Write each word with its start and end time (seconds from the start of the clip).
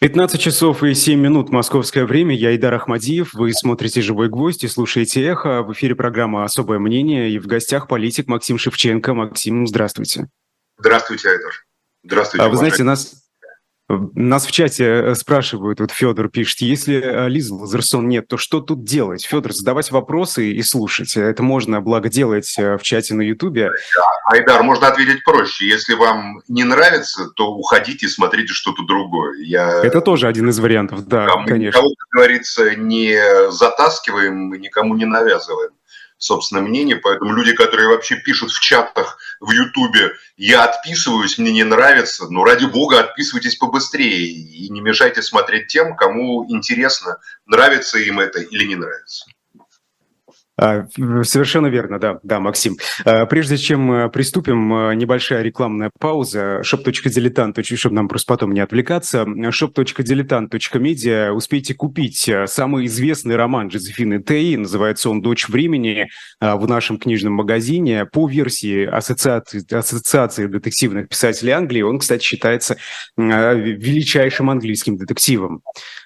15 0.00 0.40
часов 0.40 0.82
и 0.82 0.94
7 0.94 1.20
минут 1.20 1.50
московское 1.50 2.06
время. 2.06 2.34
Я 2.34 2.56
Идар 2.56 2.72
Ахмадиев. 2.72 3.34
Вы 3.34 3.52
смотрите 3.52 4.00
«Живой 4.00 4.30
гвоздь» 4.30 4.64
и 4.64 4.68
слушаете 4.68 5.22
«Эхо». 5.22 5.62
В 5.62 5.74
эфире 5.74 5.94
программа 5.94 6.42
«Особое 6.42 6.78
мнение». 6.78 7.30
И 7.30 7.38
в 7.38 7.46
гостях 7.46 7.86
политик 7.86 8.26
Максим 8.26 8.56
Шевченко. 8.56 9.12
Максим, 9.12 9.66
здравствуйте. 9.66 10.28
Здравствуйте, 10.78 11.28
Айдар. 11.28 11.52
Здравствуйте. 12.02 12.46
А 12.46 12.48
вы 12.48 12.56
знаете, 12.56 12.82
нас 12.82 13.19
нас 14.14 14.46
в 14.46 14.52
чате 14.52 14.84
э, 14.84 15.14
спрашивают, 15.14 15.80
вот 15.80 15.90
Федор 15.90 16.28
пишет, 16.28 16.60
если 16.60 17.00
э, 17.02 17.28
Лизы 17.28 17.54
Лазерсон 17.54 18.08
нет, 18.08 18.28
то 18.28 18.36
что 18.36 18.60
тут 18.60 18.84
делать? 18.84 19.24
Федор, 19.24 19.52
задавать 19.52 19.90
вопросы 19.90 20.52
и 20.52 20.62
слушать. 20.62 21.16
Это 21.16 21.42
можно, 21.42 21.80
благо, 21.80 22.08
делать 22.08 22.54
э, 22.58 22.76
в 22.76 22.82
чате 22.82 23.14
на 23.14 23.22
Ютубе. 23.22 23.70
Айдар, 24.26 24.62
можно 24.62 24.88
ответить 24.88 25.24
проще. 25.24 25.66
Если 25.66 25.94
вам 25.94 26.42
не 26.48 26.64
нравится, 26.64 27.30
то 27.34 27.52
уходите 27.52 28.06
и 28.06 28.08
смотрите 28.08 28.52
что-то 28.52 28.84
другое. 28.84 29.38
Я... 29.42 29.82
Это 29.82 30.00
тоже 30.00 30.28
один 30.28 30.48
из 30.48 30.58
вариантов, 30.60 31.06
да, 31.06 31.26
Кому, 31.26 31.46
конечно. 31.46 31.78
Никого, 31.78 31.94
как 31.96 32.08
говорится, 32.10 32.76
не 32.76 33.18
затаскиваем, 33.50 34.52
никому 34.52 34.94
не 34.94 35.04
навязываем 35.04 35.70
собственное 36.20 36.62
мнение, 36.62 36.96
поэтому 36.96 37.32
люди, 37.32 37.52
которые 37.52 37.88
вообще 37.88 38.16
пишут 38.16 38.52
в 38.52 38.60
чатах 38.60 39.18
в 39.40 39.50
Ютубе, 39.50 40.12
я 40.36 40.64
отписываюсь, 40.64 41.38
мне 41.38 41.50
не 41.50 41.64
нравится, 41.64 42.28
ну 42.28 42.44
ради 42.44 42.66
бога 42.66 43.00
отписывайтесь 43.00 43.56
побыстрее 43.56 44.26
и 44.26 44.68
не 44.70 44.80
мешайте 44.80 45.22
смотреть 45.22 45.68
тем, 45.68 45.96
кому 45.96 46.44
интересно, 46.48 47.18
нравится 47.46 47.98
им 47.98 48.20
это 48.20 48.40
или 48.40 48.64
не 48.64 48.76
нравится. 48.76 49.24
А, 50.60 50.86
совершенно 51.22 51.68
верно, 51.68 51.98
да, 51.98 52.18
да, 52.22 52.38
Максим. 52.38 52.76
А, 53.06 53.24
прежде 53.24 53.56
чем 53.56 53.90
э, 53.92 54.10
приступим, 54.10 54.74
э, 54.74 54.94
небольшая 54.94 55.42
рекламная 55.42 55.90
пауза. 55.98 56.60
shop.diletant, 56.60 57.62
чтобы 57.76 57.94
нам 57.94 58.08
просто 58.08 58.34
потом 58.34 58.52
не 58.52 58.60
отвлекаться. 58.60 59.22
shop.diletant.media. 59.22 61.30
Успейте 61.30 61.72
купить 61.72 62.28
э, 62.28 62.46
самый 62.46 62.84
известный 62.86 63.36
роман 63.36 63.68
Джозефины 63.68 64.22
Тей, 64.22 64.58
называется 64.58 65.08
он 65.08 65.22
«Дочь 65.22 65.48
времени», 65.48 66.08
в 66.40 66.68
нашем 66.68 66.98
книжном 66.98 67.34
магазине. 67.34 68.04
По 68.04 68.28
версии 68.28 68.84
Ассоциации, 68.84 69.64
Ассоциации 69.74 70.46
детективных 70.46 71.08
писателей 71.08 71.52
Англии, 71.52 71.82
он, 71.82 71.98
кстати, 71.98 72.22
считается 72.22 72.76
величайшим 73.16 74.50
английским 74.50 74.96
детективом. 74.96 75.62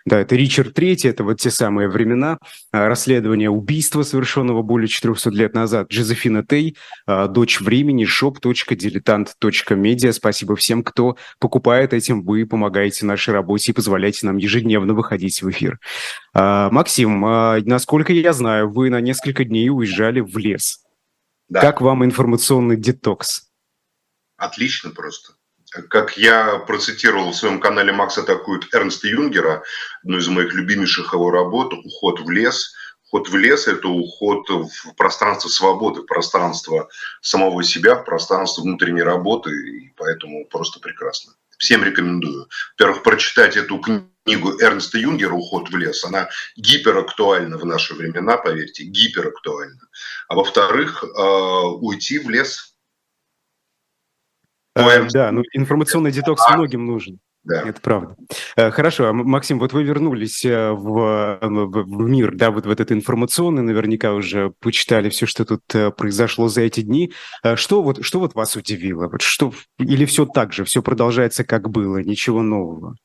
Да, 0.07 0.21
это 0.21 0.37
Ричард 0.37 0.75
Третий, 0.75 1.09
это 1.09 1.25
вот 1.25 1.41
те 1.41 1.51
самые 1.51 1.89
времена 1.89 2.39
расследования 2.73 3.49
убийства, 3.49 4.03
совершенного 4.03 4.44
совершенного 4.45 4.63
более 4.63 4.89
400 4.89 5.31
лет 5.31 5.55
назад. 5.55 5.91
Джозефина 5.91 6.45
Тей, 6.45 6.77
а, 7.07 7.29
дочь 7.29 7.61
времени, 7.61 8.07
shop.diletant.media. 8.07 10.13
Спасибо 10.13 10.57
всем, 10.57 10.85
кто 10.85 11.17
покупает 11.39 11.93
этим. 11.93 12.25
Вы 12.25 12.47
помогаете 12.47 13.07
нашей 13.07 13.35
работе 13.35 13.73
и 13.73 13.75
позволяете 13.75 14.27
нам 14.27 14.37
ежедневно 14.37 14.95
выходить 14.95 15.43
в 15.43 15.51
эфир. 15.51 15.79
А, 16.35 16.71
Максим, 16.71 17.25
а, 17.25 17.59
насколько 17.65 18.13
я 18.13 18.33
знаю, 18.33 18.71
вы 18.71 18.91
на 18.91 19.01
несколько 19.01 19.45
дней 19.45 19.71
уезжали 19.71 20.21
в 20.21 20.37
лес. 20.39 20.81
Да. 21.49 21.61
Как 21.61 21.81
вам 21.81 22.05
информационный 22.05 22.77
детокс? 22.77 23.49
Отлично 24.37 24.91
просто 24.91 25.35
как 25.91 26.17
я 26.17 26.59
процитировал 26.59 27.33
в 27.33 27.37
своем 27.37 27.61
канале 27.61 27.93
Макса 27.93 28.21
Атакует 28.21 28.73
Эрнста 28.73 29.09
Юнгера, 29.09 29.63
одну 30.05 30.19
из 30.19 30.29
моих 30.29 30.55
любимейших 30.55 31.13
его 31.13 31.31
работ 31.31 31.73
«Уход 31.73 32.21
в 32.21 32.31
лес», 32.31 32.75
Уход 33.11 33.29
в 33.29 33.37
лес– 33.37 33.67
это 33.69 33.89
уход 33.89 34.49
в 34.49 34.95
пространство 34.97 35.49
свободы, 35.49 36.03
в 36.03 36.07
пространство 36.07 36.89
самого 37.21 37.63
себя, 37.63 37.97
в 37.97 38.05
пространство 38.05 38.63
внутренней 38.63 39.03
работы, 39.03 39.51
и 39.51 39.93
поэтому 39.97 40.47
просто 40.47 40.81
прекрасно. 40.81 41.35
Всем 41.59 41.85
рекомендую. 41.85 42.49
Во-первых, 42.73 43.03
прочитать 43.03 43.57
эту 43.57 43.79
книгу 43.79 44.61
Эрнста 44.61 44.99
Юнгера 44.99 45.35
«Уход 45.35 45.71
в 45.71 45.77
лес». 45.77 46.05
Она 46.05 46.29
гиперактуальна 46.57 47.59
в 47.59 47.65
наши 47.65 47.95
времена, 47.95 48.37
поверьте, 48.37 48.85
гиперактуальна. 48.85 49.81
А 50.29 50.35
во-вторых, 50.35 51.05
э, 51.05 51.23
уйти 51.81 52.19
в 52.19 52.29
лес. 52.29 52.75
А, 54.75 55.07
да, 55.13 55.31
ну 55.31 55.43
информационный 55.53 56.11
детокс 56.11 56.43
а, 56.49 56.57
многим 56.57 56.85
нужен. 56.85 57.21
Да. 57.45 57.69
Это 57.69 57.81
правда. 57.81 58.17
Э, 58.57 58.71
хорошо, 58.71 59.09
а, 59.09 59.13
Максим, 59.13 59.59
вот 59.59 59.75
вы 59.75 59.83
вернулись 59.83 60.45
э, 60.47 60.71
в, 60.71 61.39
в 61.43 62.09
мир, 62.09 62.35
да, 62.35 62.51
вот 62.51 62.65
в 62.65 62.71
этот 62.71 62.91
информационный, 62.91 63.63
наверняка 63.63 64.15
уже 64.15 64.51
почитали 64.61 65.11
все, 65.11 65.27
что 65.27 65.45
тут 65.45 65.63
э, 65.75 65.91
произошло 65.91 66.49
за 66.49 66.63
эти 66.63 66.81
дни. 66.81 67.13
Что 67.55 67.83
вот, 67.83 68.03
что 68.03 68.21
вот 68.21 68.35
вас 68.35 68.57
удивило? 68.57 69.09
Вот 69.09 69.21
что, 69.21 69.53
или 69.79 70.07
все 70.07 70.25
так 70.25 70.55
же, 70.55 70.65
все 70.65 70.83
продолжается 70.83 71.45
как 71.45 71.69
было, 71.69 71.99
ничего 71.99 72.41
нового? 72.41 72.97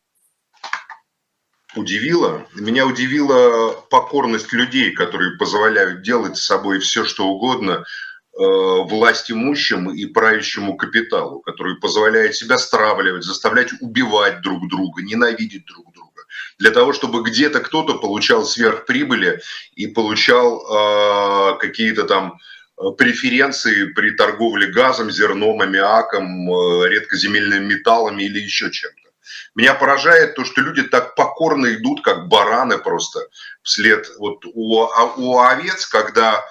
Удивило? 1.75 2.47
Меня 2.55 2.87
удивила 2.87 3.71
покорность 3.89 4.53
людей, 4.53 4.91
которые 4.91 5.37
позволяют 5.37 6.01
делать 6.01 6.37
с 6.37 6.45
собой 6.45 6.79
все, 6.79 7.03
что 7.03 7.27
угодно– 7.27 7.83
Э, 7.93 8.08
власть 8.39 9.29
имущим 9.29 9.89
и 9.91 10.05
правящему 10.05 10.77
капиталу, 10.77 11.41
который 11.41 11.75
позволяет 11.75 12.35
себя 12.35 12.57
стравливать, 12.57 13.23
заставлять 13.23 13.69
убивать 13.81 14.41
друг 14.41 14.69
друга, 14.69 15.01
ненавидеть 15.01 15.65
друг 15.65 15.93
друга, 15.93 16.23
для 16.57 16.71
того, 16.71 16.93
чтобы 16.93 17.23
где-то 17.23 17.59
кто-то 17.59 17.95
получал 17.95 18.45
сверхприбыли 18.45 19.41
и 19.75 19.87
получал 19.87 20.61
э, 20.61 21.57
какие-то 21.59 22.03
там 22.03 22.39
э, 22.77 22.91
преференции 22.97 23.85
при 23.93 24.11
торговле 24.11 24.67
газом, 24.67 25.11
зерном, 25.11 25.61
аммиаком, 25.61 26.49
э, 26.49 26.89
редкоземельными 26.89 27.73
металлами 27.73 28.23
или 28.23 28.39
еще 28.39 28.71
чем-то. 28.71 29.09
Меня 29.55 29.73
поражает 29.73 30.35
то, 30.35 30.43
что 30.43 30.61
люди 30.61 30.83
так 30.83 31.15
покорно 31.15 31.73
идут, 31.73 32.03
как 32.03 32.27
бараны 32.27 32.77
просто 32.77 33.19
вслед. 33.63 34.09
Вот 34.17 34.43
у, 34.45 34.83
а, 34.83 35.13
у 35.15 35.39
овец, 35.39 35.85
когда 35.85 36.43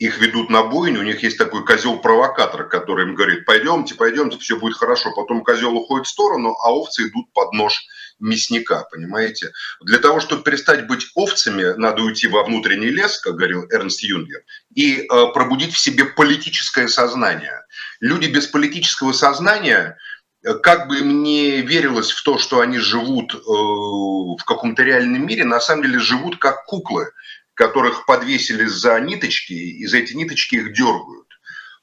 их 0.00 0.18
ведут 0.18 0.48
на 0.48 0.64
бойню, 0.64 1.00
у 1.00 1.04
них 1.04 1.22
есть 1.22 1.36
такой 1.36 1.62
козел-провокатор, 1.62 2.66
который 2.66 3.04
им 3.04 3.14
говорит, 3.14 3.44
пойдемте, 3.44 3.94
пойдемте, 3.94 4.38
все 4.38 4.58
будет 4.58 4.78
хорошо. 4.78 5.12
Потом 5.14 5.44
козел 5.44 5.76
уходит 5.76 6.06
в 6.06 6.10
сторону, 6.10 6.56
а 6.64 6.72
овцы 6.72 7.06
идут 7.06 7.30
под 7.34 7.52
нож 7.52 7.78
мясника, 8.18 8.86
понимаете? 8.90 9.52
Для 9.82 9.98
того, 9.98 10.20
чтобы 10.20 10.42
перестать 10.42 10.86
быть 10.86 11.08
овцами, 11.14 11.74
надо 11.76 12.02
уйти 12.02 12.28
во 12.28 12.44
внутренний 12.44 12.88
лес, 12.88 13.20
как 13.20 13.34
говорил 13.34 13.66
Эрнст 13.70 14.02
Юнгер, 14.02 14.40
и 14.74 15.02
э, 15.02 15.06
пробудить 15.34 15.74
в 15.74 15.78
себе 15.78 16.06
политическое 16.06 16.88
сознание. 16.88 17.60
Люди 18.00 18.26
без 18.26 18.46
политического 18.46 19.12
сознания 19.12 19.98
э, 20.42 20.54
как 20.54 20.88
бы 20.88 21.00
им 21.00 21.22
не 21.22 21.60
верилось 21.60 22.10
в 22.10 22.22
то, 22.22 22.38
что 22.38 22.60
они 22.60 22.78
живут 22.78 23.34
э, 23.34 23.38
в 23.38 24.44
каком-то 24.46 24.82
реальном 24.82 25.26
мире, 25.26 25.44
на 25.44 25.60
самом 25.60 25.82
деле 25.82 25.98
живут 25.98 26.38
как 26.38 26.64
куклы, 26.64 27.12
которых 27.60 28.06
подвесили 28.06 28.64
за 28.64 28.98
ниточки, 29.00 29.52
и 29.52 29.86
за 29.86 29.98
эти 29.98 30.14
ниточки 30.14 30.54
их 30.54 30.72
дергают. 30.72 31.28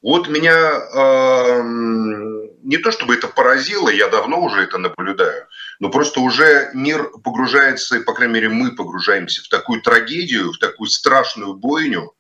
Вот 0.01 0.27
меня 0.27 0.57
э, 0.57 1.61
не 2.63 2.77
то 2.77 2.91
чтобы 2.91 3.13
это 3.13 3.27
поразило, 3.27 3.87
я 3.89 4.07
давно 4.07 4.41
уже 4.41 4.63
это 4.63 4.79
наблюдаю, 4.79 5.45
но 5.79 5.89
просто 5.89 6.19
уже 6.19 6.71
мир 6.73 7.11
погружается, 7.23 7.99
по 7.99 8.13
крайней 8.15 8.33
мере 8.33 8.49
мы 8.49 8.71
погружаемся 8.71 9.43
в 9.43 9.49
такую 9.49 9.83
трагедию, 9.83 10.51
в 10.51 10.57
такую 10.57 10.89
страшную 10.89 11.53
бойню, 11.53 12.11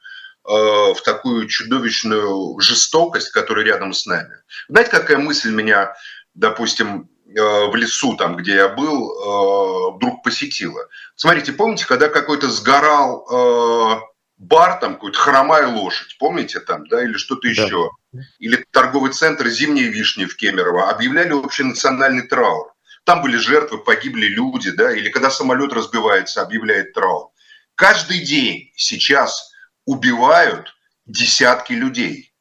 э, 0.47 0.51
в 0.51 1.01
такую 1.03 1.47
чудовищную 1.47 2.59
жестокость, 2.59 3.31
которая 3.31 3.65
рядом 3.65 3.91
с 3.91 4.05
нами. 4.05 4.35
Знаете, 4.69 4.91
какая 4.91 5.17
мысль 5.17 5.49
меня, 5.51 5.95
допустим, 6.35 7.09
в 7.41 7.75
лесу, 7.75 8.15
там, 8.15 8.35
где 8.35 8.55
я 8.55 8.69
был, 8.69 9.11
э, 9.11 9.95
вдруг 9.95 10.23
посетила. 10.23 10.81
Смотрите, 11.15 11.53
помните, 11.53 11.85
когда 11.85 12.09
какой-то 12.09 12.49
сгорал 12.49 13.25
э, 13.29 14.01
бар, 14.37 14.79
там 14.79 14.95
какой-то 14.95 15.17
хромая 15.17 15.67
лошадь, 15.67 16.17
помните 16.19 16.59
там, 16.59 16.87
да, 16.87 17.03
или 17.03 17.13
что-то 17.13 17.47
еще, 17.47 17.89
да. 18.11 18.21
или 18.39 18.63
торговый 18.71 19.11
центр 19.11 19.47
«Зимние 19.47 19.87
вишни» 19.87 20.25
в 20.25 20.35
Кемерово, 20.35 20.89
объявляли 20.89 21.33
общенациональный 21.33 22.27
траур. 22.27 22.73
Там 23.03 23.21
были 23.21 23.37
жертвы, 23.37 23.77
погибли 23.77 24.27
люди, 24.27 24.71
да, 24.71 24.91
или 24.91 25.09
когда 25.09 25.29
самолет 25.29 25.73
разбивается, 25.73 26.41
объявляет 26.41 26.93
траур. 26.93 27.29
Каждый 27.75 28.19
день 28.19 28.71
сейчас 28.75 29.51
убивают 29.85 30.75
десятки 31.05 31.73
людей. 31.73 32.33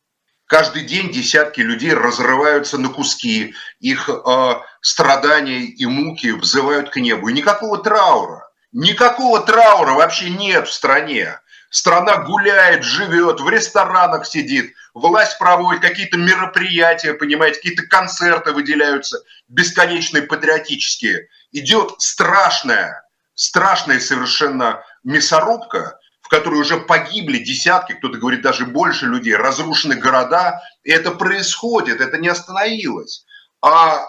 Каждый 0.47 0.83
день 0.83 1.11
десятки 1.11 1.61
людей 1.61 1.93
разрываются 1.93 2.79
на 2.79 2.89
куски, 2.89 3.55
их 3.81 4.09
э, 4.09 4.55
страдания 4.81 5.63
и 5.65 5.87
муки 5.87 6.31
взывают 6.31 6.91
к 6.91 6.97
небу. 6.97 7.29
И 7.29 7.33
никакого 7.33 7.79
траура, 7.79 8.49
никакого 8.71 9.41
траура 9.41 9.95
вообще 9.95 10.31
нет 10.31 10.69
в 10.69 10.73
стране. 10.73 11.41
Страна 11.69 12.19
гуляет, 12.19 12.85
живет, 12.85 13.41
в 13.41 13.49
ресторанах 13.49 14.25
сидит, 14.25 14.73
власть 14.95 15.37
проводит 15.39 15.83
какие-то 15.83 16.17
мероприятия, 16.17 17.13
понимаете, 17.13 17.57
какие-то 17.57 17.83
концерты 17.83 18.53
выделяются, 18.53 19.19
бесконечные 19.49 20.23
патриотические. 20.23 21.29
Идет 21.51 22.01
страшная, 22.01 23.05
страшная 23.35 23.99
совершенно 23.99 24.85
мясорубка, 25.03 25.99
в 26.27 26.29
которой 26.29 26.61
уже 26.61 26.81
погибли 26.81 27.39
десятки, 27.39 27.93
кто-то 27.93 28.19
говорит 28.19 28.43
даже 28.43 28.67
больше 28.67 29.07
людей, 29.07 29.37
разрушены 29.37 29.95
города, 29.95 30.61
и 30.83 30.91
это 30.91 31.13
происходит, 31.13 32.01
это 32.01 32.19
не 32.19 32.27
остановилось. 32.27 33.25
А, 33.63 34.05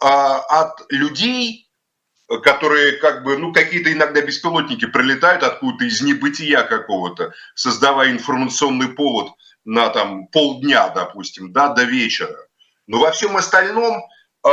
а 0.00 0.38
от 0.38 0.86
людей 0.90 1.68
которые 2.44 2.92
как 2.98 3.24
бы, 3.24 3.36
ну, 3.36 3.52
какие-то 3.52 3.92
иногда 3.92 4.20
беспилотники 4.20 4.86
прилетают 4.86 5.42
откуда-то 5.42 5.86
из 5.86 6.00
небытия 6.00 6.62
какого-то, 6.62 7.32
создавая 7.56 8.12
информационный 8.12 8.86
повод 8.86 9.32
на 9.64 9.88
там 9.88 10.28
полдня, 10.28 10.90
допустим, 10.90 11.52
да, 11.52 11.70
до 11.70 11.82
вечера. 11.82 12.46
Но 12.86 13.00
во 13.00 13.10
всем 13.10 13.36
остальном 13.36 14.00
э, 14.46 14.50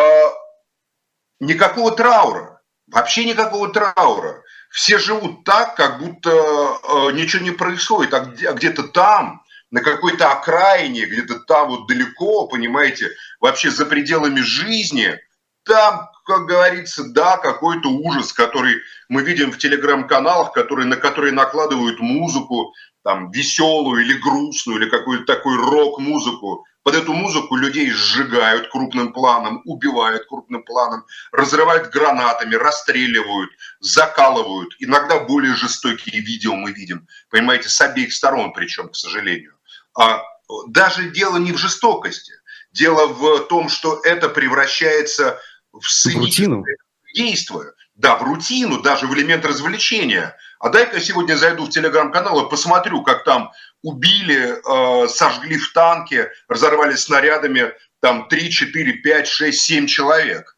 никакого 1.39 1.91
траура, 1.91 2.59
вообще 2.87 3.25
никакого 3.25 3.71
траура. 3.71 4.41
Все 4.69 4.97
живут 4.99 5.43
так, 5.43 5.75
как 5.75 5.99
будто 5.99 6.29
э, 6.29 7.11
ничего 7.13 7.43
не 7.43 7.51
происходит, 7.51 8.13
а, 8.13 8.17
а 8.19 8.53
где-то 8.53 8.83
там, 8.83 9.43
на 9.71 9.81
какой-то 9.81 10.31
окраине, 10.31 11.05
где-то 11.05 11.39
там 11.39 11.69
вот 11.69 11.87
далеко, 11.87 12.47
понимаете, 12.47 13.09
вообще 13.39 13.69
за 13.69 13.85
пределами 13.85 14.41
жизни, 14.41 15.19
там, 15.63 16.09
как 16.25 16.45
говорится, 16.45 17.03
да, 17.09 17.37
какой-то 17.37 17.89
ужас, 17.89 18.33
который 18.33 18.75
мы 19.09 19.23
видим 19.23 19.51
в 19.51 19.57
телеграм-каналах, 19.57 20.53
которые, 20.53 20.85
на 20.85 20.95
которые 20.95 21.33
накладывают 21.33 21.99
музыку, 21.99 22.73
там, 23.03 23.31
веселую 23.31 24.01
или 24.01 24.13
грустную, 24.13 24.81
или 24.81 24.89
какую-то 24.89 25.25
такую 25.25 25.57
рок-музыку. 25.57 26.65
Под 26.87 26.95
эту 26.95 27.11
музыку 27.11 27.57
людей 27.57 27.91
сжигают 27.91 28.69
крупным 28.71 29.11
планом, 29.11 29.61
убивают 29.65 30.25
крупным 30.25 30.63
планом, 30.63 31.05
разрывают 31.33 31.89
гранатами, 31.89 32.55
расстреливают, 32.55 33.49
закалывают. 33.81 34.73
Иногда 34.79 35.19
более 35.19 35.53
жестокие 35.53 36.21
видео 36.21 36.55
мы 36.55 36.71
видим, 36.71 37.05
понимаете, 37.29 37.67
с 37.67 37.81
обеих 37.81 38.13
сторон 38.13 38.53
причем, 38.53 38.87
к 38.87 38.95
сожалению. 38.95 39.55
А 39.99 40.23
даже 40.67 41.09
дело 41.09 41.35
не 41.35 41.51
в 41.51 41.57
жестокости, 41.57 42.31
дело 42.71 43.07
в 43.07 43.47
том, 43.49 43.67
что 43.67 43.99
это 44.05 44.29
превращается 44.29 45.41
в 45.73 45.89
сценическое 45.89 46.77
действие. 47.13 47.73
Да, 47.95 48.15
в 48.15 48.23
рутину, 48.23 48.81
даже 48.81 49.07
в 49.07 49.13
элемент 49.13 49.43
развлечения. 49.43 50.37
А 50.59 50.69
дай-ка 50.69 51.01
сегодня 51.01 51.35
зайду 51.35 51.65
в 51.65 51.69
телеграм-канал 51.69 52.45
и 52.45 52.49
посмотрю, 52.49 53.03
как 53.03 53.25
там 53.25 53.51
убили, 53.87 54.57
э, 54.57 55.07
сожгли 55.07 55.57
в 55.57 55.71
танке, 55.71 56.29
разорвали 56.49 56.95
снарядами 56.95 57.73
там 58.01 58.27
3, 58.27 58.51
4, 58.51 58.93
5, 58.93 59.27
6, 59.27 59.61
7 59.61 59.87
человек. 59.87 60.57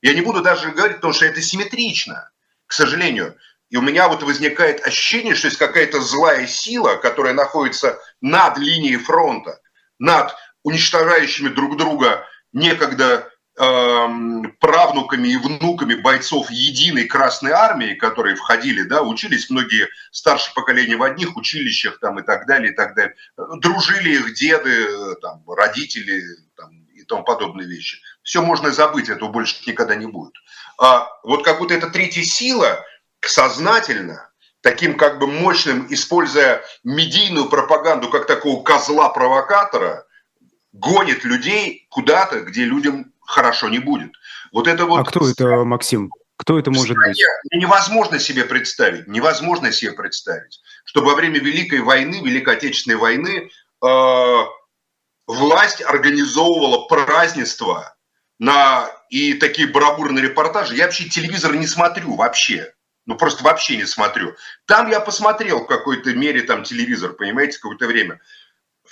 Я 0.00 0.14
не 0.14 0.22
буду 0.22 0.40
даже 0.40 0.70
говорить, 0.70 0.96
потому 0.96 1.12
что 1.12 1.26
это 1.26 1.42
симметрично, 1.42 2.30
к 2.66 2.72
сожалению. 2.72 3.36
И 3.68 3.76
у 3.76 3.82
меня 3.82 4.08
вот 4.08 4.22
возникает 4.22 4.86
ощущение, 4.86 5.34
что 5.34 5.48
есть 5.48 5.58
какая-то 5.58 6.00
злая 6.00 6.46
сила, 6.46 6.96
которая 6.96 7.34
находится 7.34 7.98
над 8.22 8.56
линией 8.56 8.96
фронта, 8.96 9.60
над 9.98 10.34
уничтожающими 10.62 11.48
друг 11.48 11.76
друга 11.76 12.26
некогда 12.52 13.30
правнуками 14.58 15.28
и 15.28 15.36
внуками 15.36 15.94
бойцов 15.94 16.50
единой 16.50 17.04
Красной 17.04 17.52
Армии, 17.52 17.94
которые 17.94 18.34
входили, 18.34 18.82
да, 18.82 19.02
учились 19.02 19.50
многие 19.50 19.88
старшее 20.10 20.54
поколение 20.54 20.96
в 20.96 21.02
одних 21.02 21.36
училищах 21.36 22.00
там 22.00 22.18
и 22.18 22.22
так 22.22 22.46
далее, 22.46 22.72
и 22.72 22.74
так 22.74 22.96
далее. 22.96 23.14
Дружили 23.36 24.14
их 24.14 24.34
деды, 24.34 25.14
там, 25.20 25.44
родители 25.48 26.24
там, 26.56 26.70
и 26.92 27.04
тому 27.04 27.22
подобные 27.22 27.68
вещи. 27.68 27.98
Все 28.24 28.42
можно 28.42 28.72
забыть, 28.72 29.08
этого 29.08 29.28
больше 29.28 29.56
никогда 29.66 29.94
не 29.94 30.06
будет. 30.06 30.34
А 30.80 31.06
вот 31.22 31.44
как 31.44 31.58
будто 31.58 31.74
эта 31.74 31.88
третья 31.88 32.24
сила 32.24 32.84
сознательно, 33.20 34.28
таким 34.60 34.96
как 34.96 35.20
бы 35.20 35.28
мощным, 35.28 35.86
используя 35.88 36.62
медийную 36.82 37.48
пропаганду 37.48 38.08
как 38.08 38.26
такого 38.26 38.64
козла-провокатора, 38.64 40.04
гонит 40.72 41.22
людей 41.22 41.86
куда-то, 41.90 42.40
где 42.40 42.64
людям 42.64 43.12
хорошо 43.26 43.68
не 43.68 43.78
будет. 43.78 44.12
Вот 44.52 44.68
это 44.68 44.86
вот... 44.86 45.00
А 45.00 45.04
кто 45.04 45.28
это, 45.28 45.64
Максим? 45.64 46.10
Кто 46.36 46.58
это 46.58 46.70
может 46.70 46.96
быть? 46.96 47.22
Невозможно 47.52 48.18
себе 48.18 48.44
представить, 48.44 49.06
невозможно 49.06 49.70
себе 49.70 49.92
представить, 49.92 50.60
чтобы 50.84 51.08
во 51.08 51.14
время 51.14 51.38
Великой 51.38 51.80
войны, 51.80 52.20
Великой 52.24 52.56
Отечественной 52.56 52.96
войны 52.96 53.48
э, 53.84 54.36
власть 55.26 55.82
организовывала 55.82 56.86
празднества 56.88 57.94
на, 58.38 58.90
и 59.08 59.34
такие 59.34 59.68
бравурные 59.68 60.24
репортажи. 60.24 60.74
Я 60.74 60.86
вообще 60.86 61.08
телевизор 61.08 61.54
не 61.54 61.66
смотрю 61.66 62.16
вообще. 62.16 62.72
Ну, 63.06 63.16
просто 63.16 63.42
вообще 63.42 63.76
не 63.76 63.86
смотрю. 63.86 64.34
Там 64.66 64.88
я 64.88 65.00
посмотрел 65.00 65.64
в 65.64 65.66
какой-то 65.66 66.12
мере 66.14 66.42
там 66.42 66.62
телевизор, 66.62 67.12
понимаете, 67.12 67.58
какое-то 67.58 67.86
время 67.86 68.20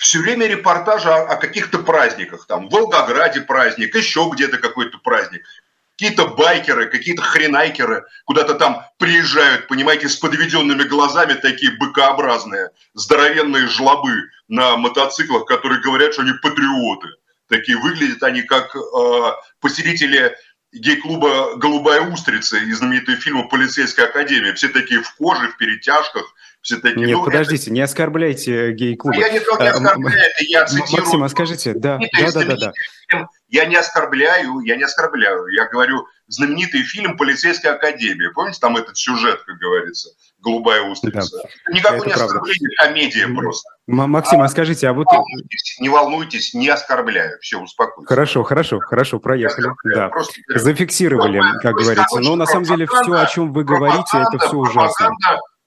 все 0.01 0.21
время 0.21 0.47
репортажи 0.47 1.11
о, 1.11 1.27
о 1.27 1.37
каких-то 1.37 1.79
праздниках. 1.79 2.47
Там 2.47 2.69
в 2.69 2.73
Волгограде 2.73 3.43
праздник, 3.43 3.95
еще 3.95 4.29
где-то 4.33 4.57
какой-то 4.57 4.99
праздник. 4.99 5.43
Какие-то 5.97 6.29
байкеры, 6.29 6.87
какие-то 6.87 7.21
хренайкеры 7.21 8.07
куда-то 8.25 8.55
там 8.55 8.87
приезжают, 8.97 9.69
понимаете, 9.69 10.09
с 10.09 10.17
подведенными 10.17 10.85
глазами, 10.85 11.35
такие 11.35 11.73
быкообразные, 11.73 12.71
здоровенные 12.95 13.67
жлобы 13.69 14.31
на 14.49 14.79
мотоциклах, 14.79 15.45
которые 15.45 15.83
говорят, 15.83 16.15
что 16.15 16.23
они 16.23 16.33
патриоты. 16.33 17.09
Такие 17.49 17.77
выглядят 17.77 18.23
они 18.23 18.41
как 18.41 18.75
э, 18.75 18.81
посетители 19.61 20.35
гей-клуба 20.73 21.57
«Голубая 21.57 22.01
устрица» 22.01 22.57
из 22.57 22.79
знаменитого 22.79 23.19
фильма 23.19 23.49
«Полицейская 23.49 24.07
академия». 24.07 24.55
Все 24.55 24.69
такие 24.69 25.03
в 25.03 25.15
коже, 25.17 25.49
в 25.49 25.59
перетяжках, 25.59 26.25
все 26.63 26.77
такие... 26.77 27.07
Нет, 27.07 27.17
ну, 27.17 27.25
подождите, 27.25 27.65
это... 27.65 27.73
не 27.73 27.81
оскорбляйте 27.81 28.73
гей-клуб. 28.73 29.15
Я 29.15 29.31
не 29.31 29.41
только 29.41 29.63
не 29.63 29.69
оскорбляю, 29.71 30.19
это 30.19 30.45
я 30.45 30.67
цитирую... 30.67 31.05
Максим, 31.05 31.23
а 31.23 31.29
скажите, 31.29 31.75
да, 31.75 31.99
да, 31.99 32.33
да, 32.33 32.45
да, 32.45 32.57
да. 32.57 33.29
Я 33.49 33.65
не 33.65 33.77
оскорбляю, 33.77 34.61
я 34.61 34.77
не 34.77 34.85
оскорбляю. 34.85 35.47
Я 35.49 35.67
говорю, 35.67 36.07
знаменитый 36.29 36.83
фильм 36.83 37.17
«Полицейская 37.17 37.73
академия». 37.73 38.31
Помните, 38.31 38.59
там 38.61 38.77
этот 38.77 38.97
сюжет, 38.97 39.43
как 39.45 39.57
говорится, 39.57 40.11
«Голубая 40.39 40.83
устрица». 40.83 41.39
Да. 41.39 41.73
Никакой 41.73 42.07
не 42.07 42.13
оскорбление, 42.13 42.71
комедия 42.77 43.27
просто. 43.27 43.69
Максим, 43.87 44.43
а, 44.43 44.45
а 44.45 44.49
скажите, 44.49 44.87
а 44.87 44.93
вот... 44.93 45.07
Не 45.11 45.19
волнуйтесь, 45.19 45.77
не 45.81 45.89
волнуйтесь, 45.89 46.55
не 46.55 46.69
оскорбляю. 46.69 47.39
Все, 47.41 47.59
успокойтесь. 47.59 48.09
Хорошо, 48.09 48.45
хорошо, 48.45 48.79
хорошо, 48.79 49.19
проехали. 49.19 49.71
Да. 49.95 50.09
Просто... 50.11 50.35
Зафиксировали, 50.55 51.43
как 51.63 51.75
говорится. 51.75 52.21
Но 52.21 52.37
на 52.37 52.47
самом 52.47 52.65
деле 52.65 52.87
все, 52.87 53.13
о 53.15 53.27
чем 53.27 53.53
вы 53.53 53.65
говорите, 53.65 54.19
это 54.19 54.39
все 54.39 54.57
ужасно 54.57 55.11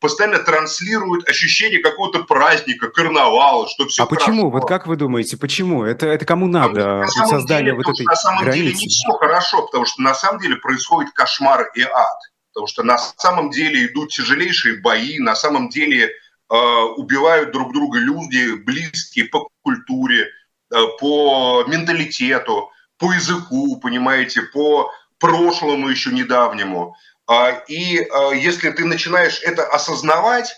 постоянно 0.04 0.40
транслируют 0.40 1.30
ощущение 1.30 1.80
какого-то 1.80 2.26
праздника, 2.26 2.90
карнавала, 2.90 3.70
что 3.70 3.88
все 3.88 4.04
А 4.04 4.06
хорошо. 4.06 4.26
почему? 4.26 4.52
Вот 4.52 4.68
как 4.68 4.86
вы 4.86 4.98
думаете, 4.98 5.38
почему? 5.38 5.86
Это, 5.86 6.08
это 6.08 6.26
кому 6.26 6.48
надо 6.48 7.04
на 7.04 7.08
создание 7.08 7.72
деле, 7.72 7.78
вот 7.78 7.88
этой 7.88 8.06
На 8.06 8.16
самом 8.18 8.44
границы? 8.44 8.64
деле 8.66 8.74
не 8.82 8.88
все 8.90 9.12
хорошо, 9.14 9.66
потому 9.66 9.86
что 9.86 10.02
на 10.02 10.14
самом 10.14 10.42
деле 10.42 10.58
происходит 10.58 11.14
кошмар 11.14 11.72
и 11.76 11.84
ад. 11.84 12.20
Потому 12.52 12.68
что 12.68 12.84
на 12.84 12.98
самом 12.98 13.50
деле 13.50 13.86
идут 13.86 14.10
тяжелейшие 14.10 14.82
бои, 14.82 15.20
на 15.20 15.36
самом 15.36 15.70
деле 15.70 16.10
э, 16.10 16.56
убивают 16.98 17.54
друг 17.54 17.72
друга 17.72 17.98
люди, 17.98 18.56
близкие 18.56 19.26
по 19.30 19.48
культуре, 19.62 20.28
э, 20.70 20.76
по 21.00 21.64
менталитету, 21.66 22.70
по 22.98 23.14
языку, 23.14 23.80
понимаете, 23.80 24.42
по 24.42 24.92
прошлому 25.18 25.88
еще 25.88 26.12
недавнему. 26.12 26.94
А, 27.28 27.52
и 27.68 28.00
а, 28.00 28.32
если 28.32 28.70
ты 28.72 28.86
начинаешь 28.86 29.42
это 29.44 29.66
осознавать, 29.66 30.54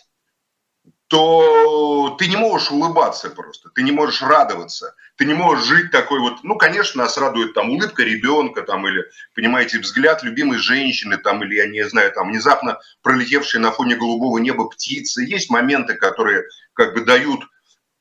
то 1.08 2.16
ты 2.18 2.28
не 2.28 2.36
можешь 2.36 2.72
улыбаться 2.72 3.30
просто, 3.30 3.70
ты 3.70 3.84
не 3.84 3.92
можешь 3.92 4.24
радоваться, 4.24 4.96
ты 5.18 5.26
не 5.26 5.36
можешь 5.36 5.66
жить 5.66 5.92
такой 5.92 6.20
вот, 6.20 6.44
ну, 6.44 6.58
конечно, 6.58 7.04
нас 7.04 7.18
радует 7.18 7.54
там 7.54 7.70
улыбка 7.70 8.04
ребенка, 8.04 8.64
там, 8.64 8.88
или, 8.88 9.04
понимаете, 9.36 9.80
взгляд 9.80 10.24
любимой 10.24 10.58
женщины, 10.58 11.18
там, 11.18 11.44
или, 11.44 11.56
я 11.56 11.68
не 11.68 11.88
знаю, 11.88 12.12
там, 12.12 12.30
внезапно 12.30 12.80
пролетевшие 13.04 13.62
на 13.62 13.72
фоне 13.72 13.96
голубого 13.96 14.40
неба 14.40 14.68
птицы. 14.68 15.24
Есть 15.24 15.52
моменты, 15.52 15.94
которые 15.94 16.44
как 16.74 16.96
бы 16.96 17.06
дают 17.06 17.42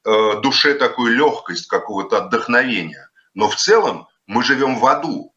э, 0.07 0.41
душе 0.41 0.75
такую 0.75 1.15
легкость, 1.15 1.69
какого-то 1.69 2.25
отдохновения. 2.25 3.11
Но 3.35 3.49
в 3.49 3.57
целом 3.57 4.09
мы 4.27 4.43
живем 4.43 4.79
в 4.79 4.87
аду. 4.87 5.35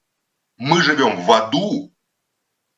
Мы 0.55 0.81
живем 0.81 1.21
в 1.21 1.31
аду, 1.31 1.93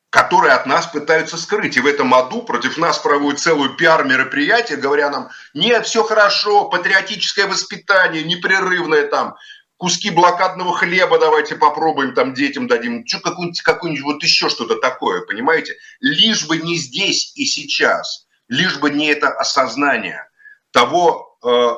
которые 0.09 0.53
от 0.53 0.65
нас 0.65 0.87
пытаются 0.87 1.37
скрыть. 1.37 1.77
И 1.77 1.81
в 1.81 1.85
этом 1.85 2.13
аду 2.13 2.41
против 2.41 2.77
нас 2.77 2.97
проводят 2.97 3.39
целую 3.39 3.75
пиар-мероприятие, 3.75 4.77
говоря 4.77 5.09
нам, 5.09 5.29
нет, 5.53 5.85
все 5.85 6.03
хорошо, 6.03 6.65
патриотическое 6.65 7.47
воспитание, 7.47 8.23
непрерывное 8.23 9.07
там, 9.07 9.35
куски 9.77 10.09
блокадного 10.09 10.75
хлеба 10.75 11.19
давайте 11.19 11.55
попробуем 11.55 12.13
там 12.13 12.33
детям 12.33 12.67
дадим, 12.67 13.05
что 13.05 13.19
какую-нибудь, 13.19 13.61
какую-нибудь 13.61 14.03
вот 14.03 14.23
еще 14.23 14.49
что-то 14.49 14.75
такое, 14.77 15.21
понимаете? 15.21 15.75
Лишь 15.99 16.47
бы 16.47 16.57
не 16.57 16.75
здесь 16.75 17.31
и 17.35 17.45
сейчас, 17.45 18.25
лишь 18.47 18.77
бы 18.79 18.89
не 18.89 19.07
это 19.07 19.29
осознание 19.29 20.27
того, 20.71 21.28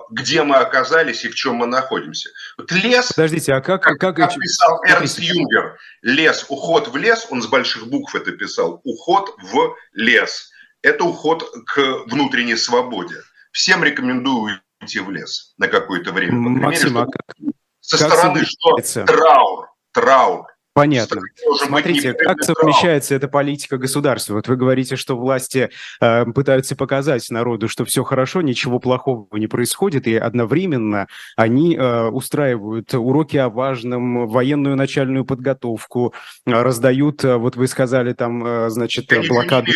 где 0.10 0.44
мы 0.44 0.56
оказались 0.56 1.24
и 1.24 1.30
в 1.30 1.36
чем 1.36 1.56
мы 1.56 1.68
находимся. 1.68 2.30
Вот 2.58 2.72
лес... 2.72 3.14
Подождите, 3.14 3.54
а 3.54 3.62
как... 3.62 3.84
Как, 3.84 4.00
как, 4.00 4.16
как 4.16 4.36
писал 4.36 4.84
Эрнст 4.86 5.20
Юнгер, 5.20 5.78
лес, 6.02 6.46
уход 6.50 6.88
в 6.88 6.98
лес, 6.98 7.28
он 7.30 7.42
с 7.42 7.48
больших 7.48 7.88
букв 7.88 8.16
это 8.16 8.32
писал, 8.32 8.82
уход 8.84 9.36
в 9.42 9.76
лес. 9.94 10.50
Это 10.82 11.04
уход 11.04 11.48
к 11.68 12.06
внутренней 12.08 12.56
свободе. 12.56 13.18
Всем 13.52 13.84
рекомендую 13.84 14.60
уйти 14.82 15.00
в 15.00 15.12
лес 15.12 15.54
на 15.58 15.68
какое-то 15.68 16.12
время. 16.12 16.34
Максим, 16.34 16.98
а 16.98 17.06
как, 17.06 17.36
со 17.82 17.98
как 17.98 18.18
стороны, 18.18 18.44
что 18.46 19.04
траур, 19.06 19.70
траур, 19.92 20.48
Понятно. 20.74 21.22
Смотрите, 21.66 22.14
как 22.14 22.44
совмещается 22.44 23.14
эта 23.14 23.28
политика 23.28 23.78
государства? 23.78 24.36
Вот 24.36 24.48
вы 24.48 24.56
говорите, 24.56 24.96
что 24.96 25.18
власти 25.18 25.70
э, 26.00 26.26
пытаются 26.26 26.78
показать 26.78 27.30
народу, 27.30 27.68
что 27.68 27.84
все 27.84 28.06
хорошо, 28.06 28.42
ничего 28.42 28.80
плохого 28.80 29.28
не 29.34 29.48
происходит, 29.48 30.08
и 30.08 30.16
одновременно 30.16 31.08
они 31.36 31.76
э, 31.76 32.08
устраивают 32.08 32.94
уроки 32.94 33.36
о 33.36 33.50
важном, 33.50 34.28
военную 34.30 34.78
начальную 34.78 35.26
подготовку, 35.26 36.14
э, 36.46 36.52
раздают, 36.52 37.26
э, 37.26 37.36
вот 37.36 37.58
вы 37.58 37.68
сказали, 37.68 38.14
там, 38.14 38.46
э, 38.46 38.70
значит, 38.70 39.12
Я 39.12 39.24
блокаду... 39.24 39.72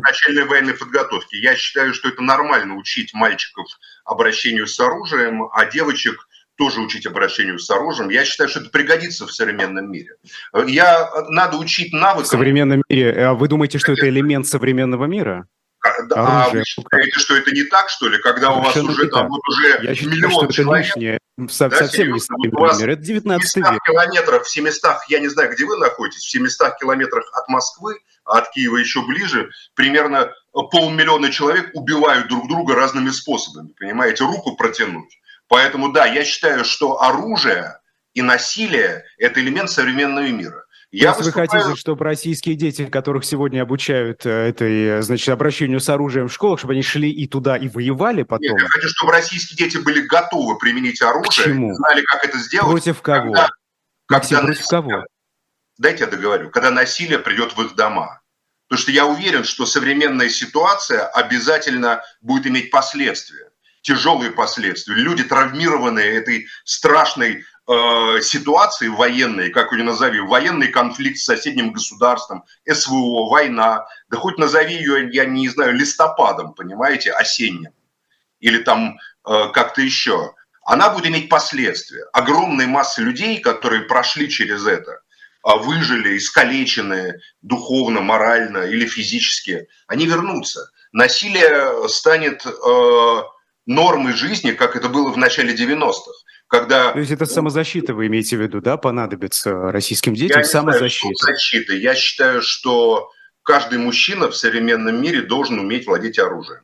Начальной 0.00 0.46
военной 0.46 0.74
подготовки. 0.74 1.36
Я 1.36 1.54
считаю, 1.54 1.94
что 1.94 2.08
это 2.08 2.22
нормально 2.22 2.74
учить 2.74 3.14
мальчиков 3.14 3.66
обращению 4.04 4.66
с 4.66 4.80
оружием, 4.80 5.44
а 5.52 5.66
девочек 5.66 6.26
тоже 6.60 6.82
учить 6.82 7.06
обращению 7.06 7.58
с 7.58 7.70
оружием. 7.70 8.10
Я 8.10 8.22
считаю, 8.26 8.50
что 8.50 8.60
это 8.60 8.68
пригодится 8.68 9.26
в 9.26 9.32
современном 9.32 9.90
мире. 9.90 10.10
Я, 10.66 11.10
надо 11.30 11.56
учить 11.56 11.90
навыкам... 11.94 12.24
В 12.24 12.26
современном 12.26 12.82
мире? 12.86 13.28
А 13.28 13.32
вы 13.32 13.48
думаете, 13.48 13.78
что 13.78 13.92
это 13.92 14.06
элемент 14.06 14.46
современного 14.46 15.06
мира? 15.06 15.46
А, 15.82 15.88
а 16.14 16.42
Оружие. 16.42 16.58
вы 16.58 16.64
считаете, 16.66 17.18
что 17.18 17.34
это 17.34 17.50
не 17.52 17.62
так, 17.62 17.88
что 17.88 18.08
ли? 18.08 18.18
Когда 18.18 18.52
у 18.52 18.60
вас 18.60 18.76
уже 18.76 19.08
там 19.08 19.28
вот 19.28 19.40
уже 19.48 19.80
Я 19.82 19.94
считаю, 19.94 20.16
миллион 20.16 20.44
это 20.44 20.52
человек, 20.52 20.86
лишнее. 20.88 21.18
Со, 21.48 21.70
да, 21.70 21.78
совсем 21.78 22.12
не 22.12 22.20
современный. 22.20 22.92
Это 22.92 23.02
19 23.02 23.56
век. 23.56 23.82
километров, 23.86 24.44
в 24.44 24.50
700, 24.50 24.96
я 25.08 25.20
не 25.20 25.28
знаю, 25.28 25.50
где 25.54 25.64
вы 25.64 25.78
находитесь, 25.78 26.24
в 26.24 26.30
700 26.30 26.78
километрах 26.78 27.24
от 27.32 27.48
Москвы, 27.48 27.94
а 28.26 28.40
от 28.40 28.50
Киева 28.50 28.76
еще 28.76 29.00
ближе, 29.06 29.48
примерно 29.74 30.30
полмиллиона 30.52 31.30
человек 31.30 31.70
убивают 31.72 32.28
друг 32.28 32.46
друга 32.48 32.74
разными 32.74 33.08
способами, 33.08 33.72
понимаете, 33.78 34.24
руку 34.24 34.56
протянуть 34.56 35.19
Поэтому 35.50 35.90
да, 35.90 36.06
я 36.06 36.24
считаю, 36.24 36.64
что 36.64 37.02
оружие 37.02 37.80
и 38.14 38.22
насилие– 38.22 39.04
это 39.18 39.40
элемент 39.40 39.68
современного 39.68 40.28
мира. 40.28 40.64
Я 40.92 41.12
То 41.12 41.18
выступаю... 41.18 41.48
вы 41.48 41.58
хотите, 41.58 41.80
чтобы 41.80 42.04
российские 42.04 42.54
дети, 42.54 42.86
которых 42.86 43.24
сегодня 43.24 43.62
обучают 43.62 44.24
э, 44.26 44.30
этой, 44.30 45.02
значит, 45.02 45.28
обращению 45.28 45.80
с 45.80 45.88
оружием 45.88 46.28
в 46.28 46.32
школах, 46.32 46.60
чтобы 46.60 46.74
они 46.74 46.82
шли 46.82 47.10
и 47.10 47.26
туда, 47.26 47.56
и 47.56 47.68
воевали 47.68 48.22
потом? 48.22 48.42
Нет, 48.42 48.60
я 48.60 48.68
хочу, 48.68 48.88
чтобы 48.90 49.10
российские 49.10 49.56
дети 49.56 49.76
были 49.78 50.02
готовы 50.02 50.56
применить 50.56 51.02
оружие, 51.02 51.24
Почему? 51.26 51.74
знали, 51.74 52.02
как 52.02 52.24
это 52.24 52.38
сделать. 52.38 52.70
Против 52.70 53.02
кого? 53.02 53.32
Когда, 53.32 53.48
Максим, 54.08 54.36
когда 54.36 54.46
против 54.46 54.60
насилие, 54.60 54.82
кого? 54.82 55.06
Дайте 55.78 56.04
я 56.04 56.10
договорю. 56.10 56.50
Когда 56.50 56.70
насилие 56.70 57.18
придет 57.18 57.56
в 57.56 57.62
их 57.62 57.74
дома. 57.74 58.20
Потому 58.68 58.82
что 58.82 58.92
я 58.92 59.04
уверен, 59.06 59.42
что 59.42 59.66
современная 59.66 60.28
ситуация 60.28 61.06
обязательно 61.06 62.02
будет 62.20 62.46
иметь 62.46 62.70
последствия 62.70 63.49
тяжелые 63.82 64.30
последствия. 64.30 64.94
Люди, 64.94 65.24
травмированные 65.24 66.16
этой 66.16 66.46
страшной 66.64 67.44
э, 67.66 68.20
ситуации 68.22 68.88
военной, 68.88 69.50
как 69.50 69.72
ее 69.72 69.84
назови, 69.84 70.20
военный 70.20 70.68
конфликт 70.68 71.18
с 71.18 71.24
соседним 71.24 71.72
государством, 71.72 72.44
СВО, 72.70 73.28
война, 73.28 73.86
да 74.08 74.16
хоть 74.16 74.38
назови 74.38 74.74
ее, 74.74 75.10
я 75.12 75.24
не 75.24 75.48
знаю, 75.48 75.74
листопадом, 75.74 76.54
понимаете, 76.54 77.12
осенним, 77.12 77.72
или 78.40 78.58
там 78.58 78.98
э, 79.26 79.48
как-то 79.52 79.80
еще, 79.80 80.34
она 80.64 80.90
будет 80.90 81.06
иметь 81.06 81.28
последствия. 81.28 82.04
Огромной 82.12 82.66
массы 82.66 83.02
людей, 83.02 83.40
которые 83.40 83.82
прошли 83.82 84.28
через 84.28 84.66
это, 84.66 85.00
а 85.42 85.56
выжили, 85.56 86.16
искалеченные 86.18 87.20
духовно, 87.40 88.00
морально 88.00 88.58
или 88.58 88.86
физически, 88.86 89.66
они 89.86 90.06
вернутся. 90.06 90.70
Насилие 90.92 91.88
станет 91.88 92.44
э, 92.44 93.22
нормы 93.66 94.12
жизни, 94.14 94.52
как 94.52 94.76
это 94.76 94.88
было 94.88 95.10
в 95.12 95.16
начале 95.16 95.54
90-х. 95.54 96.12
Когда... 96.48 96.92
То 96.92 96.98
есть 96.98 97.12
это 97.12 97.26
самозащита, 97.26 97.94
вы 97.94 98.08
имеете 98.08 98.36
в 98.36 98.40
виду, 98.40 98.60
да, 98.60 98.76
понадобится 98.76 99.70
российским 99.70 100.14
детям? 100.14 100.38
Я 100.38 100.44
самозащита. 100.44 101.14
Знаю, 101.14 101.36
защита. 101.36 101.74
Я 101.74 101.94
считаю, 101.94 102.42
что 102.42 103.10
каждый 103.42 103.78
мужчина 103.78 104.28
в 104.28 104.36
современном 104.36 105.00
мире 105.00 105.22
должен 105.22 105.60
уметь 105.60 105.86
владеть 105.86 106.18
оружием. 106.18 106.62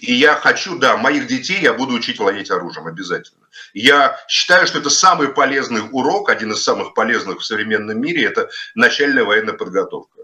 И 0.00 0.12
я 0.12 0.34
хочу, 0.34 0.78
да, 0.78 0.96
моих 0.96 1.26
детей 1.26 1.58
я 1.60 1.72
буду 1.72 1.94
учить 1.94 2.18
владеть 2.18 2.50
оружием 2.50 2.86
обязательно. 2.86 3.46
Я 3.72 4.18
считаю, 4.28 4.66
что 4.66 4.78
это 4.78 4.90
самый 4.90 5.28
полезный 5.28 5.82
урок, 5.90 6.28
один 6.28 6.52
из 6.52 6.62
самых 6.62 6.92
полезных 6.92 7.40
в 7.40 7.44
современном 7.44 7.98
мире, 8.00 8.24
это 8.24 8.50
начальная 8.74 9.24
военная 9.24 9.54
подготовка. 9.54 10.20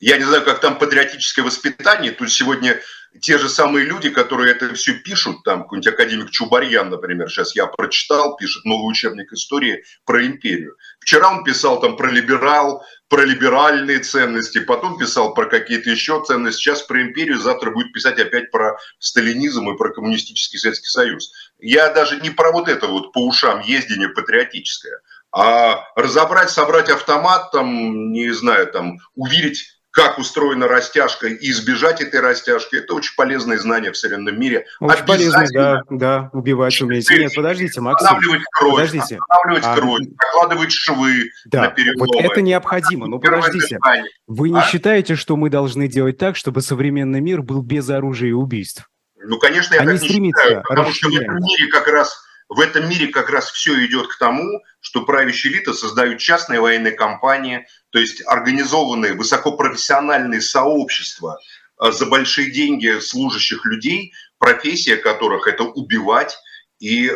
Я 0.00 0.18
не 0.18 0.24
знаю, 0.24 0.44
как 0.44 0.60
там 0.60 0.78
патриотическое 0.78 1.44
воспитание. 1.44 2.10
Тут 2.10 2.32
сегодня 2.32 2.80
те 3.20 3.38
же 3.38 3.48
самые 3.48 3.86
люди, 3.86 4.10
которые 4.10 4.52
это 4.52 4.74
все 4.74 4.94
пишут, 4.94 5.42
там 5.44 5.62
какой-нибудь 5.62 5.92
академик 5.92 6.30
Чубарьян, 6.30 6.90
например, 6.90 7.30
сейчас 7.30 7.54
я 7.54 7.66
прочитал, 7.66 8.36
пишет 8.36 8.64
новый 8.64 8.90
учебник 8.90 9.32
истории 9.32 9.84
про 10.04 10.24
империю. 10.26 10.76
Вчера 11.00 11.30
он 11.30 11.44
писал 11.44 11.80
там 11.80 11.96
про 11.96 12.10
либерал, 12.10 12.84
про 13.08 13.24
либеральные 13.24 14.00
ценности, 14.00 14.58
потом 14.58 14.98
писал 14.98 15.34
про 15.34 15.46
какие-то 15.46 15.90
еще 15.90 16.22
ценности, 16.24 16.60
сейчас 16.60 16.82
про 16.82 17.02
империю, 17.02 17.38
завтра 17.38 17.70
будет 17.70 17.92
писать 17.92 18.18
опять 18.18 18.50
про 18.50 18.76
сталинизм 18.98 19.70
и 19.70 19.76
про 19.76 19.92
коммунистический 19.92 20.58
Советский 20.58 20.88
Союз. 20.88 21.32
Я 21.58 21.90
даже 21.90 22.20
не 22.20 22.30
про 22.30 22.50
вот 22.50 22.68
это 22.68 22.88
вот 22.88 23.12
по 23.12 23.24
ушам 23.24 23.60
ездение 23.60 24.08
патриотическое, 24.08 25.00
а 25.30 25.84
разобрать, 25.96 26.50
собрать 26.50 26.88
автомат, 26.88 27.50
там, 27.52 28.12
не 28.12 28.30
знаю, 28.32 28.66
там, 28.68 28.98
увидеть 29.14 29.73
как 29.94 30.18
устроена 30.18 30.66
растяжка 30.66 31.28
и 31.28 31.50
избежать 31.50 32.00
этой 32.00 32.18
растяжки, 32.18 32.74
это 32.74 32.94
очень 32.94 33.14
полезные 33.14 33.60
знания 33.60 33.92
в 33.92 33.96
современном 33.96 34.38
мире. 34.38 34.66
Очень 34.80 35.04
полезно, 35.04 35.46
да, 35.52 35.82
да, 35.88 36.30
убивать 36.32 36.80
умеете. 36.82 37.16
Нет, 37.16 37.32
подождите, 37.34 37.80
Максим. 37.80 38.06
Останавливать 38.06 38.42
кровь, 38.50 38.74
подождите. 38.74 39.18
останавливать 39.28 39.64
а, 39.64 39.76
кровь, 39.76 40.00
накладывать 40.00 40.72
швы 40.72 41.30
да, 41.44 41.62
на 41.62 41.68
переломы. 41.68 42.06
Вот 42.06 42.24
это 42.24 42.42
необходимо, 42.42 43.06
но 43.06 43.20
подождите. 43.20 43.78
Вы 44.26 44.50
не 44.50 44.58
а? 44.58 44.64
считаете, 44.64 45.14
что 45.14 45.36
мы 45.36 45.48
должны 45.48 45.86
делать 45.86 46.18
так, 46.18 46.34
чтобы 46.34 46.60
современный 46.60 47.20
мир 47.20 47.42
был 47.42 47.62
без 47.62 47.88
оружия 47.88 48.30
и 48.30 48.32
убийств? 48.32 48.90
Ну, 49.16 49.38
конечно, 49.38 49.74
я 49.74 49.80
Они 49.82 49.96
так 49.96 50.02
не 50.02 50.08
считаю, 50.08 50.62
потому 50.68 50.92
что 50.92 51.08
в 51.08 51.14
этом 51.14 51.36
мире 51.36 51.68
как 51.70 51.86
раз 51.86 52.20
в 52.54 52.60
этом 52.60 52.88
мире 52.88 53.08
как 53.08 53.30
раз 53.30 53.50
все 53.50 53.84
идет 53.84 54.06
к 54.06 54.16
тому, 54.16 54.62
что 54.80 55.04
правящие 55.04 55.52
элиты 55.52 55.74
создают 55.74 56.20
частные 56.20 56.60
военные 56.60 56.92
компании, 56.92 57.66
то 57.90 57.98
есть 57.98 58.22
организованные 58.26 59.14
высокопрофессиональные 59.14 60.40
сообщества 60.40 61.40
э, 61.82 61.90
за 61.90 62.06
большие 62.06 62.52
деньги 62.52 63.00
служащих 63.00 63.64
людей, 63.64 64.12
профессия 64.38 64.96
которых 64.96 65.48
это 65.48 65.64
убивать 65.64 66.38
и 66.78 67.08
э, 67.08 67.12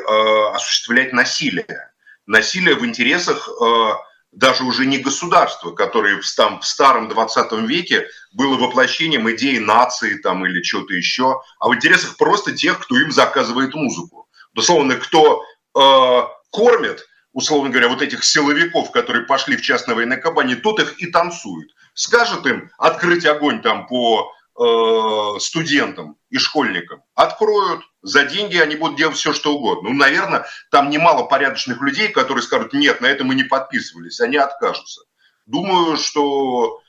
осуществлять 0.54 1.12
насилие. 1.12 1.92
Насилие 2.26 2.75
в 2.75 2.85
интересах 2.85 3.49
э, 3.49 3.90
даже 4.33 4.64
уже 4.64 4.87
не 4.87 4.99
государства, 4.99 5.71
которое 5.71 6.21
в, 6.21 6.35
там, 6.35 6.61
в 6.61 6.66
старом 6.66 7.09
20 7.09 7.52
веке 7.68 8.09
было 8.33 8.57
воплощением 8.57 9.30
идеи 9.30 9.59
нации 9.59 10.16
там, 10.16 10.45
или 10.45 10.62
чего-то 10.62 10.95
еще, 10.95 11.40
а 11.61 11.68
в 11.68 11.75
интересах 11.76 12.16
просто 12.16 12.52
тех, 12.52 12.80
кто 12.80 12.99
им 12.99 13.12
заказывает 13.12 13.75
музыку 13.75 14.27
условно, 14.59 14.97
кто 14.97 15.43
э, 15.75 16.21
кормит, 16.50 17.07
условно 17.33 17.71
говоря, 17.71 17.88
вот 17.88 18.03
этих 18.03 18.25
силовиков, 18.25 18.91
которые 18.91 19.27
пошли 19.27 19.57
в 19.57 19.62
частной 19.62 19.95
военной 19.95 20.21
компании, 20.21 20.55
тот 20.55 20.81
их 20.81 21.00
и 21.00 21.07
танцует. 21.07 21.71
Скажет 21.95 22.47
им 22.47 22.71
открыть 22.79 23.27
огонь 23.27 23.62
там 23.62 23.87
по 23.87 24.33
э, 24.59 25.41
студентам 25.41 26.17
и 26.31 26.38
школьникам, 26.38 27.03
откроют, 27.15 27.83
за 28.03 28.25
деньги 28.25 28.57
они 28.57 28.77
будут 28.77 28.97
делать 28.97 29.17
все, 29.17 29.33
что 29.33 29.55
угодно. 29.55 29.91
Ну, 29.91 29.97
наверное, 29.97 30.47
там 30.71 30.91
немало 30.91 31.25
порядочных 31.25 31.81
людей, 31.81 32.09
которые 32.09 32.43
скажут, 32.43 32.73
нет, 32.73 33.00
на 33.00 33.07
это 33.07 33.25
мы 33.25 33.35
не 33.35 33.45
подписывались, 33.45 34.21
они 34.21 34.37
откажутся. 34.37 35.03
Думаю, 35.47 35.97
что 35.97 36.81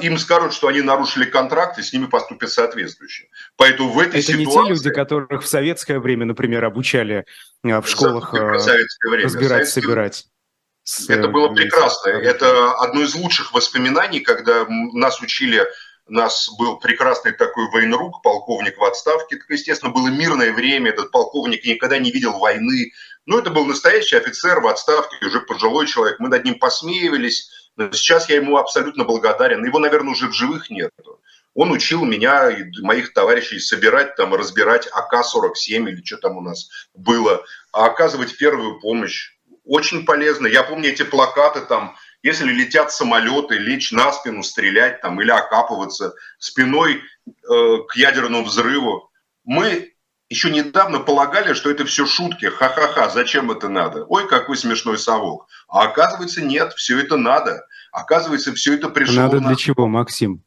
им 0.00 0.18
скажут, 0.18 0.52
что 0.52 0.68
они 0.68 0.82
нарушили 0.82 1.24
контракт, 1.24 1.78
и 1.78 1.82
с 1.82 1.92
ними 1.92 2.06
поступят 2.06 2.50
соответствующе. 2.50 3.28
Поэтому 3.56 3.90
в 3.90 3.98
этой 3.98 4.20
Это 4.20 4.32
ситуации... 4.32 4.44
не 4.44 4.46
те 4.46 4.68
люди, 4.68 4.90
которых 4.90 5.42
в 5.42 5.46
советское 5.46 5.98
время, 5.98 6.26
например, 6.26 6.64
обучали 6.64 7.24
а, 7.64 7.80
в 7.80 7.88
школах 7.88 8.34
а, 8.34 8.36
время. 8.36 9.24
разбирать, 9.24 9.68
Советское... 9.68 9.80
собирать. 9.80 10.26
Это 11.08 11.28
было 11.28 11.48
прекрасно. 11.54 12.10
Это 12.10 12.72
одно 12.72 13.02
из 13.02 13.14
лучших 13.14 13.52
воспоминаний, 13.52 14.20
когда 14.20 14.66
нас 14.68 15.20
учили, 15.20 15.66
у 16.06 16.12
нас 16.12 16.50
был 16.58 16.78
прекрасный 16.78 17.32
такой 17.32 17.70
военрук, 17.70 18.22
полковник 18.22 18.76
в 18.76 18.84
отставке. 18.84 19.38
Естественно, 19.48 19.92
было 19.92 20.08
мирное 20.08 20.52
время, 20.52 20.90
этот 20.90 21.10
полковник 21.10 21.64
никогда 21.64 21.98
не 21.98 22.10
видел 22.10 22.38
войны. 22.38 22.92
Но 23.26 23.38
это 23.38 23.50
был 23.50 23.64
настоящий 23.64 24.16
офицер 24.16 24.60
в 24.60 24.66
отставке, 24.66 25.24
уже 25.24 25.40
пожилой 25.40 25.86
человек. 25.86 26.18
Мы 26.18 26.28
над 26.28 26.44
ним 26.44 26.58
посмеивались, 26.58 27.50
Сейчас 27.92 28.28
я 28.28 28.36
ему 28.36 28.56
абсолютно 28.56 29.04
благодарен. 29.04 29.64
Его, 29.64 29.78
наверное, 29.78 30.12
уже 30.12 30.28
в 30.28 30.32
живых 30.32 30.70
нет. 30.70 30.92
Он 31.54 31.72
учил 31.72 32.04
меня 32.04 32.50
и 32.50 32.64
моих 32.80 33.12
товарищей 33.12 33.58
собирать, 33.58 34.16
там, 34.16 34.34
разбирать 34.34 34.88
АК-47 34.92 35.88
или 35.88 36.04
что 36.04 36.18
там 36.18 36.36
у 36.36 36.40
нас 36.40 36.68
было, 36.94 37.44
а 37.72 37.86
оказывать 37.86 38.36
первую 38.36 38.80
помощь. 38.80 39.32
Очень 39.64 40.04
полезно. 40.04 40.46
Я 40.46 40.62
помню 40.62 40.90
эти 40.90 41.02
плакаты 41.02 41.60
там, 41.62 41.96
если 42.22 42.50
летят 42.52 42.92
самолеты, 42.92 43.56
лечь 43.58 43.92
на 43.92 44.12
спину, 44.12 44.42
стрелять 44.42 45.00
там 45.00 45.20
или 45.20 45.30
окапываться 45.30 46.14
спиной 46.38 47.02
э, 47.26 47.76
к 47.88 47.96
ядерному 47.96 48.44
взрыву. 48.44 49.10
Мы 49.44 49.94
еще 50.30 50.50
недавно 50.50 51.00
полагали, 51.00 51.54
что 51.54 51.70
это 51.70 51.84
все 51.84 52.06
шутки, 52.06 52.46
ха-ха-ха, 52.46 53.08
зачем 53.08 53.50
это 53.50 53.68
надо? 53.68 54.04
Ой, 54.04 54.28
какой 54.28 54.56
смешной 54.56 54.96
совок. 54.96 55.48
А 55.68 55.82
оказывается, 55.82 56.40
нет, 56.40 56.72
все 56.74 57.00
это 57.00 57.16
надо. 57.16 57.66
Оказывается, 57.92 58.54
все 58.54 58.74
это 58.74 58.88
пришло... 58.88 59.16
Надо 59.16 59.40
для 59.40 59.56
чего, 59.56 59.86
Максим? 59.86 60.44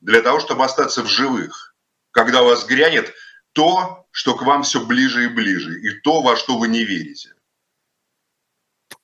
Для 0.00 0.22
того, 0.22 0.40
чтобы 0.40 0.64
остаться 0.64 1.02
в 1.02 1.08
живых. 1.08 1.74
Когда 2.10 2.42
вас 2.42 2.66
грянет 2.66 3.12
то, 3.52 4.06
что 4.10 4.34
к 4.34 4.42
вам 4.42 4.62
все 4.62 4.84
ближе 4.84 5.24
и 5.24 5.28
ближе, 5.28 5.78
и 5.80 6.00
то, 6.00 6.22
во 6.22 6.36
что 6.36 6.58
вы 6.58 6.68
не 6.68 6.84
верите. 6.84 7.34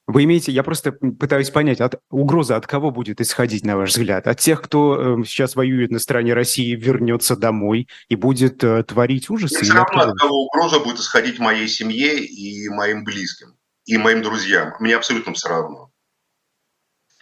Вы 0.07 0.23
имеете, 0.23 0.53
я 0.53 0.63
просто 0.63 0.93
пытаюсь 0.93 1.51
понять, 1.51 1.81
от, 1.81 2.01
угроза 2.11 2.55
от 2.55 2.67
кого 2.67 2.93
будет 2.93 3.21
исходить, 3.21 3.65
на 3.65 3.77
ваш 3.77 3.91
взгляд? 3.91 4.29
От 4.29 4.39
тех, 4.39 4.63
кто 4.63 5.21
э, 5.21 5.25
сейчас 5.25 5.57
воюет 5.57 5.91
на 5.91 5.99
стороне 5.99 6.33
России, 6.33 6.77
вернется 6.77 7.37
домой 7.37 7.89
и 8.09 8.15
будет 8.15 8.63
э, 8.63 8.85
творить 8.85 9.29
ужасы? 9.31 9.65
Все 9.65 9.73
равно 9.73 10.03
от 10.03 10.17
кого 10.17 10.45
угроза 10.45 10.79
будет 10.79 11.01
исходить 11.01 11.41
моей 11.41 11.67
семье 11.67 12.25
и 12.25 12.69
моим 12.69 13.03
близким, 13.03 13.57
и 13.85 13.97
моим 13.99 14.23
друзьям. 14.23 14.75
Мне 14.79 14.95
абсолютно 14.95 15.33
все 15.35 15.49
равно. 15.49 15.91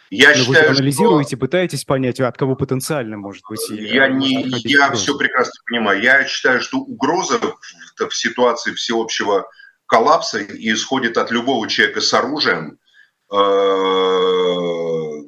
Я 0.09 0.29
Но 0.29 0.35
считаю, 0.35 0.69
вы 0.69 0.77
анализируете, 0.77 1.35
что... 1.35 1.37
пытаетесь 1.37 1.83
понять, 1.83 2.19
от 2.19 2.37
кого 2.37 2.55
потенциально 2.55 3.17
может 3.17 3.43
быть? 3.49 3.59
Я, 3.69 4.07
не, 4.07 4.43
я 4.63 4.91
все 4.91 5.17
прекрасно 5.17 5.53
понимаю. 5.65 6.01
Я 6.01 6.25
считаю, 6.25 6.61
что 6.61 6.77
угроза 6.77 7.39
в, 7.39 7.57
в 8.07 8.15
ситуации 8.15 8.73
всеобщего 8.73 9.49
коллапса 9.87 10.43
исходит 10.43 11.17
от 11.17 11.31
любого 11.31 11.67
человека 11.67 12.01
с 12.01 12.13
оружием, 12.13 12.79
э, 13.31 13.35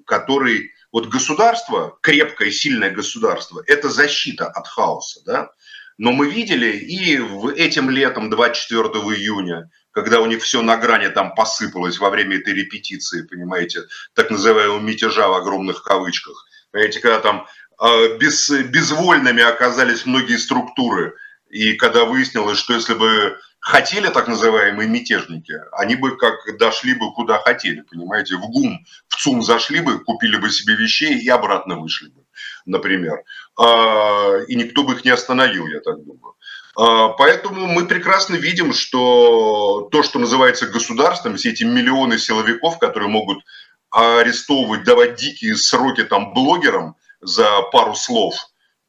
который... 0.06 0.72
Вот 0.94 1.08
государство, 1.10 1.98
крепкое, 2.02 2.50
сильное 2.50 2.90
государство, 2.90 3.62
это 3.68 3.90
защита 3.90 4.48
от 4.48 4.68
хаоса, 4.68 5.22
да? 5.26 5.50
Но 5.98 6.12
мы 6.12 6.30
видели 6.32 6.78
и 6.78 7.18
в 7.18 7.48
этим 7.48 7.90
летом, 7.90 8.30
24 8.30 8.84
июня, 9.16 9.70
когда 9.98 10.20
у 10.20 10.28
них 10.28 10.44
все 10.44 10.62
на 10.62 10.78
грани 10.78 11.08
там 11.08 11.34
посыпалось 11.34 11.98
во 11.98 12.12
время 12.12 12.38
этой 12.38 12.54
репетиции, 12.54 13.24
понимаете, 13.24 13.82
так 14.14 14.30
называемого 14.30 14.80
мятежа 14.80 15.28
в 15.28 15.34
огромных 15.34 15.82
кавычках. 15.82 16.46
Понимаете, 16.70 17.00
когда 17.00 17.20
там 17.20 17.48
э, 17.82 18.18
без, 18.20 18.48
безвольными 18.48 19.42
оказались 19.42 20.06
многие 20.06 20.38
структуры, 20.38 21.16
и 21.50 21.74
когда 21.74 22.06
выяснилось, 22.06 22.60
что 22.60 22.76
если 22.76 22.94
бы 22.94 23.40
хотели 23.60 24.10
так 24.10 24.28
называемые 24.28 24.88
мятежники, 24.88 25.56
они 25.72 25.96
бы 25.96 26.16
как 26.16 26.36
дошли 26.60 26.94
бы 26.94 27.12
куда 27.16 27.40
хотели, 27.40 27.82
понимаете, 27.82 28.36
в 28.36 28.42
ГУМ, 28.42 28.86
в 29.08 29.16
ЦУМ 29.16 29.42
зашли 29.42 29.80
бы, 29.80 29.98
купили 29.98 30.38
бы 30.38 30.52
себе 30.52 30.76
вещей 30.76 31.18
и 31.18 31.28
обратно 31.28 31.80
вышли 31.80 32.10
бы, 32.10 32.22
например. 32.68 33.24
А, 33.60 34.42
и 34.48 34.54
никто 34.54 34.84
бы 34.84 34.94
их 34.94 35.06
не 35.06 35.10
остановил, 35.10 35.66
я 35.66 35.80
так 35.80 36.04
думаю. 36.04 36.36
А, 36.78 37.10
поэтому 37.10 37.66
мы 37.66 37.88
прекрасно 37.88 38.36
видим, 38.36 38.72
что 38.72 39.90
то, 39.92 40.04
что 40.04 40.20
называется 40.20 40.68
государством, 40.68 41.36
все 41.36 41.50
эти 41.50 41.64
миллионы 41.64 42.20
силовиков, 42.20 42.78
которые 42.78 43.10
могут 43.10 43.44
арестовывать, 43.90 44.84
давать 44.84 45.16
дикие 45.16 45.56
сроки 45.56 46.04
там 46.04 46.34
блогерам 46.34 46.96
за 47.20 47.64
пару 47.72 47.96
слов 47.96 48.36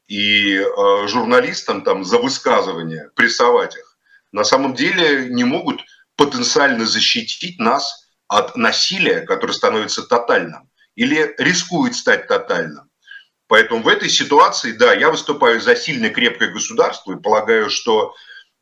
и 0.07 0.55
э, 0.55 1.07
журналистам 1.07 1.83
там 1.83 2.05
за 2.05 2.19
высказывания, 2.19 3.09
прессовать 3.15 3.75
их, 3.75 3.97
на 4.31 4.43
самом 4.43 4.75
деле 4.75 5.27
не 5.29 5.43
могут 5.43 5.81
потенциально 6.15 6.85
защитить 6.85 7.59
нас 7.59 8.07
от 8.27 8.55
насилия, 8.55 9.21
которое 9.21 9.53
становится 9.53 10.03
тотальным 10.03 10.69
или 10.93 11.33
рискует 11.39 11.95
стать 11.95 12.27
тотальным. 12.27 12.88
Поэтому 13.49 13.81
в 13.81 13.87
этой 13.87 14.09
ситуации, 14.09 14.73
да, 14.73 14.93
я 14.93 15.09
выступаю 15.09 15.59
за 15.59 15.75
сильное 15.75 16.11
крепкое 16.11 16.51
государство 16.51 17.13
и 17.13 17.19
полагаю, 17.19 17.71
что, 17.71 18.13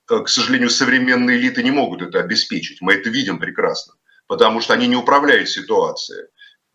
э, 0.09 0.19
к 0.21 0.29
сожалению, 0.29 0.69
современные 0.69 1.37
элиты 1.37 1.61
не 1.61 1.71
могут 1.71 2.01
это 2.01 2.21
обеспечить. 2.21 2.79
Мы 2.79 2.93
это 2.93 3.09
видим 3.09 3.37
прекрасно, 3.37 3.95
потому 4.27 4.61
что 4.61 4.73
они 4.73 4.87
не 4.87 4.95
управляют 4.95 5.49
ситуацией. 5.49 6.27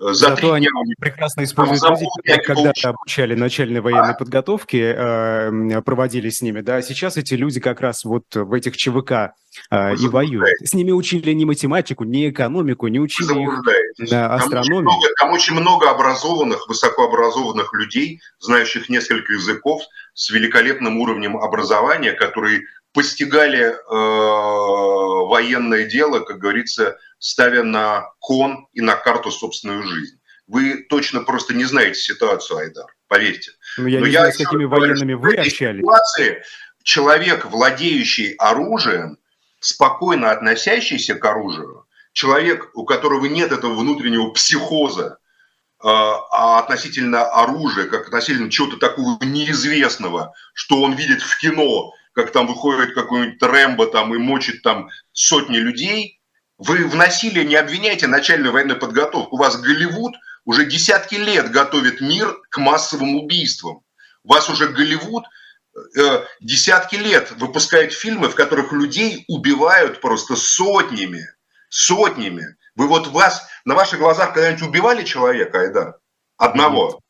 За 0.02 0.30
Зато 0.30 0.52
они 0.52 0.66
прекрасно 0.98 1.44
используют 1.44 2.00
людей, 2.00 2.40
которые 2.40 2.42
когда-то 2.42 2.88
обучали 2.88 3.36
начальной 3.36 3.80
военной 3.80 4.14
а? 4.14 4.14
подготовки, 4.14 4.76
э, 4.76 5.82
проводили 5.82 6.28
с 6.28 6.42
ними, 6.42 6.60
да, 6.60 6.82
сейчас 6.82 7.16
эти 7.16 7.34
люди 7.34 7.60
как 7.60 7.80
раз 7.80 8.04
вот 8.04 8.24
в 8.34 8.52
этих 8.52 8.76
ЧВК 8.76 9.34
э, 9.70 9.94
и 9.94 10.08
воюют. 10.08 10.48
С 10.64 10.74
ними 10.74 10.90
учили 10.90 11.32
не 11.32 11.44
математику, 11.44 12.02
не 12.02 12.30
экономику, 12.30 12.88
не 12.88 12.98
учили 12.98 13.44
их 13.44 14.10
на 14.10 14.34
астрономию. 14.34 14.66
Там 14.66 14.66
очень, 14.66 14.74
много, 14.82 15.08
там 15.20 15.30
очень 15.30 15.54
много 15.54 15.90
образованных, 15.90 16.68
высокообразованных 16.68 17.72
людей, 17.72 18.20
знающих 18.40 18.88
несколько 18.88 19.34
языков, 19.34 19.82
с 20.14 20.30
великолепным 20.30 20.98
уровнем 20.98 21.36
образования, 21.36 22.12
которые 22.12 22.62
постигали 22.92 23.60
э, 23.60 25.26
военное 25.28 25.84
дело, 25.84 26.20
как 26.20 26.38
говорится, 26.38 26.98
ставя 27.22 27.62
на 27.62 28.10
кон 28.18 28.66
и 28.72 28.80
на 28.80 28.96
карту 28.96 29.30
собственную 29.30 29.84
жизнь. 29.84 30.18
Вы 30.48 30.84
точно 30.88 31.22
просто 31.22 31.54
не 31.54 31.64
знаете 31.64 32.00
ситуацию, 32.00 32.58
Айдар, 32.58 32.86
поверьте. 33.06 33.52
Ну, 33.78 33.86
я 33.86 34.00
Но 34.00 34.06
не 34.06 34.12
я 34.12 34.18
знаю, 34.20 34.34
с 34.34 34.36
какими 34.38 34.64
военными 34.64 35.14
вы 35.14 35.36
общались. 35.36 35.80
Ситуации 35.80 36.42
человек, 36.82 37.44
владеющий 37.44 38.32
оружием, 38.34 39.18
спокойно 39.60 40.32
относящийся 40.32 41.14
к 41.14 41.24
оружию, 41.24 41.86
человек, 42.12 42.70
у 42.74 42.84
которого 42.84 43.26
нет 43.26 43.52
этого 43.52 43.74
внутреннего 43.74 44.30
психоза, 44.30 45.18
а, 45.78 46.16
а 46.32 46.58
относительно 46.58 47.24
оружия, 47.24 47.86
как 47.86 48.08
относительно 48.08 48.50
чего-то 48.50 48.78
такого 48.78 49.22
неизвестного, 49.22 50.34
что 50.54 50.82
он 50.82 50.94
видит 50.94 51.22
в 51.22 51.38
кино, 51.38 51.94
как 52.14 52.32
там 52.32 52.48
выходит 52.48 52.94
какой-нибудь 52.94 53.40
Рэмбо 53.40 53.86
там 53.86 54.12
и 54.12 54.18
мочит 54.18 54.62
там 54.62 54.90
сотни 55.12 55.58
людей, 55.58 56.18
вы 56.64 56.86
в 56.86 56.94
насилии 56.94 57.44
не 57.44 57.56
обвиняете 57.56 58.06
начальную 58.06 58.52
военную 58.52 58.78
подготовку. 58.78 59.36
У 59.36 59.38
вас 59.38 59.60
Голливуд 59.60 60.14
уже 60.44 60.64
десятки 60.64 61.16
лет 61.16 61.50
готовит 61.50 62.00
мир 62.00 62.40
к 62.50 62.58
массовым 62.58 63.16
убийствам. 63.16 63.82
У 64.22 64.32
вас 64.32 64.48
уже 64.48 64.68
Голливуд 64.68 65.24
э, 65.96 66.24
десятки 66.40 66.96
лет 66.96 67.32
выпускает 67.32 67.92
фильмы, 67.92 68.28
в 68.28 68.34
которых 68.34 68.72
людей 68.72 69.24
убивают 69.28 70.00
просто 70.00 70.36
сотнями, 70.36 71.26
сотнями. 71.68 72.56
Вы 72.76 72.86
вот 72.86 73.08
вас, 73.08 73.46
на 73.64 73.74
ваших 73.74 73.98
глазах 73.98 74.32
когда-нибудь 74.32 74.62
убивали 74.62 75.04
человека, 75.04 75.60
Айдар? 75.60 75.98
Одного 76.36 77.01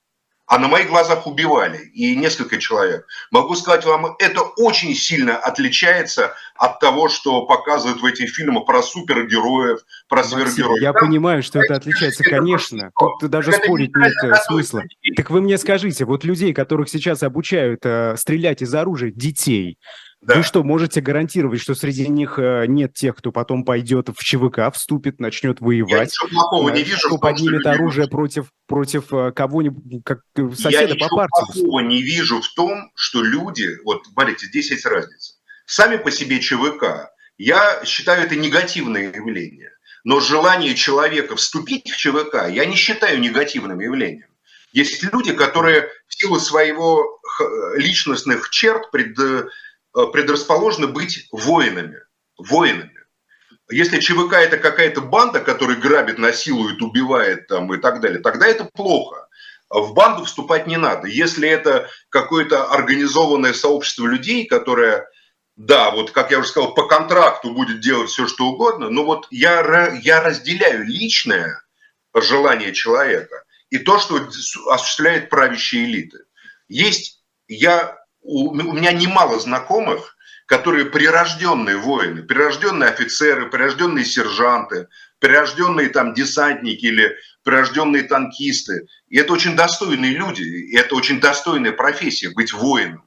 а 0.46 0.58
на 0.58 0.68
моих 0.68 0.88
глазах 0.88 1.26
убивали, 1.26 1.78
и 1.94 2.14
несколько 2.16 2.58
человек. 2.58 3.06
Могу 3.30 3.54
сказать 3.54 3.84
вам, 3.84 4.16
это 4.18 4.42
очень 4.42 4.94
сильно 4.94 5.36
отличается 5.36 6.34
от 6.56 6.80
того, 6.80 7.08
что 7.08 7.46
показывают 7.46 8.02
в 8.02 8.04
этих 8.04 8.30
фильмах 8.30 8.66
про 8.66 8.82
супергероев, 8.82 9.80
про 10.08 10.24
супергероев. 10.24 10.82
Я 10.82 10.92
Там, 10.92 11.08
понимаю, 11.08 11.42
что 11.42 11.60
это 11.60 11.76
отличается, 11.76 12.24
конечно. 12.24 12.90
Тут 12.98 13.30
даже 13.30 13.50
это 13.50 13.64
спорить 13.64 13.94
нет 13.96 14.12
э, 14.24 14.34
смысла. 14.46 14.82
Так 15.16 15.30
вы 15.30 15.40
мне 15.40 15.56
скажите, 15.58 16.04
вот 16.04 16.24
людей, 16.24 16.52
которых 16.52 16.88
сейчас 16.88 17.22
обучают 17.22 17.80
э, 17.84 18.16
стрелять 18.16 18.62
из 18.62 18.74
оружия, 18.74 19.10
детей, 19.10 19.78
да. 20.22 20.36
Вы 20.36 20.44
что, 20.44 20.62
можете 20.62 21.00
гарантировать, 21.00 21.60
что 21.60 21.74
среди 21.74 22.06
них 22.06 22.38
э, 22.38 22.66
нет 22.68 22.94
тех, 22.94 23.16
кто 23.16 23.32
потом 23.32 23.64
пойдет 23.64 24.08
в 24.08 24.22
ЧВК, 24.22 24.72
вступит, 24.72 25.18
начнет 25.18 25.60
воевать? 25.60 25.90
Я 25.90 26.04
ничего 26.04 26.28
плохого 26.28 26.68
не 26.68 26.84
вижу. 26.84 27.08
Кто 27.08 27.18
поднимет 27.18 27.66
оружие 27.66 28.06
против, 28.06 28.46
против 28.68 29.12
э, 29.12 29.32
кого-нибудь, 29.32 30.04
как 30.04 30.20
э, 30.36 30.48
соседа 30.52 30.94
я 30.94 31.08
по 31.08 31.16
партии? 31.16 31.30
Я 31.34 31.42
ничего 31.42 31.64
плохого 31.64 31.80
не 31.80 32.02
вижу 32.02 32.40
в 32.40 32.48
том, 32.54 32.92
что 32.94 33.24
люди, 33.24 33.68
вот 33.84 34.06
смотрите, 34.06 34.46
здесь 34.46 34.70
есть 34.70 34.86
разница. 34.86 35.34
Сами 35.66 35.96
по 35.96 36.12
себе 36.12 36.38
ЧВК, 36.38 37.10
я 37.36 37.84
считаю 37.84 38.24
это 38.24 38.36
негативное 38.36 39.12
явление. 39.12 39.70
Но 40.04 40.20
желание 40.20 40.76
человека 40.76 41.34
вступить 41.34 41.90
в 41.90 41.96
ЧВК 41.96 42.48
я 42.48 42.64
не 42.64 42.76
считаю 42.76 43.18
негативным 43.18 43.80
явлением. 43.80 44.28
Есть 44.72 45.02
люди, 45.12 45.32
которые 45.32 45.88
в 46.06 46.14
силу 46.14 46.38
своего 46.38 47.20
личностных 47.76 48.50
черт 48.50 48.90
пред, 48.92 49.18
Э, 49.18 49.48
предрасположены 49.92 50.88
быть 50.88 51.28
воинами. 51.32 52.00
Воинами. 52.38 53.02
Если 53.70 54.00
ЧВК 54.00 54.34
это 54.34 54.58
какая-то 54.58 55.00
банда, 55.00 55.40
которая 55.40 55.76
грабит, 55.76 56.18
насилует, 56.18 56.82
убивает 56.82 57.46
там, 57.46 57.72
и 57.72 57.78
так 57.78 58.00
далее, 58.00 58.20
тогда 58.20 58.46
это 58.46 58.64
плохо. 58.64 59.28
В 59.70 59.94
банду 59.94 60.24
вступать 60.24 60.66
не 60.66 60.76
надо. 60.76 61.08
Если 61.08 61.48
это 61.48 61.88
какое-то 62.10 62.70
организованное 62.70 63.54
сообщество 63.54 64.06
людей, 64.06 64.46
которое, 64.46 65.08
да, 65.56 65.90
вот 65.90 66.10
как 66.10 66.30
я 66.30 66.40
уже 66.40 66.48
сказал, 66.48 66.74
по 66.74 66.86
контракту 66.86 67.54
будет 67.54 67.80
делать 67.80 68.10
все, 68.10 68.26
что 68.26 68.48
угодно, 68.48 68.90
но 68.90 69.04
вот 69.04 69.26
я, 69.30 69.94
я 70.02 70.22
разделяю 70.22 70.84
личное 70.84 71.62
желание 72.14 72.74
человека 72.74 73.44
и 73.70 73.78
то, 73.78 73.98
что 73.98 74.28
осуществляет 74.70 75.30
правящие 75.30 75.84
элиты. 75.84 76.18
Есть, 76.68 77.22
я 77.48 78.01
у, 78.22 78.54
меня 78.54 78.92
немало 78.92 79.38
знакомых, 79.38 80.16
которые 80.46 80.86
прирожденные 80.86 81.76
воины, 81.76 82.22
прирожденные 82.22 82.90
офицеры, 82.90 83.48
прирожденные 83.50 84.04
сержанты, 84.04 84.88
прирожденные 85.18 85.88
там 85.88 86.14
десантники 86.14 86.86
или 86.86 87.16
прирожденные 87.44 88.04
танкисты. 88.04 88.86
И 89.08 89.18
это 89.18 89.32
очень 89.32 89.56
достойные 89.56 90.12
люди, 90.12 90.42
и 90.42 90.76
это 90.76 90.94
очень 90.94 91.20
достойная 91.20 91.72
профессия 91.72 92.30
быть 92.30 92.52
воином. 92.52 93.04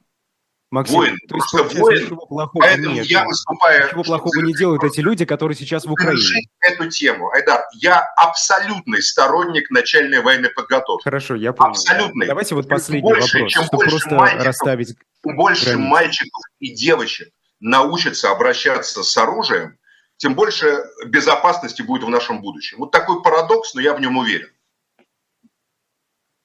Максим, 0.70 0.96
воин. 0.96 1.16
то 1.28 1.36
есть, 1.36 1.50
Просто 1.50 1.78
воин. 1.80 2.02
Ничего 2.02 2.26
плохого 2.26 2.62
Поэтому 2.62 2.94
нет. 2.96 3.06
я 3.06 3.24
выступаю... 3.24 3.86
Ничего 3.86 4.02
плохого 4.02 4.40
не 4.40 4.52
делают 4.52 4.82
эти 4.82 5.00
люди, 5.00 5.24
которые 5.24 5.56
сейчас 5.56 5.84
в 5.84 5.92
Украине. 5.92 6.48
эту 6.58 6.90
тему. 6.90 7.30
Айдар, 7.30 7.62
я 7.74 8.00
абсолютный 8.16 9.00
сторонник 9.00 9.70
начальной 9.70 10.20
военной 10.20 10.50
подготовки. 10.50 11.04
Хорошо, 11.04 11.36
я 11.36 11.52
понял. 11.52 11.70
Абсолютный. 11.70 12.26
Давайте 12.26 12.56
вот 12.56 12.68
последний 12.68 13.02
больше, 13.08 13.36
вопрос, 13.38 13.52
чем 13.52 13.62
чтобы 13.62 13.76
больше 13.76 13.90
просто 13.90 14.14
мальчиков, 14.16 14.44
расставить 14.46 14.96
Чем 15.24 15.36
больше 15.36 15.64
границы. 15.66 15.88
мальчиков 15.88 16.42
и 16.58 16.74
девочек 16.74 17.28
научатся 17.60 18.30
обращаться 18.32 19.04
с 19.04 19.16
оружием, 19.16 19.78
тем 20.16 20.34
больше 20.34 20.84
безопасности 21.06 21.82
будет 21.82 22.02
в 22.02 22.08
нашем 22.08 22.40
будущем. 22.40 22.78
Вот 22.78 22.90
такой 22.90 23.22
парадокс, 23.22 23.74
но 23.74 23.80
я 23.80 23.94
в 23.94 24.00
нем 24.00 24.16
уверен. 24.16 24.48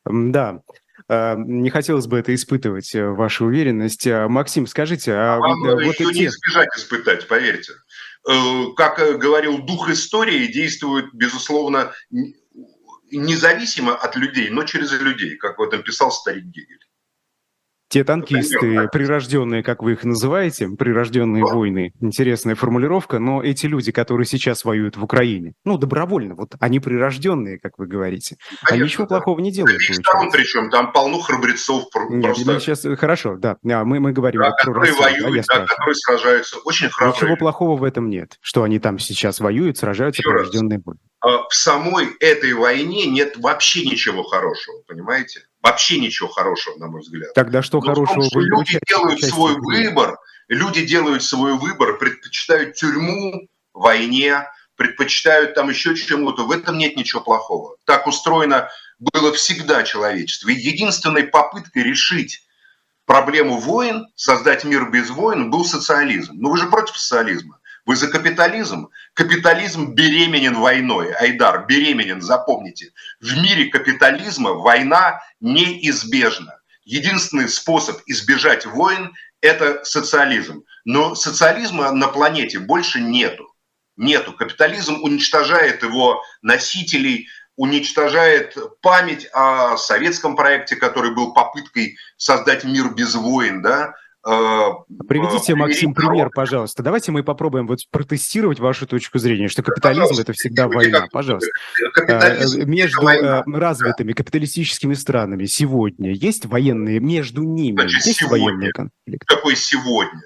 Да. 0.05 0.61
А, 1.13 1.35
не 1.35 1.69
хотелось 1.69 2.07
бы 2.07 2.19
это 2.19 2.33
испытывать, 2.33 2.95
э, 2.95 3.05
вашу 3.05 3.45
уверенность. 3.47 4.07
А, 4.07 4.29
Максим, 4.29 4.65
скажите, 4.65 5.11
а, 5.11 5.35
а 5.35 5.39
вам 5.39 5.59
вот 5.59 5.81
еще 5.81 6.09
эти... 6.09 6.19
не 6.19 6.25
избежать 6.27 6.69
испытать, 6.77 7.27
поверьте. 7.27 7.73
Э, 8.29 8.67
как 8.77 8.97
э, 8.99 9.17
говорил 9.17 9.57
дух 9.57 9.89
истории, 9.89 10.47
действует, 10.47 11.07
безусловно, 11.11 11.91
независимо 13.11 13.93
от 13.93 14.15
людей, 14.15 14.49
но 14.51 14.63
через 14.63 14.93
людей, 15.01 15.35
как 15.35 15.59
в 15.59 15.61
этом 15.63 15.83
писал 15.83 16.13
старик 16.13 16.45
Гегель. 16.45 16.79
Те 17.91 18.05
танкисты, 18.05 18.87
прирожденные, 18.87 19.63
как 19.63 19.83
вы 19.83 19.91
их 19.93 20.05
называете, 20.05 20.69
прирожденные 20.69 21.43
войны, 21.43 21.91
интересная 21.99 22.55
формулировка, 22.55 23.19
но 23.19 23.43
эти 23.43 23.65
люди, 23.65 23.91
которые 23.91 24.25
сейчас 24.25 24.63
воюют 24.63 24.95
в 24.95 25.03
Украине, 25.03 25.55
ну, 25.65 25.77
добровольно, 25.77 26.35
вот 26.35 26.55
они 26.61 26.79
прирожденные, 26.79 27.59
как 27.59 27.77
вы 27.77 27.87
говорите, 27.87 28.37
Конечно, 28.63 28.75
они 28.75 28.83
ничего 28.85 29.03
да. 29.03 29.07
плохого 29.09 29.41
не 29.41 29.51
делают. 29.51 29.81
Сторон 29.81 30.31
причем, 30.31 30.69
там 30.69 30.93
полно 30.93 31.19
храбрецов. 31.19 31.89
Нет, 32.09 32.33
просто... 32.33 32.59
сейчас, 32.61 32.85
хорошо, 32.97 33.35
да, 33.35 33.57
мы, 33.61 33.99
мы 33.99 34.13
говорим 34.13 34.39
да, 34.39 34.51
про 34.51 34.55
которые 34.55 34.81
Россию, 34.93 35.25
воюют, 35.25 35.45
да, 35.47 35.59
да, 35.59 35.65
которые 35.65 35.95
сражаются, 35.95 36.59
очень 36.63 36.89
храбрые. 36.89 37.21
Ничего 37.21 37.35
плохого 37.35 37.77
в 37.77 37.83
этом 37.83 38.09
нет, 38.09 38.37
что 38.39 38.63
они 38.63 38.79
там 38.79 38.99
сейчас 38.99 39.41
воюют, 39.41 39.77
сражаются, 39.77 40.21
Еще 40.21 40.29
прирожденные 40.29 40.79
войны. 40.79 41.01
А, 41.19 41.47
в 41.49 41.53
самой 41.53 42.07
этой 42.21 42.53
войне 42.53 43.05
нет 43.07 43.35
вообще 43.37 43.85
ничего 43.85 44.23
хорошего, 44.23 44.81
понимаете? 44.87 45.41
Вообще 45.61 45.99
ничего 45.99 46.27
хорошего, 46.27 46.77
на 46.77 46.87
мой 46.87 47.01
взгляд. 47.01 47.33
Тогда 47.33 47.61
что 47.61 47.79
Но 47.79 47.87
хорошего? 47.87 48.21
Том, 48.21 48.29
что 48.29 48.39
люди 48.39 48.79
делают 48.87 49.21
свой 49.21 49.55
выбор, 49.59 50.17
люди 50.47 50.85
делают 50.85 51.23
свой 51.23 51.53
выбор, 51.57 51.97
предпочитают 51.97 52.75
тюрьму, 52.75 53.47
войне, 53.73 54.47
предпочитают 54.75 55.53
там 55.53 55.69
еще 55.69 55.95
чему-то. 55.95 56.45
В 56.45 56.51
этом 56.51 56.77
нет 56.77 56.95
ничего 56.95 57.21
плохого. 57.21 57.75
Так 57.85 58.07
устроено 58.07 58.69
было 58.97 59.31
всегда 59.33 59.83
человечество. 59.83 60.49
И 60.49 60.55
единственной 60.55 61.23
попыткой 61.23 61.83
решить 61.83 62.43
проблему 63.05 63.57
войн, 63.57 64.07
создать 64.15 64.63
мир 64.63 64.89
без 64.89 65.09
войн, 65.11 65.51
был 65.51 65.65
социализм. 65.65 66.33
Но 66.35 66.49
вы 66.49 66.57
же 66.57 66.67
против 66.67 66.97
социализма. 66.97 67.59
Вы 67.85 67.95
за 67.95 68.07
капитализм? 68.07 68.89
Капитализм 69.13 69.93
беременен 69.93 70.55
войной. 70.55 71.13
Айдар, 71.13 71.65
беременен, 71.65 72.21
запомните. 72.21 72.93
В 73.19 73.35
мире 73.41 73.65
капитализма 73.65 74.53
война 74.53 75.21
неизбежна. 75.39 76.59
Единственный 76.83 77.49
способ 77.49 78.01
избежать 78.05 78.65
войн– 78.65 79.13
это 79.41 79.83
социализм. 79.83 80.63
Но 80.85 81.15
социализма 81.15 81.91
на 81.91 82.07
планете 82.07 82.59
больше 82.59 82.99
нету. 82.99 83.53
Нету. 83.97 84.33
Капитализм 84.33 85.01
уничтожает 85.01 85.83
его 85.83 86.23
носителей, 86.41 87.27
уничтожает 87.55 88.55
память 88.81 89.27
о 89.33 89.77
советском 89.77 90.35
проекте, 90.35 90.75
который 90.75 91.13
был 91.13 91.33
попыткой 91.33 91.97
создать 92.17 92.63
мир 92.63 92.93
без 92.93 93.13
войн, 93.15 93.61
да, 93.61 93.93
Приведите, 94.23 95.55
Максим, 95.55 95.93
пример, 95.93 96.29
пожалуйста. 96.29 96.83
Давайте 96.83 97.11
мы 97.11 97.23
попробуем 97.23 97.67
вот 97.67 97.79
протестировать 97.89 98.59
вашу 98.59 98.85
точку 98.85 99.17
зрения, 99.17 99.47
что 99.47 99.63
капитализм 99.63 100.01
пожалуйста, 100.01 100.21
это 100.21 100.33
всегда 100.33 100.67
война. 100.67 101.07
Пожалуйста. 101.11 101.49
Э, 102.07 102.65
между 102.65 103.01
война. 103.01 103.43
Э, 103.45 103.51
развитыми 103.51 104.13
капиталистическими 104.13 104.93
странами 104.93 105.45
сегодня 105.45 106.11
есть 106.11 106.45
военные, 106.45 106.99
между 106.99 107.41
ними 107.43 107.81
Значит, 107.81 108.05
есть 108.05 108.19
сегодня. 108.19 108.45
военные 108.45 108.71
конфликты? 108.71 109.25
Какой 109.25 109.55
сегодня? 109.55 110.21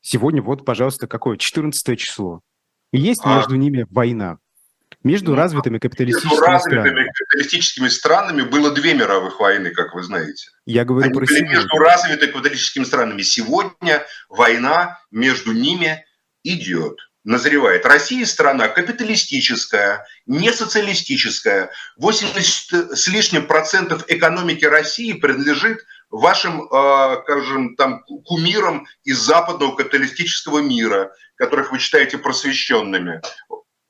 Сегодня 0.00 0.42
вот, 0.42 0.64
пожалуйста, 0.64 1.06
какое? 1.06 1.36
14 1.36 1.98
число. 1.98 2.40
Есть 2.92 3.22
а. 3.24 3.36
между 3.36 3.56
ними 3.56 3.86
война. 3.90 4.38
Между 5.06 5.30
ну, 5.30 5.36
развитыми 5.36 5.78
капиталистическими 5.78 6.30
между 6.30 6.44
развитыми 6.44 6.80
странами. 6.80 7.12
капиталистическими 7.14 7.88
странами 7.88 8.42
было 8.42 8.72
две 8.72 8.92
мировых 8.94 9.38
войны, 9.38 9.70
как 9.70 9.94
вы 9.94 10.02
знаете. 10.02 10.50
Я 10.66 10.84
говорю 10.84 11.04
Они 11.04 11.14
про 11.14 11.20
были 11.20 11.28
сегодня. 11.28 11.50
между 11.54 11.78
развитыми 11.78 12.32
капиталистическими 12.32 12.82
странами. 12.82 13.22
Сегодня 13.22 14.04
война 14.28 14.98
между 15.12 15.52
ними 15.52 16.04
идет 16.42 16.98
назревает. 17.22 17.86
Россия 17.86 18.24
страна 18.24 18.68
капиталистическая, 18.68 20.06
не 20.26 20.52
социалистическая. 20.52 21.70
80 21.98 22.96
с 22.96 23.08
лишним 23.08 23.46
процентов 23.46 24.04
экономики 24.08 24.64
России 24.64 25.12
принадлежит 25.12 25.84
вашим, 26.10 26.62
э, 26.62 27.22
скажем, 27.22 27.76
там, 27.76 28.02
кумирам 28.24 28.86
из 29.04 29.18
западного 29.18 29.76
капиталистического 29.76 30.60
мира, 30.60 31.12
которых 31.36 31.72
вы 31.72 31.78
считаете 31.78 32.18
просвещенными. 32.18 33.20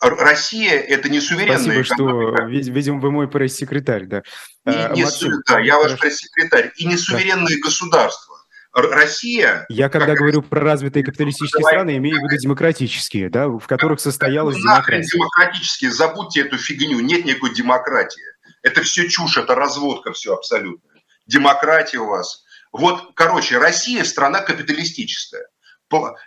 Россия– 0.01 0.73
это 0.89 1.09
не 1.09 1.21
суверенная 1.21 1.59
Спасибо, 1.59 1.83
экономика. 1.83 2.43
что, 2.43 2.47
видимо, 2.49 3.01
вы 3.01 3.11
мой 3.11 3.29
пресс-секретарь, 3.29 4.05
да. 4.05 4.19
И 4.19 4.23
а, 4.67 4.93
не 4.95 5.05
Максим, 5.05 5.33
су... 5.33 5.43
Да, 5.47 5.61
я 5.61 5.79
ваш 5.79 5.99
пресс-секретарь. 5.99 6.73
И 6.77 6.87
не 6.87 6.97
суверенные 6.97 7.57
да. 7.57 7.63
государства. 7.63 8.37
Россия... 8.75 9.65
Я 9.71 9.89
когда 9.89 10.15
говорю 10.15 10.43
про 10.43 10.61
развитые 10.61 11.03
капиталистические 11.03 11.61
давай, 11.61 11.73
страны, 11.73 11.97
имею 11.97 12.21
в 12.21 12.25
виду 12.25 12.37
демократические, 12.37 13.31
да, 13.31 13.49
в 13.49 13.67
которых 13.67 14.01
состоялась 14.01 14.57
демократия. 14.57 15.09
демократические, 15.11 15.91
забудьте 15.93 16.43
эту 16.43 16.59
фигню, 16.59 17.01
нет 17.01 17.25
никакой 17.25 17.55
демократии. 17.55 18.23
Это 18.63 18.83
все 18.83 19.09
чушь, 19.09 19.39
это 19.39 19.55
разводка 19.55 20.13
все 20.13 20.35
абсолютно. 20.35 20.91
Демократия 21.27 21.99
у 21.99 22.07
вас. 22.07 22.45
Вот, 22.71 23.13
короче, 23.15 23.57
Россия 23.57 24.05
страна 24.05 24.43
капиталистическая 24.43 25.47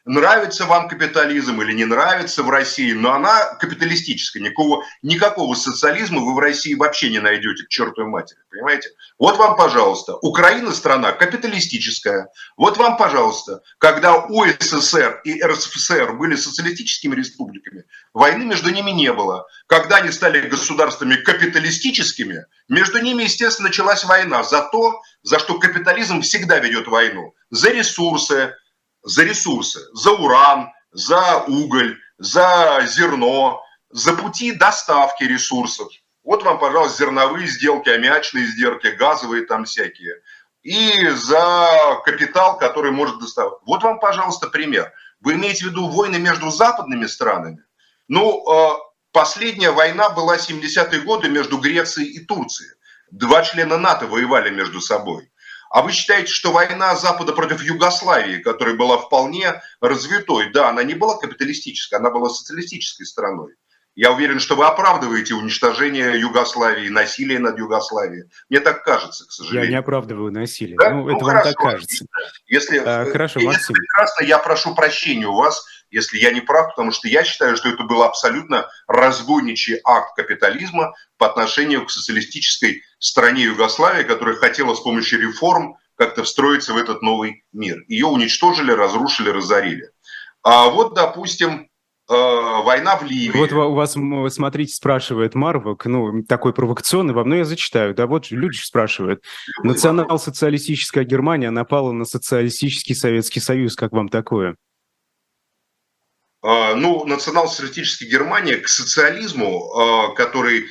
нравится 0.05 0.65
вам 0.65 0.87
капитализм 0.87 1.61
или 1.61 1.73
не 1.73 1.85
нравится 1.85 2.43
в 2.43 2.49
России, 2.49 2.93
но 2.93 3.13
она 3.13 3.55
капиталистическая. 3.55 4.39
Никакого, 4.39 4.83
никакого 5.01 5.55
социализма 5.55 6.21
вы 6.21 6.35
в 6.35 6.39
России 6.39 6.75
вообще 6.75 7.09
не 7.09 7.19
найдете 7.19 7.65
к 7.65 7.69
чертовой 7.69 8.09
матери, 8.09 8.39
понимаете? 8.49 8.89
Вот 9.17 9.37
вам, 9.37 9.55
пожалуйста, 9.55 10.15
Украина 10.15 10.71
страна 10.71 11.11
капиталистическая. 11.11 12.29
Вот 12.57 12.77
вам, 12.77 12.97
пожалуйста, 12.97 13.61
когда 13.77 14.17
УССР 14.17 15.21
и 15.25 15.41
РСФСР 15.43 16.13
были 16.13 16.35
социалистическими 16.35 17.15
республиками, 17.15 17.83
войны 18.13 18.45
между 18.45 18.69
ними 18.69 18.91
не 18.91 19.11
было. 19.11 19.45
Когда 19.67 19.97
они 19.97 20.11
стали 20.11 20.47
государствами 20.47 21.15
капиталистическими, 21.15 22.45
между 22.69 22.99
ними, 22.99 23.23
естественно, 23.23 23.67
началась 23.67 24.03
война 24.03 24.43
за 24.43 24.61
то, 24.71 25.01
за 25.23 25.39
что 25.39 25.59
капитализм 25.59 26.21
всегда 26.21 26.59
ведет 26.59 26.87
войну. 26.87 27.33
За 27.49 27.71
ресурсы, 27.71 28.53
за 29.03 29.23
ресурсы, 29.23 29.79
за 29.93 30.12
уран, 30.12 30.71
за 30.91 31.43
уголь, 31.47 31.97
за 32.17 32.81
зерно, 32.88 33.62
за 33.89 34.13
пути 34.13 34.51
доставки 34.51 35.23
ресурсов. 35.23 35.88
Вот 36.23 36.43
вам, 36.43 36.59
пожалуйста, 36.59 36.97
зерновые 36.97 37.47
сделки, 37.47 37.89
аммиачные 37.89 38.45
сделки, 38.45 38.88
газовые 38.88 39.45
там 39.45 39.65
всякие. 39.65 40.15
И 40.62 41.07
за 41.09 42.01
капитал, 42.03 42.57
который 42.57 42.91
может 42.91 43.19
доставать. 43.19 43.53
Вот 43.65 43.81
вам, 43.83 43.99
пожалуйста, 43.99 44.47
пример. 44.47 44.91
Вы 45.21 45.33
имеете 45.33 45.65
в 45.65 45.69
виду 45.69 45.88
войны 45.88 46.19
между 46.19 46.51
западными 46.51 47.05
странами? 47.05 47.63
Ну, 48.07 48.43
э, 48.45 48.77
последняя 49.12 49.71
война 49.71 50.09
была 50.09 50.38
70-е 50.38 51.01
годы 51.01 51.29
между 51.29 51.57
Грецией 51.57 52.09
и 52.09 52.25
Турцией. 52.25 52.71
Два 53.12 53.43
члена 53.43 53.77
НАТО 53.77 54.05
воевали 54.05 54.49
между 54.49 54.81
собой. 54.81 55.31
А 55.69 55.82
вы 55.84 55.91
считаете, 55.91 56.32
что 56.32 56.51
война 56.51 56.95
Запада 56.95 57.32
против 57.34 57.62
Югославии, 57.62 58.39
которая 58.39 58.75
была 58.75 58.97
вполне 58.97 59.62
развитой, 59.82 60.51
да, 60.51 60.69
она 60.69 60.84
не 60.84 60.95
была 60.95 61.17
капиталистической, 61.17 61.95
она 61.95 62.10
была 62.10 62.29
социалистической 62.29 63.05
страной. 63.05 63.53
Я 63.95 64.13
уверен, 64.13 64.39
что 64.39 64.55
вы 64.55 64.65
оправдываете 64.65 65.34
уничтожение 65.34 66.19
Югославии, 66.19 66.88
насилие 66.88 67.38
над 67.38 67.60
Югославией. 67.60 68.29
Мне 68.49 68.62
так 68.62 68.84
кажется, 68.84 69.25
к 69.27 69.32
сожалению. 69.32 69.65
Я 69.65 69.71
не 69.71 69.77
оправдываю 69.77 70.32
насилие. 70.32 70.77
Да? 70.77 70.91
Ну, 70.91 71.10
это 71.10 71.19
ну, 71.19 71.25
вам 71.25 71.29
хорошо, 71.29 71.49
так 71.49 71.58
кажется. 71.58 72.05
Если, 72.47 72.77
а, 72.77 73.05
хорошо, 73.05 73.39
если 73.39 73.47
Максим. 73.47 73.75
прекрасно, 73.75 74.23
я 74.23 74.39
прошу 74.39 74.73
прощения 74.73 75.27
у 75.27 75.36
вас, 75.36 75.65
если 75.91 76.17
я 76.17 76.32
не 76.32 76.41
прав, 76.41 76.75
потому 76.75 76.91
что 76.91 77.08
я 77.08 77.23
считаю, 77.23 77.56
что 77.56 77.69
это 77.69 77.84
был 77.84 78.04
абсолютно 78.04 78.67
разбойничий 78.88 79.80
акт 79.84 80.15
капитализма 80.15 80.93
по 81.17 81.28
отношению 81.28 81.86
к 81.86 81.91
социалистической 81.91 82.84
стране 82.99 83.43
Югославии, 83.43 84.04
которая 84.04 84.36
хотела 84.36 84.73
с 84.73 84.80
помощью 84.82 85.21
реформ 85.21 85.75
как-то 85.95 86.23
встроиться 86.23 86.73
в 86.73 86.78
этот 86.78 87.02
новый 87.02 87.43
мир. 87.52 87.84
Ее 87.88 88.08
уничтожили, 88.08 88.71
разрушили, 88.71 89.30
разорили. 89.30 89.89
А 90.43 90.69
вот, 90.69 90.93
допустим, 90.95 91.67
война 92.08 92.95
в 92.95 93.04
Ливии. 93.04 93.38
Вот 93.38 93.52
у 93.52 93.73
вас, 93.75 93.95
смотрите, 94.34 94.73
спрашивает 94.73 95.36
Марвок, 95.36 95.86
ну, 95.86 96.23
такой 96.23 96.54
провокационный 96.54 97.13
вам, 97.13 97.30
но 97.30 97.36
я 97.36 97.45
зачитаю, 97.45 97.93
да, 97.93 98.08
вот 98.08 98.32
люди 98.32 98.58
спрашивают. 98.58 99.23
Национал-социалистическая 99.62 101.04
Германия 101.04 101.52
напала 101.52 101.91
на 101.91 102.06
социалистический 102.06 102.95
Советский 102.95 103.41
Союз, 103.41 103.75
как 103.75 103.91
вам 103.91 104.10
такое? 104.10 104.56
Ну, 106.41 107.06
национал-социалистическая 107.06 108.06
Германия 108.06 108.58
к 108.58 108.69
социализму, 108.69 110.13
который 110.15 110.67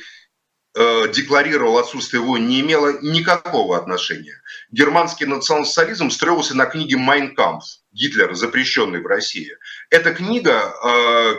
Э, 0.75 1.07
декларировал 1.11 1.79
отсутствие 1.79 2.21
войн, 2.21 2.47
не 2.47 2.61
имело 2.61 3.01
никакого 3.01 3.75
отношения. 3.75 4.39
Германский 4.71 5.25
национал-социализм 5.25 6.11
строился 6.11 6.55
на 6.55 6.67
книге 6.67 6.95
«Майн 6.95 7.33
кампф» 7.33 7.65
Гитлера, 7.91 8.35
запрещенной 8.35 9.01
в 9.01 9.07
России. 9.07 9.51
Эта 9.89 10.13
книга, 10.13 10.71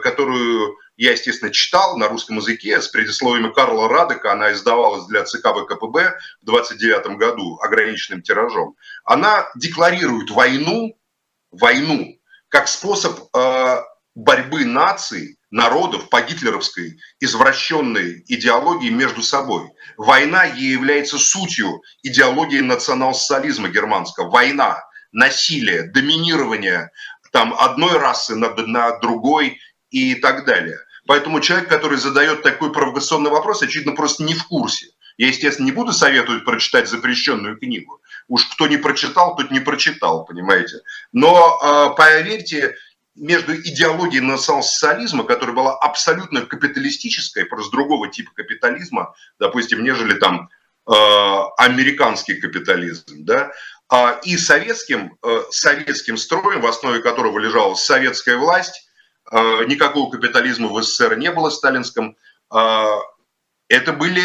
которую 0.03 0.77
я, 0.97 1.12
естественно, 1.12 1.53
читал 1.53 1.97
на 1.97 2.09
русском 2.09 2.38
языке 2.38 2.83
с 2.83 2.88
предисловиями 2.88 3.53
Карла 3.53 3.88
Радека, 3.88 4.33
она 4.33 4.53
издавалась 4.53 5.07
для 5.07 5.25
ЦК 5.25 5.55
ВКПБ 5.55 6.19
в 6.43 6.45
29 6.45 7.16
году 7.16 7.59
ограниченным 7.62 8.23
тиражом. 8.23 8.75
Она 9.05 9.49
декларирует 9.55 10.31
войну, 10.31 10.99
войну 11.53 12.19
как 12.49 12.66
способ 12.66 13.16
борьбы 14.24 14.64
наций 14.64 15.37
народов 15.50 16.09
по 16.11 16.20
гитлеровской 16.20 16.98
извращенной 17.18 18.24
идеологии 18.28 18.90
между 18.90 19.22
собой. 19.22 19.70
Война 19.96 20.44
ей 20.44 20.72
является 20.72 21.18
сутью 21.18 21.83
идеологии 22.02 22.61
национал-социализма 22.61 23.68
германского. 23.68 24.30
Война, 24.30 24.85
насилие, 25.12 25.85
доминирование 25.85 26.90
там, 27.33 27.54
одной 27.59 27.98
расы 27.98 28.37
над, 28.37 28.66
над 28.66 29.00
другой 29.00 29.59
и 29.90 30.14
так 30.14 30.44
далее. 30.44 30.78
Поэтому 31.06 31.40
человек, 31.40 31.68
который 31.68 31.98
задает 31.98 32.42
такой 32.42 32.72
провокационный 32.72 33.30
вопрос, 33.30 33.62
очевидно, 33.62 33.92
просто 33.92 34.22
не 34.22 34.35
в 34.35 34.46
курсе. 34.46 34.88
Я, 35.16 35.28
естественно, 35.28 35.66
не 35.66 35.72
буду 35.72 35.92
советовать 35.92 36.44
прочитать 36.44 36.88
запрещенную 36.88 37.59
книгу. 37.59 38.00
Уж 38.28 38.46
кто 38.46 38.68
не 38.68 38.76
прочитал, 38.76 39.37
тот 39.37 39.50
не 39.50 39.61
прочитал, 39.61 40.24
понимаете. 40.24 40.76
Но 41.12 41.59
э, 41.62 41.96
поверьте, 41.96 42.76
между 43.14 43.55
идеологией 43.55 44.20
национал-социализма, 44.20 45.25
которая 45.25 45.55
была 45.55 45.77
абсолютно 45.79 46.42
капиталистической, 46.42 47.44
просто 47.44 47.73
другого 47.73 48.09
типа 48.09 48.31
капитализма, 48.35 49.14
допустим, 49.38 49.83
нежели 49.83 50.14
там 50.14 50.49
э, 50.87 50.92
американский 51.59 52.35
капитализм, 52.35 53.25
да, 53.25 53.53
э, 53.92 54.20
и 54.25 54.37
советским, 54.37 55.18
э, 55.23 55.42
советским 55.51 56.16
строем, 56.16 56.61
в 56.61 56.66
основе 56.66 57.01
которого 57.01 57.38
лежала 57.38 57.75
советская 57.75 58.37
власть, 58.37 58.88
э, 59.31 59.64
никакого 59.66 60.11
капитализма 60.11 60.68
в 60.68 60.83
СССР 60.83 61.16
не 61.16 61.31
было 61.31 61.51
сталинском, 61.51 62.16
э, 62.55 62.85
это 63.68 63.92
были 63.92 64.25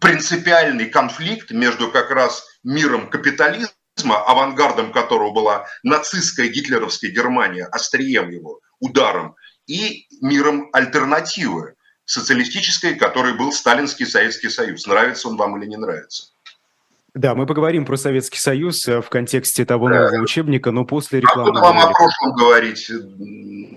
принципиальный 0.00 0.86
конфликт 0.86 1.50
между 1.50 1.90
как 1.90 2.10
раз 2.10 2.44
миром 2.62 3.08
капитализма 3.08 3.72
авангардом 4.04 4.92
которого 4.92 5.30
была 5.30 5.66
нацистская 5.82 6.48
гитлеровская 6.48 7.10
Германия, 7.10 7.64
острием 7.64 8.30
его, 8.30 8.60
ударом, 8.80 9.36
и 9.66 10.06
миром 10.20 10.68
альтернативы, 10.72 11.74
социалистической, 12.04 12.94
который 12.94 13.34
был 13.34 13.52
Сталинский 13.52 14.06
Советский 14.06 14.48
Союз. 14.48 14.86
Нравится 14.86 15.28
он 15.28 15.36
вам 15.36 15.60
или 15.60 15.68
не 15.68 15.76
нравится? 15.76 16.28
Да, 17.14 17.34
мы 17.34 17.46
поговорим 17.46 17.84
про 17.84 17.96
Советский 17.96 18.38
Союз 18.38 18.86
э, 18.86 19.00
в 19.00 19.08
контексте 19.08 19.64
того 19.64 19.88
да. 19.88 20.02
нового 20.02 20.22
учебника, 20.22 20.70
но 20.70 20.84
после 20.84 21.20
рекламы. 21.20 21.58
А 21.58 21.62
вам 21.62 21.78
о 21.80 21.90
прошлом 21.90 22.34
говорить? 22.34 22.90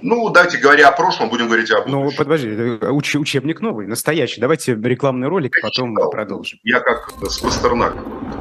Ну, 0.01 0.29
давайте 0.29 0.57
говоря 0.57 0.89
о 0.89 0.91
прошлом, 0.91 1.29
будем 1.29 1.47
говорить 1.47 1.71
о 1.71 1.83
ну, 1.87 2.03
будущем. 2.03 2.03
Ну, 2.03 2.11
подожди, 2.17 2.47
уч- 2.47 3.17
учебник 3.17 3.61
новый, 3.61 3.87
настоящий. 3.87 4.41
Давайте 4.41 4.75
рекламный 4.75 5.27
ролик, 5.27 5.55
я 5.55 5.61
потом 5.61 5.95
читал. 5.95 6.09
продолжим. 6.11 6.59
Я 6.63 6.81
как 6.81 7.11
с 7.23 7.39
Пастернаком. 7.39 8.40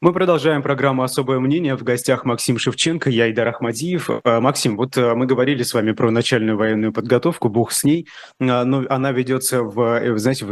Мы 0.00 0.12
продолжаем 0.12 0.62
программу 0.62 1.02
«Особое 1.02 1.40
мнение». 1.40 1.76
В 1.76 1.82
гостях 1.82 2.24
Максим 2.24 2.56
Шевченко, 2.56 3.10
я 3.10 3.28
Идар 3.32 3.48
Ахмадиев. 3.48 4.08
Э, 4.22 4.38
Максим, 4.38 4.76
вот 4.76 4.96
э, 4.96 5.14
мы 5.16 5.26
говорили 5.26 5.64
с 5.64 5.74
вами 5.74 5.90
про 5.90 6.12
начальную 6.12 6.56
военную 6.56 6.92
подготовку, 6.92 7.48
бог 7.48 7.72
с 7.72 7.82
ней, 7.82 8.06
э, 8.38 8.44
но 8.62 8.84
она 8.88 9.10
ведется, 9.10 9.64
в, 9.64 10.16
знаете, 10.16 10.46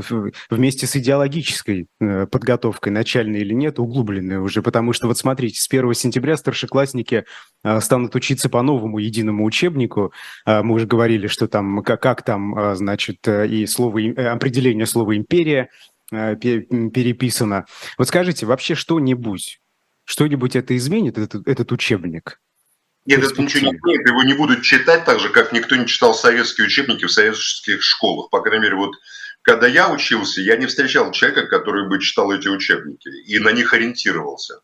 вместе 0.50 0.88
с 0.88 0.96
идеологической 0.96 1.86
подготовкой, 2.00 2.90
начальной 2.90 3.38
или 3.42 3.54
нет, 3.54 3.78
углубленной 3.78 4.38
уже, 4.38 4.62
потому 4.62 4.92
что 4.92 5.06
вот 5.06 5.16
смотрите, 5.16 5.60
с 5.60 5.68
1 5.70 5.94
сентября 5.94 6.36
старшеклассники 6.36 7.24
станут 7.78 8.16
учиться 8.16 8.48
по 8.48 8.62
новому 8.62 8.98
единому 8.98 9.44
учебнику. 9.44 10.12
Мы 10.44 10.74
уже 10.74 10.86
говорили, 10.86 11.28
что 11.28 11.46
там, 11.46 11.84
как, 11.84 12.02
как 12.02 12.22
там, 12.22 12.74
значит, 12.74 13.28
и 13.28 13.64
слово, 13.66 14.00
определение 14.32 14.86
слова 14.86 15.16
«империя», 15.16 15.68
переписано. 16.10 17.66
Вот 17.98 18.08
скажите, 18.08 18.46
вообще 18.46 18.74
что-нибудь, 18.74 19.60
что-нибудь 20.04 20.56
это 20.56 20.76
изменит, 20.76 21.18
этот, 21.18 21.46
этот 21.46 21.72
учебник? 21.72 22.40
Нет, 23.06 23.22
это 23.22 23.40
ничего 23.40 23.70
не 23.70 23.76
изменит, 23.76 24.06
его 24.08 24.22
не 24.24 24.34
будут 24.34 24.62
читать 24.62 25.04
так 25.04 25.20
же, 25.20 25.28
как 25.28 25.52
никто 25.52 25.76
не 25.76 25.86
читал 25.86 26.14
советские 26.14 26.66
учебники 26.66 27.04
в 27.04 27.12
советских 27.12 27.82
школах. 27.82 28.30
По 28.30 28.40
крайней 28.40 28.64
мере, 28.64 28.76
вот 28.76 28.96
когда 29.42 29.68
я 29.68 29.88
учился, 29.90 30.40
я 30.40 30.56
не 30.56 30.66
встречал 30.66 31.12
человека, 31.12 31.46
который 31.46 31.88
бы 31.88 32.00
читал 32.00 32.32
эти 32.32 32.48
учебники 32.48 33.08
и 33.08 33.38
на 33.38 33.52
них 33.52 33.72
ориентировался. 33.72 34.60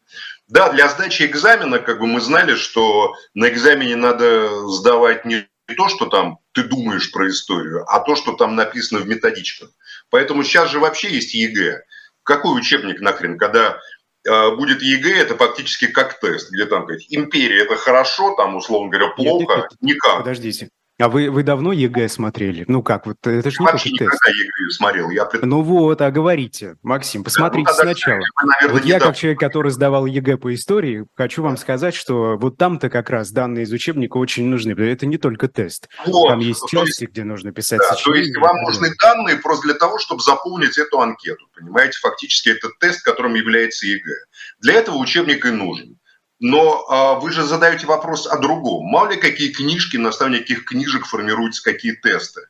Да, 0.49 0.73
для 0.73 0.89
сдачи 0.89 1.23
экзамена, 1.23 1.79
как 1.79 2.01
бы 2.01 2.09
мы 2.09 2.21
знали, 2.21 2.57
что 2.57 3.15
на 3.33 3.49
экзамене 3.49 3.95
надо 3.95 4.69
сдавать 4.69 5.25
не 5.25 5.47
то, 5.77 5.89
что 5.89 6.07
там 6.07 6.39
ты 6.51 6.65
думаешь 6.65 7.13
про 7.13 7.29
историю, 7.29 7.85
а 7.87 8.01
то, 8.01 8.17
что 8.17 8.33
там 8.33 8.57
написано 8.57 9.01
в 9.01 9.07
методичках. 9.07 9.71
Поэтому 10.13 10.45
сейчас 10.45 10.71
же 10.71 10.79
вообще 10.79 11.11
есть 11.11 11.33
ЕГЭ. 11.33 11.85
Какой 12.23 12.57
учебник 12.57 13.01
нахрен, 13.01 13.39
когда 13.39 13.81
э, 14.29 14.55
будет 14.55 14.83
ЕГЭ, 14.83 15.19
это 15.19 15.37
фактически 15.39 15.87
как 15.87 16.21
тест, 16.21 16.53
где 16.53 16.67
там 16.67 16.83
говорить, 16.85 17.07
империя 17.09 17.63
это 17.63 17.77
хорошо, 17.77 18.35
там, 18.37 18.55
условно 18.55 18.91
говоря, 18.91 19.09
плохо, 19.09 19.57
нет. 19.57 19.71
никак. 19.81 20.19
Подождите. 20.19 20.69
А 21.03 21.09
вы, 21.09 21.31
вы 21.31 21.43
давно 21.43 21.73
ЕГЭ 21.73 22.09
смотрели? 22.09 22.65
Ну 22.69 22.81
как, 22.81 23.07
вот 23.07 23.17
это 23.27 23.51
же 23.51 23.57
не 23.59 23.67
Вообще 23.67 23.91
никогда 23.91 24.13
тест. 24.13 24.37
ЕГЭ 24.37 24.71
смотрел. 24.71 25.11
Я 25.11 25.25
пред... 25.25 25.43
Ну 25.43 25.63
вот, 25.63 26.01
а 26.01 26.13
говорите, 26.13 26.77
Максим, 26.83 27.25
посмотрите 27.25 27.67
да, 27.67 27.73
ну, 27.73 27.83
сначала. 27.83 28.19
Вы, 28.19 28.47
наверное, 28.47 28.81
вот 28.81 28.89
я, 28.89 29.01
как 29.01 29.17
человек, 29.17 29.41
который 29.41 29.73
сдавал 29.73 30.07
ЕГЭ 30.07 30.37
по 30.37 30.55
истории, 30.55 31.05
хочу 31.17 31.43
вам 31.43 31.57
сказать, 31.57 31.97
что 31.97 32.37
вот 32.37 32.57
там-то 32.57 32.89
как 32.89 33.11
раз 33.11 33.33
данные 33.33 33.65
из 33.65 33.73
учебника 33.73 34.17
очень 34.19 34.47
нужны. 34.47 34.73
Это 34.81 35.07
не 35.07 35.19
только 35.19 35.49
тест. 35.49 35.89
Вот. 36.07 36.29
Там 36.29 36.39
есть 36.39 36.69
части, 36.69 37.07
где 37.07 37.25
нужно 37.25 37.51
писать 37.51 37.81
да, 37.81 37.97
То 37.97 38.15
есть 38.15 38.37
вам 38.37 38.63
нужны 38.63 38.91
данные 39.03 39.39
просто 39.39 39.67
для 39.67 39.75
того, 39.75 39.99
чтобы 39.99 40.23
заполнить 40.23 40.79
эту 40.79 41.01
анкету. 41.01 41.47
Понимаете, 41.53 41.99
фактически 41.99 42.51
это 42.51 42.69
тест, 42.79 43.03
которым 43.03 43.35
является 43.35 43.89
ЕГЭ. 43.89 44.15
Для 44.61 44.75
этого 44.75 44.99
учебник 44.99 45.45
и 45.47 45.51
нужен. 45.51 45.99
Но 46.43 46.85
а, 46.89 47.15
вы 47.21 47.31
же 47.31 47.45
задаете 47.45 47.87
вопрос 47.87 48.27
о 48.27 48.37
другом. 48.37 48.85
Мало 48.87 49.13
ли 49.13 49.17
какие 49.17 49.53
книжки, 49.53 49.97
на 49.97 50.09
основании 50.09 50.41
каких 50.41 50.65
книжек 50.65 51.07
формируются 51.07 51.63
какие 51.63 51.93
тесты. 51.93 52.41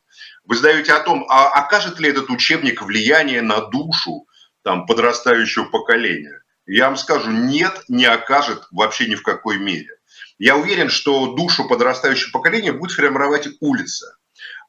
Вы 0.47 0.57
задаете 0.57 0.95
о 0.95 1.01
том, 1.01 1.27
а 1.29 1.49
окажет 1.49 2.01
ли 2.01 2.09
этот 2.09 2.31
учебник 2.31 2.81
влияние 2.81 3.43
на 3.43 3.61
душу 3.61 4.27
там, 4.63 4.87
подрастающего 4.87 5.65
поколения. 5.65 6.41
Я 6.65 6.87
вам 6.87 6.97
скажу, 6.97 7.31
нет, 7.31 7.83
не 7.89 8.07
окажет 8.07 8.63
вообще 8.71 9.09
ни 9.09 9.15
в 9.15 9.23
какой 9.23 9.59
мере. 9.59 9.91
Я 10.39 10.57
уверен, 10.57 10.89
что 10.89 11.35
душу 11.35 11.69
подрастающего 11.69 12.31
поколения 12.33 12.73
будет 12.73 12.93
формировать 12.93 13.49
улица. 13.61 14.17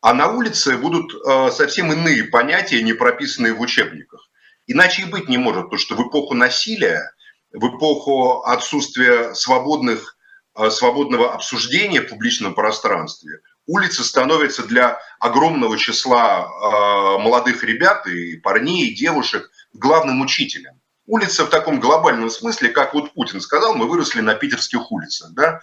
А 0.02 0.14
на 0.14 0.28
улице 0.28 0.78
будут 0.78 1.14
э, 1.14 1.50
совсем 1.52 1.94
иные 1.94 2.26
понятия, 2.26 2.84
не 2.84 2.92
прописанные 2.92 3.54
в 3.54 3.62
учебниках. 3.62 4.30
Иначе 4.68 5.04
и 5.04 5.06
быть 5.06 5.30
не 5.30 5.38
может, 5.38 5.64
потому 5.64 5.80
что 5.80 5.96
в 5.96 6.10
эпоху 6.10 6.34
насилия, 6.34 7.14
в 7.54 7.68
эпоху 7.68 8.42
отсутствия 8.44 9.34
свободных, 9.36 10.18
э, 10.58 10.70
свободного 10.70 11.34
обсуждения 11.34 12.02
в 12.02 12.10
публичном 12.10 12.56
пространстве, 12.56 13.40
улица 13.68 14.04
становится 14.04 14.64
для 14.64 15.00
огромного 15.20 15.78
числа 15.78 16.46
э, 16.46 17.22
молодых 17.22 17.64
ребят 17.64 18.08
и 18.08 18.38
парней, 18.38 18.88
и 18.88 18.96
девушек 18.96 19.50
главным 19.74 20.22
учителем. 20.22 20.80
Улица 21.06 21.46
в 21.46 21.50
таком 21.50 21.80
глобальном 21.80 22.30
смысле, 22.30 22.70
как 22.70 22.94
вот 22.94 23.14
Путин 23.14 23.42
сказал, 23.42 23.76
мы 23.76 23.88
выросли 23.88 24.22
на 24.22 24.36
питерских 24.36 24.92
улицах. 24.92 25.32
Да? 25.34 25.60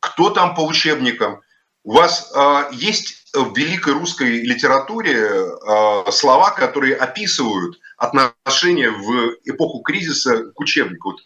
Кто 0.00 0.30
там 0.30 0.54
по 0.54 0.62
учебникам? 0.62 1.40
У 1.84 1.92
вас 1.92 2.32
э, 2.34 2.62
есть 2.72 3.22
в 3.32 3.56
великой 3.56 3.94
русской 3.94 4.40
литературе 4.40 5.18
э, 5.18 6.10
слова, 6.10 6.50
которые 6.50 6.96
описывают 6.96 7.78
отношение 8.02 8.90
в 8.90 9.36
эпоху 9.44 9.80
кризиса 9.80 10.50
к 10.52 10.60
учебнику. 10.60 11.10
Вот, 11.10 11.20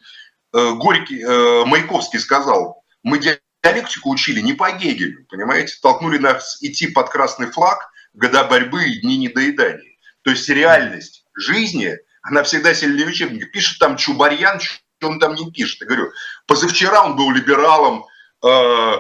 э, 0.53 0.75
Горький, 0.75 1.23
э, 1.23 1.65
Маяковский 1.65 2.19
сказал, 2.19 2.85
мы 3.03 3.19
диалектику 3.19 4.11
учили 4.11 4.41
не 4.41 4.53
по 4.53 4.71
Гегелю, 4.71 5.25
понимаете? 5.31 5.75
Толкнули 5.81 6.19
нас 6.19 6.59
идти 6.63 6.89
под 6.89 7.09
красный 7.09 7.51
флаг 7.51 7.91
года 8.13 8.45
борьбы 8.45 8.85
и 8.85 9.01
дни 9.01 9.17
недоедания. 9.17 9.97
То 10.23 10.31
есть 10.31 10.49
реальность 10.49 11.25
жизни, 11.35 11.97
она 12.21 12.43
всегда 12.43 12.75
сильнее 12.75 13.07
учебника. 13.07 13.47
Пишет 13.47 13.79
там 13.79 13.97
Чубарьян, 13.97 14.61
что 14.61 15.09
он 15.09 15.19
там 15.19 15.35
не 15.35 15.51
пишет. 15.51 15.81
Я 15.81 15.87
говорю, 15.87 16.13
позавчера 16.47 17.05
он 17.05 17.17
был 17.17 17.31
либералом, 17.31 18.05
э, 18.45 18.93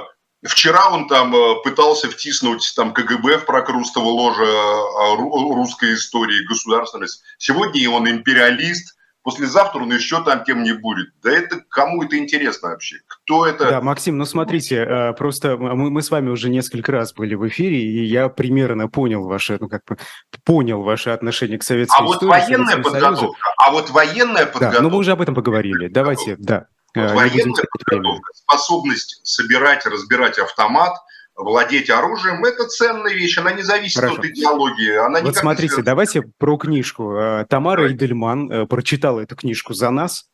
Вчера 0.47 0.91
он 0.91 1.09
там 1.09 1.35
э, 1.35 1.63
пытался 1.63 2.11
втиснуть 2.11 2.73
там 2.77 2.93
КГБ 2.93 3.39
в 3.39 3.47
прокрустово 3.47 4.09
ложе 4.09 4.45
э, 4.45 5.55
русской 5.55 5.95
истории, 5.95 6.47
государственность. 6.47 7.23
Сегодня 7.39 7.91
он 7.91 8.09
империалист, 8.09 8.97
послезавтра 9.23 9.81
он 9.81 9.93
еще 9.93 10.23
там 10.23 10.45
кем 10.45 10.63
не 10.63 10.73
будет. 10.73 11.09
Да 11.23 11.33
это 11.33 11.61
кому 11.69 12.05
это 12.05 12.17
интересно 12.17 12.71
вообще? 12.71 12.99
Кто 13.09 13.45
это? 13.45 13.69
Да, 13.69 13.81
Максим, 13.81 14.19
ну 14.19 14.25
смотрите, 14.25 14.77
э, 14.77 15.13
просто 15.15 15.57
мы, 15.57 15.91
мы 15.91 16.01
с 16.01 16.11
вами 16.11 16.31
уже 16.31 16.49
несколько 16.49 16.93
раз 16.93 17.13
были 17.13 17.35
в 17.35 17.47
эфире, 17.49 17.79
и 17.79 18.05
я 18.05 18.29
примерно 18.29 18.89
понял 18.89 19.25
ваше, 19.25 19.59
ну 19.61 19.69
как 19.69 19.83
бы 19.85 19.97
понял 20.45 20.83
ваше 20.83 21.11
отношение 21.11 21.59
к 21.59 21.65
советской 21.65 22.01
а 22.01 22.05
истории. 22.05 22.31
Вот 22.31 22.39
военная 22.39 22.77
подготовка, 22.77 23.17
Союзу. 23.17 23.37
а 23.59 23.71
вот 23.73 23.91
военная 23.91 24.47
подготовка. 24.47 24.77
Да, 24.77 24.83
ну 24.83 24.91
мы 24.91 24.99
уже 24.99 25.13
об 25.13 25.21
этом 25.21 25.35
поговорили. 25.35 25.89
Давайте, 25.89 26.37
да. 26.39 26.69
Вот 27.03 27.13
военная 27.13 27.65
подготовка, 27.71 28.33
способность 28.35 29.21
собирать, 29.25 29.87
разбирать 29.87 30.39
автомат, 30.39 30.95
владеть 31.37 31.91
оружием, 31.91 32.45
это 32.45 32.67
ценная 32.67 33.13
вещь, 33.13 33.39
она 33.39 33.53
не 33.53 33.63
зависит 33.63 34.01
Хорошо. 34.01 34.21
от 34.21 34.25
идеологии. 34.27 34.97
Она 34.97 35.21
вот 35.21 35.37
смотрите, 35.37 35.83
давайте 35.83 36.23
про 36.23 36.57
книжку. 36.57 37.15
Э, 37.15 37.47
Тамара. 37.49 37.93
Идельман 37.93 38.51
э, 38.51 38.67
прочитала 38.67 39.21
эту 39.21 39.37
книжку 39.37 39.75
за 39.75 39.91
нас. 39.91 40.27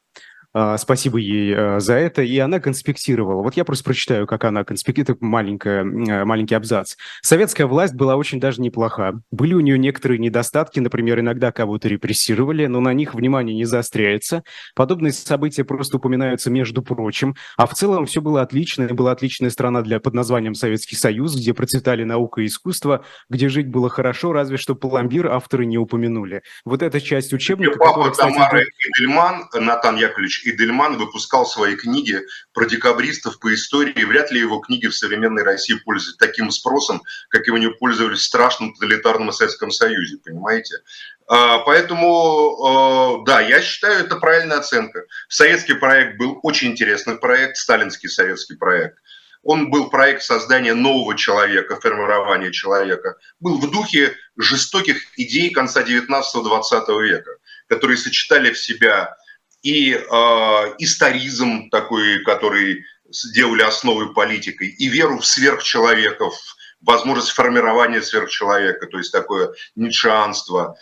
А, 0.54 0.76
спасибо 0.76 1.18
ей 1.18 1.54
э, 1.54 1.80
за 1.80 1.94
это. 1.94 2.22
И 2.22 2.38
она 2.38 2.60
конспектировала. 2.60 3.42
Вот 3.42 3.54
я 3.54 3.64
просто 3.64 3.84
прочитаю, 3.84 4.26
как 4.26 4.44
она 4.44 4.64
конспектирует, 4.64 5.22
маленькая, 5.22 5.82
маленький 5.82 6.54
абзац. 6.54 6.96
Советская 7.22 7.66
власть 7.66 7.94
была 7.94 8.16
очень 8.16 8.38
даже 8.38 8.60
неплоха. 8.60 9.14
Были 9.30 9.54
у 9.54 9.60
нее 9.60 9.78
некоторые 9.78 10.18
недостатки, 10.18 10.78
например, 10.78 11.20
иногда 11.20 11.52
кого-то 11.52 11.88
репрессировали, 11.88 12.66
но 12.66 12.80
на 12.80 12.92
них 12.92 13.14
внимание 13.14 13.56
не 13.56 13.64
заостряется. 13.64 14.42
Подобные 14.74 15.12
события 15.12 15.64
просто 15.64 15.96
упоминаются 15.96 16.50
между 16.50 16.82
прочим. 16.82 17.34
А 17.56 17.66
в 17.66 17.72
целом 17.72 18.04
все 18.04 18.20
было 18.20 18.42
отлично. 18.42 18.84
И 18.84 18.92
была 18.92 19.12
отличная 19.12 19.50
страна 19.50 19.80
для, 19.80 20.00
под 20.00 20.12
названием 20.12 20.54
Советский 20.54 20.96
Союз, 20.96 21.34
где 21.34 21.54
процветали 21.54 22.04
наука 22.04 22.42
и 22.42 22.46
искусство, 22.46 23.04
где 23.30 23.48
жить 23.48 23.68
было 23.68 23.88
хорошо, 23.88 24.32
разве 24.32 24.58
что 24.58 24.74
пломбир 24.74 25.28
авторы 25.28 25.64
не 25.64 25.78
упомянули. 25.78 26.42
Вот 26.66 26.82
эта 26.82 27.00
часть 27.00 27.32
учебника... 27.32 27.78
Папа 27.78 27.92
которая, 27.92 28.10
кстати, 28.12 28.32
Тамара 28.34 28.62
Эдельман, 28.62 29.48
Натан 29.54 29.96
Яковлевич 29.96 30.41
Идельман 30.44 30.98
выпускал 30.98 31.46
свои 31.46 31.76
книги 31.76 32.20
про 32.52 32.66
декабристов 32.66 33.38
по 33.38 33.52
истории. 33.55 34.05
Вряд 34.05 34.31
ли 34.31 34.40
его 34.40 34.59
книги 34.59 34.87
в 34.87 34.94
современной 34.94 35.42
России 35.42 35.74
пользуются 35.74 36.18
таким 36.18 36.50
спросом, 36.50 37.02
как 37.28 37.46
его 37.46 37.59
не 37.59 37.70
пользовались 37.70 38.20
в 38.20 38.24
страшном 38.24 38.74
тоталитарном 38.74 39.33
Советском 39.33 39.70
Союзе, 39.70 40.18
понимаете? 40.24 40.76
А, 41.26 41.59
поэтому, 41.59 42.64
а, 42.64 43.24
да, 43.24 43.40
я 43.40 43.62
считаю, 43.62 44.05
это 44.05 44.16
правильная 44.16 44.59
оценка. 44.59 45.05
Советский 45.28 45.74
проект 45.74 46.18
был 46.18 46.38
очень 46.42 46.72
интересный 46.72 47.16
проект, 47.16 47.57
сталинский 47.57 48.09
советский 48.09 48.57
проект. 48.57 48.98
Он 49.42 49.70
был 49.70 49.90
проект 49.90 50.22
создания 50.22 50.74
нового 50.74 51.16
человека, 51.16 51.81
формирования 51.81 52.52
человека. 52.52 53.16
Был 53.40 53.59
в 53.59 53.70
духе 53.70 54.16
жестоких 54.37 55.02
идей 55.16 55.50
конца 55.50 55.83
19-20 55.83 57.02
века, 57.02 57.31
которые 57.68 57.96
сочетали 57.96 58.52
в 58.52 58.59
себя 58.59 59.16
и 59.62 59.92
э, 59.92 59.98
историзм 60.79 61.70
такой, 61.70 62.22
который 62.25 62.85
сделали 63.11 63.62
основой 63.62 64.12
политикой, 64.12 64.68
и 64.68 64.88
веру 64.88 65.18
в 65.18 65.27
сверхчеловеков, 65.27 66.35
возможность 66.81 67.31
формирования 67.31 68.03
сверхчеловека, 68.03 68.87
то 68.87 68.98
есть 68.98 69.12
такое 69.12 69.53
нитшанство, 69.77 70.77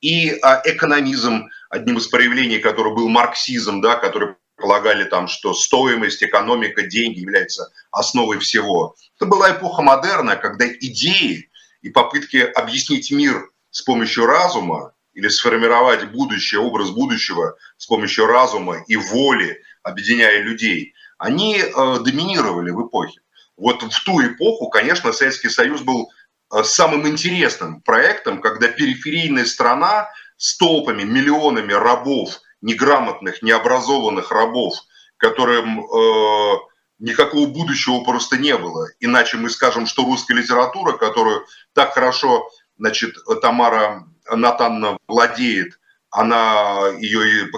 и 0.00 0.30
э, 0.30 0.38
экономизм, 0.64 1.48
одним 1.68 1.98
из 1.98 2.08
проявлений 2.08 2.58
которого 2.58 2.94
был 2.94 3.08
марксизм, 3.08 3.80
да, 3.80 3.96
который 3.96 4.36
полагали 4.56 5.04
там, 5.04 5.26
что 5.26 5.54
стоимость, 5.54 6.22
экономика, 6.22 6.82
деньги 6.82 7.20
являются 7.20 7.72
основой 7.90 8.38
всего. 8.38 8.94
Это 9.16 9.26
была 9.26 9.50
эпоха 9.50 9.82
модерна, 9.82 10.36
когда 10.36 10.66
идеи 10.68 11.50
и 11.80 11.88
попытки 11.88 12.36
объяснить 12.36 13.10
мир 13.10 13.50
с 13.70 13.82
помощью 13.82 14.26
разума 14.26 14.94
или 15.14 15.28
сформировать 15.28 16.10
будущее, 16.10 16.60
образ 16.60 16.90
будущего 16.90 17.56
с 17.76 17.86
помощью 17.86 18.26
разума 18.26 18.82
и 18.86 18.96
воли, 18.96 19.62
объединяя 19.82 20.40
людей, 20.40 20.94
они 21.18 21.58
э, 21.58 21.98
доминировали 22.00 22.70
в 22.70 22.86
эпохе. 22.86 23.20
Вот 23.56 23.82
в 23.82 24.04
ту 24.04 24.20
эпоху, 24.24 24.68
конечно, 24.68 25.12
Советский 25.12 25.48
Союз 25.48 25.82
был 25.82 26.10
э, 26.52 26.62
самым 26.64 27.06
интересным 27.06 27.80
проектом, 27.82 28.40
когда 28.40 28.68
периферийная 28.68 29.44
страна 29.44 30.08
с 30.36 30.56
толпами, 30.56 31.02
миллионами 31.04 31.72
рабов, 31.72 32.40
неграмотных, 32.60 33.42
необразованных 33.42 34.30
рабов, 34.30 34.74
которым 35.18 35.80
э, 35.80 36.56
никакого 36.98 37.46
будущего 37.46 38.02
просто 38.04 38.36
не 38.38 38.56
было. 38.56 38.88
Иначе 39.00 39.36
мы 39.36 39.50
скажем, 39.50 39.86
что 39.86 40.04
русская 40.04 40.34
литература, 40.34 40.92
которую 40.92 41.44
так 41.74 41.94
хорошо 41.94 42.48
значит, 42.78 43.14
Тамара 43.42 44.08
Натанна 44.30 44.98
владеет, 45.08 45.78
она 46.10 46.88
ее, 46.98 47.48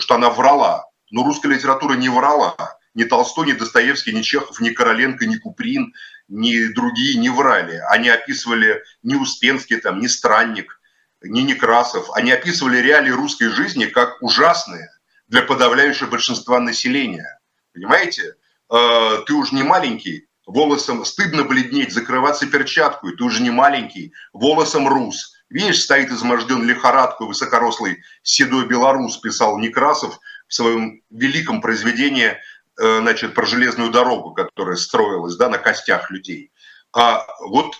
что, 0.00 0.14
она 0.14 0.30
врала. 0.30 0.86
Но 1.10 1.22
русская 1.22 1.48
литература 1.48 1.94
не 1.94 2.08
врала. 2.08 2.56
Ни 2.94 3.04
Толстой, 3.04 3.48
ни 3.48 3.52
Достоевский, 3.52 4.12
ни 4.12 4.22
Чехов, 4.22 4.60
ни 4.60 4.70
Короленко, 4.70 5.26
ни 5.26 5.36
Куприн, 5.36 5.92
ни 6.28 6.72
другие 6.72 7.18
не 7.18 7.28
врали. 7.28 7.80
Они 7.90 8.08
описывали 8.08 8.82
ни 9.02 9.14
Успенский, 9.14 9.76
там, 9.76 10.00
ни 10.00 10.06
Странник, 10.06 10.80
ни 11.22 11.40
Некрасов. 11.40 12.10
Они 12.14 12.32
описывали 12.32 12.78
реалии 12.78 13.10
русской 13.10 13.48
жизни 13.48 13.84
как 13.86 14.22
ужасные 14.22 14.88
для 15.28 15.42
подавляющего 15.42 16.08
большинства 16.08 16.60
населения. 16.60 17.38
Понимаете? 17.74 18.36
Э, 18.72 19.22
ты 19.26 19.34
уже 19.34 19.54
не 19.54 19.62
маленький, 19.62 20.28
волосом 20.46 21.04
стыдно 21.04 21.44
бледнеть, 21.44 21.92
закрываться 21.92 22.46
перчаткой, 22.46 23.16
ты 23.16 23.24
уже 23.24 23.42
не 23.42 23.50
маленький, 23.50 24.14
волосом 24.32 24.88
рус– 24.88 25.32
Видишь, 25.50 25.82
стоит 25.82 26.10
изможден 26.10 26.64
лихорадку 26.64 27.26
высокорослый 27.26 28.02
седой 28.22 28.66
белорус, 28.66 29.18
писал 29.18 29.58
Некрасов 29.58 30.18
в 30.48 30.54
своем 30.54 31.02
великом 31.10 31.60
произведении 31.60 32.36
э, 32.80 32.98
значит, 33.00 33.34
про 33.34 33.46
железную 33.46 33.90
дорогу, 33.90 34.32
которая 34.32 34.76
строилась 34.76 35.36
да, 35.36 35.48
на 35.48 35.58
костях 35.58 36.10
людей. 36.10 36.50
А 36.92 37.26
вот, 37.40 37.74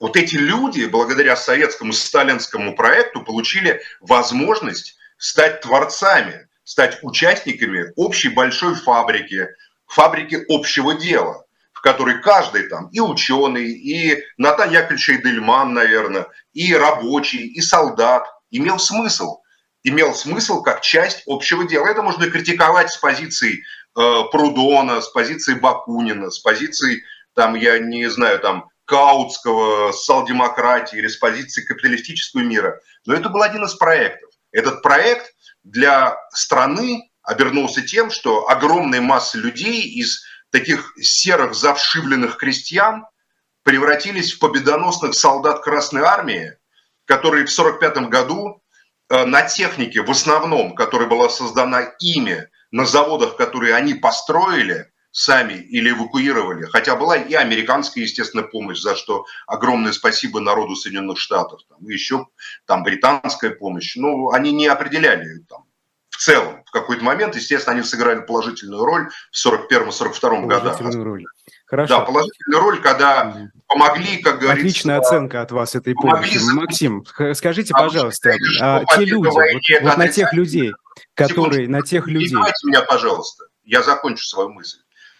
вот 0.00 0.16
эти 0.16 0.36
люди, 0.36 0.84
благодаря 0.86 1.36
советскому 1.36 1.92
сталинскому 1.92 2.74
проекту, 2.74 3.22
получили 3.22 3.80
возможность 4.00 4.96
стать 5.16 5.60
творцами, 5.60 6.48
стать 6.64 6.98
участниками 7.02 7.92
общей 7.96 8.30
большой 8.30 8.74
фабрики, 8.74 9.48
фабрики 9.86 10.44
общего 10.48 10.94
дела 10.94 11.43
которой 11.84 12.22
каждый 12.22 12.66
там, 12.68 12.88
и 12.92 13.00
ученый, 13.00 13.70
и 13.70 14.24
Натан 14.38 14.70
Яковлевич 14.70 15.10
Эйдельман, 15.10 15.74
наверное, 15.74 16.26
и 16.54 16.74
рабочий, 16.74 17.46
и 17.46 17.60
солдат, 17.60 18.24
имел 18.50 18.78
смысл. 18.78 19.42
имел 19.82 20.14
смысл 20.14 20.62
как 20.62 20.80
часть 20.80 21.24
общего 21.26 21.68
дела. 21.68 21.88
Это 21.88 22.00
можно 22.00 22.30
критиковать 22.30 22.90
с 22.90 22.96
позиции 22.96 23.62
э, 23.98 24.22
Прудона, 24.32 25.02
с 25.02 25.08
позиции 25.08 25.52
Бакунина, 25.52 26.30
с 26.30 26.38
позиции, 26.38 27.02
там, 27.34 27.54
я 27.54 27.78
не 27.78 28.08
знаю, 28.08 28.38
там, 28.38 28.70
Каутского, 28.86 29.92
социал-демократии 29.92 30.96
или 30.96 31.08
с 31.08 31.18
позиции 31.18 31.66
капиталистического 31.66 32.40
мира. 32.40 32.80
Но 33.04 33.12
это 33.12 33.28
был 33.28 33.42
один 33.42 33.62
из 33.64 33.74
проектов. 33.74 34.30
Этот 34.52 34.80
проект 34.82 35.34
для 35.64 36.16
страны 36.32 37.10
обернулся 37.22 37.82
тем, 37.82 38.10
что 38.10 38.48
огромные 38.48 39.02
массы 39.02 39.36
людей 39.36 39.82
из 39.82 40.24
таких 40.54 40.94
серых 41.02 41.52
завшивленных 41.52 42.36
крестьян 42.36 43.06
превратились 43.64 44.34
в 44.34 44.38
победоносных 44.38 45.14
солдат 45.14 45.64
Красной 45.64 46.02
Армии, 46.02 46.56
которые 47.06 47.44
в 47.44 47.50
1945 47.50 48.08
году 48.08 48.62
э, 49.08 49.24
на 49.24 49.42
технике, 49.42 50.02
в 50.02 50.10
основном, 50.12 50.76
которая 50.76 51.08
была 51.08 51.28
создана 51.28 51.80
ими, 51.98 52.48
на 52.70 52.86
заводах, 52.86 53.36
которые 53.36 53.74
они 53.74 53.94
построили 53.94 54.92
сами 55.10 55.54
или 55.54 55.90
эвакуировали, 55.90 56.66
хотя 56.66 56.94
была 56.94 57.16
и 57.16 57.34
американская, 57.34 58.04
естественно, 58.04 58.44
помощь, 58.44 58.78
за 58.78 58.94
что 58.94 59.26
огромное 59.48 59.92
спасибо 59.92 60.38
народу 60.38 60.76
Соединенных 60.76 61.18
Штатов, 61.18 61.62
там, 61.68 61.78
и 61.84 61.92
еще 61.92 62.28
там 62.64 62.84
британская 62.84 63.50
помощь, 63.50 63.96
но 63.96 64.30
они 64.30 64.52
не 64.52 64.68
определяли 64.68 65.40
там, 65.48 65.63
в 66.14 66.16
целом. 66.16 66.62
В 66.64 66.70
какой-то 66.70 67.02
момент, 67.02 67.34
естественно, 67.34 67.74
они 67.74 67.84
сыграли 67.84 68.20
положительную 68.20 68.84
роль 68.84 69.10
в 69.32 69.46
41-42 69.46 70.46
годах. 70.46 70.80
Роль. 70.80 71.24
Хорошо. 71.66 71.98
Да, 71.98 72.04
положительную 72.04 72.60
роль, 72.60 72.80
когда 72.80 73.36
помогли, 73.66 74.18
как 74.18 74.38
говорится... 74.38 74.60
Отличная 74.60 74.98
оценка 74.98 75.42
от 75.42 75.50
вас 75.50 75.74
этой 75.74 75.94
помощи. 75.94 76.38
Максим, 76.52 77.04
скажите, 77.34 77.72
пожалуйста, 77.72 78.36
а, 78.60 78.84
те 78.84 79.04
люди, 79.04 79.28
вот, 79.28 79.82
вот 79.82 79.96
на 79.96 80.06
тех 80.06 80.32
людей, 80.34 80.72
которые, 81.14 81.68
на 81.68 81.82
тех 81.82 82.06
людей... 82.06 82.36
Меня, 82.62 82.82
пожалуйста, 82.82 83.46
я 83.64 83.82
закончу 83.82 84.24
свою 84.24 84.50
мысль. 84.50 84.78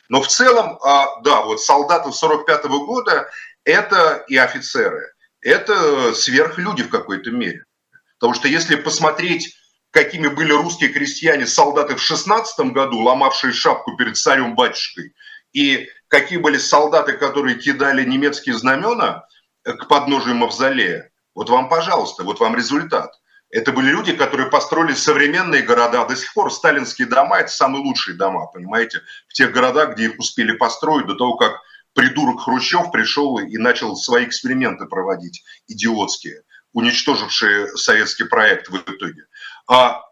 Но 0.09 0.23
в 0.23 0.29
целом, 0.29 0.79
а, 0.85 1.21
да, 1.23 1.43
вот 1.43 1.61
солдаты 1.61 2.13
45 2.13 2.67
-го 2.67 2.87
года– 2.87 3.29
это 3.65 4.25
и 4.29 4.37
офицеры, 4.37 5.13
это 5.41 6.15
сверхлюди 6.15 6.85
в 6.85 6.89
какой-то 6.89 7.33
мере. 7.33 7.65
Потому 8.21 8.35
что 8.35 8.47
если 8.47 8.77
посмотреть 8.77 9.57
какими 9.95 10.27
были 10.27 10.53
русские 10.53 10.91
крестьяне-солдаты 10.91 11.95
в 11.95 12.03
16 12.03 12.73
году, 12.73 12.99
ломавшие 12.99 13.53
шапку 13.53 13.97
перед 13.97 14.17
царем-батюшкой, 14.17 15.15
и 15.53 15.89
какие 16.09 16.39
были 16.39 16.59
солдаты, 16.59 17.13
которые 17.13 17.55
кидали 17.55 18.05
немецкие 18.05 18.59
знамена 18.59 19.25
к 19.63 19.87
подножию 19.87 20.35
мавзолея, 20.35 21.13
вот 21.37 21.49
вам, 21.49 21.69
пожалуйста, 21.69 22.25
вот 22.25 22.41
вам 22.41 22.57
результат. 22.57 23.13
Это 23.51 23.71
были 23.71 23.91
люди, 23.91 24.13
которые 24.17 24.51
построили 24.51 24.95
современные 24.95 25.63
города. 25.63 26.05
До 26.05 26.17
сих 26.17 26.35
пор 26.35 26.53
сталинские 26.53 27.07
дома– 27.07 27.39
это 27.39 27.53
самые 27.53 27.85
лучшие 27.85 28.17
дома, 28.17 28.47
понимаете? 28.47 29.01
В 29.29 29.33
тех 29.33 29.53
городах, 29.53 29.95
где 29.95 30.07
их 30.07 30.19
успели 30.19 30.57
построить 30.57 31.07
до 31.07 31.15
того, 31.15 31.37
как 31.37 31.53
придурок 31.93 32.41
Хрущев 32.41 32.91
пришел 32.91 33.39
и 33.39 33.57
начал 33.59 33.95
свои 33.95 34.25
эксперименты 34.25 34.87
проводить, 34.87 35.45
идиотские, 35.69 36.43
уничтожившие 36.73 37.69
советский 37.77 38.25
проект 38.25 38.69
в 38.69 38.77
итоге. 38.77 39.27
А 39.67 40.03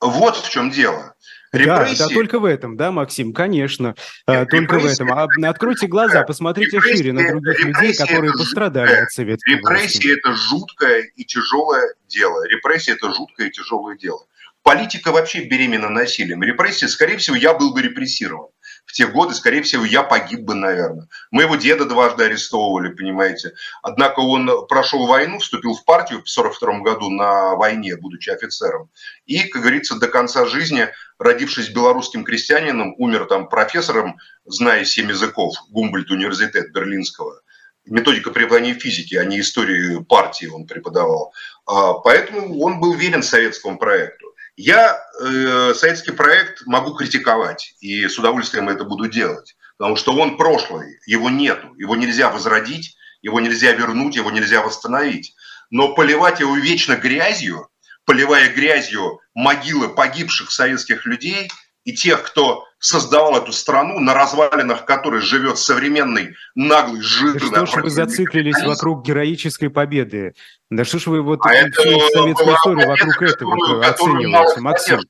вот 0.00 0.36
в 0.36 0.50
чем 0.50 0.70
дело. 0.70 1.14
Репрессии... 1.52 1.98
Да, 1.98 2.08
да, 2.08 2.14
только 2.14 2.38
в 2.38 2.44
этом, 2.44 2.76
да, 2.76 2.92
Максим, 2.92 3.32
конечно, 3.32 3.96
Нет, 4.28 4.48
только 4.50 4.78
в 4.78 4.86
этом. 4.86 5.12
А 5.12 5.26
откройте 5.48 5.88
глаза, 5.88 6.22
посмотрите 6.22 6.76
репрессии, 6.76 6.96
шире 6.96 7.12
на 7.12 7.28
других 7.28 7.64
людей, 7.64 7.96
которые 7.96 8.32
пострадали 8.32 8.94
от 8.94 9.10
советской 9.10 9.56
Репрессии 9.56 10.16
это 10.16 10.34
жуткое 10.34 11.10
и 11.16 11.24
тяжелое 11.24 11.94
дело. 12.06 12.46
Репрессии– 12.46 12.92
это 12.94 13.12
жуткое 13.12 13.48
и 13.48 13.50
тяжелое 13.50 13.96
дело. 13.96 14.24
Политика 14.62 15.10
вообще 15.10 15.44
беременна 15.44 15.88
насилием. 15.88 16.42
Репрессии, 16.42 16.86
скорее 16.86 17.16
всего, 17.16 17.34
я 17.34 17.52
был 17.54 17.74
бы 17.74 17.82
репрессирован 17.82 18.50
в 18.90 18.92
те 18.92 19.06
годы, 19.06 19.34
скорее 19.34 19.62
всего, 19.62 19.84
я 19.84 20.02
погиб 20.02 20.40
бы, 20.40 20.54
наверное. 20.54 21.06
Моего 21.30 21.54
деда 21.54 21.84
дважды 21.84 22.24
арестовывали, 22.24 22.92
понимаете. 22.92 23.52
Однако 23.82 24.18
он 24.18 24.66
прошел 24.66 25.06
войну, 25.06 25.38
вступил 25.38 25.74
в 25.74 25.84
партию 25.84 26.24
в 26.24 26.28
42 26.28 26.80
году 26.80 27.08
на 27.08 27.54
войне, 27.54 27.94
будучи 27.94 28.30
офицером. 28.30 28.90
И, 29.26 29.44
как 29.44 29.62
говорится, 29.62 29.94
до 29.94 30.08
конца 30.08 30.44
жизни, 30.44 30.88
родившись 31.20 31.68
белорусским 31.68 32.24
крестьянином, 32.24 32.96
умер 32.98 33.26
там 33.26 33.48
профессором, 33.48 34.16
зная 34.44 34.84
семь 34.84 35.10
языков, 35.10 35.54
Гумбольд 35.68 36.10
университет 36.10 36.72
Берлинского. 36.72 37.42
Методика 37.86 38.32
преподавания 38.32 38.74
физики, 38.74 39.14
а 39.14 39.24
не 39.24 39.38
истории 39.38 40.02
партии 40.02 40.46
он 40.46 40.66
преподавал. 40.66 41.32
А, 41.64 41.92
поэтому 41.94 42.60
он 42.60 42.80
был 42.80 42.94
верен 42.94 43.22
советскому 43.22 43.78
проекту. 43.78 44.29
Я 44.62 45.02
э, 45.18 45.72
советский 45.74 46.12
проект 46.12 46.66
могу 46.66 46.92
критиковать, 46.92 47.72
и 47.80 48.06
с 48.06 48.18
удовольствием 48.18 48.68
это 48.68 48.84
буду 48.84 49.08
делать, 49.08 49.56
потому 49.78 49.96
что 49.96 50.14
он 50.14 50.36
прошлый, 50.36 50.98
его 51.06 51.30
нету, 51.30 51.74
его 51.76 51.96
нельзя 51.96 52.28
возродить, 52.28 52.94
его 53.22 53.40
нельзя 53.40 53.72
вернуть, 53.72 54.16
его 54.16 54.30
нельзя 54.30 54.60
восстановить. 54.60 55.34
Но 55.70 55.94
поливать 55.94 56.40
его 56.40 56.54
вечно 56.56 56.96
грязью, 56.96 57.70
поливая 58.04 58.52
грязью 58.52 59.20
могилы 59.32 59.88
погибших 59.88 60.50
советских 60.50 61.06
людей 61.06 61.50
и 61.84 61.92
тех, 61.92 62.22
кто 62.22 62.64
создавал 62.78 63.36
эту 63.36 63.52
страну, 63.52 63.98
на 64.00 64.14
развалинах 64.14 64.84
которой 64.86 65.20
живет 65.20 65.58
современный 65.58 66.34
наглый 66.54 67.02
жирный... 67.02 67.50
Да 67.50 67.66
что 67.66 67.80
ж 67.80 67.82
вы 67.82 67.90
зациклились 67.90 68.62
вокруг 68.64 69.04
героической 69.04 69.70
победы? 69.70 70.34
Да 70.70 70.84
что 70.84 70.98
ж 70.98 71.06
вы 71.06 71.22
вот 71.22 71.40
а 71.42 71.50
всю 71.50 72.00
советскую 72.12 72.54
историю 72.54 72.88
вокруг 72.88 73.22
этого 73.22 73.86
оцениваете, 73.86 74.60
Максим? 74.60 75.00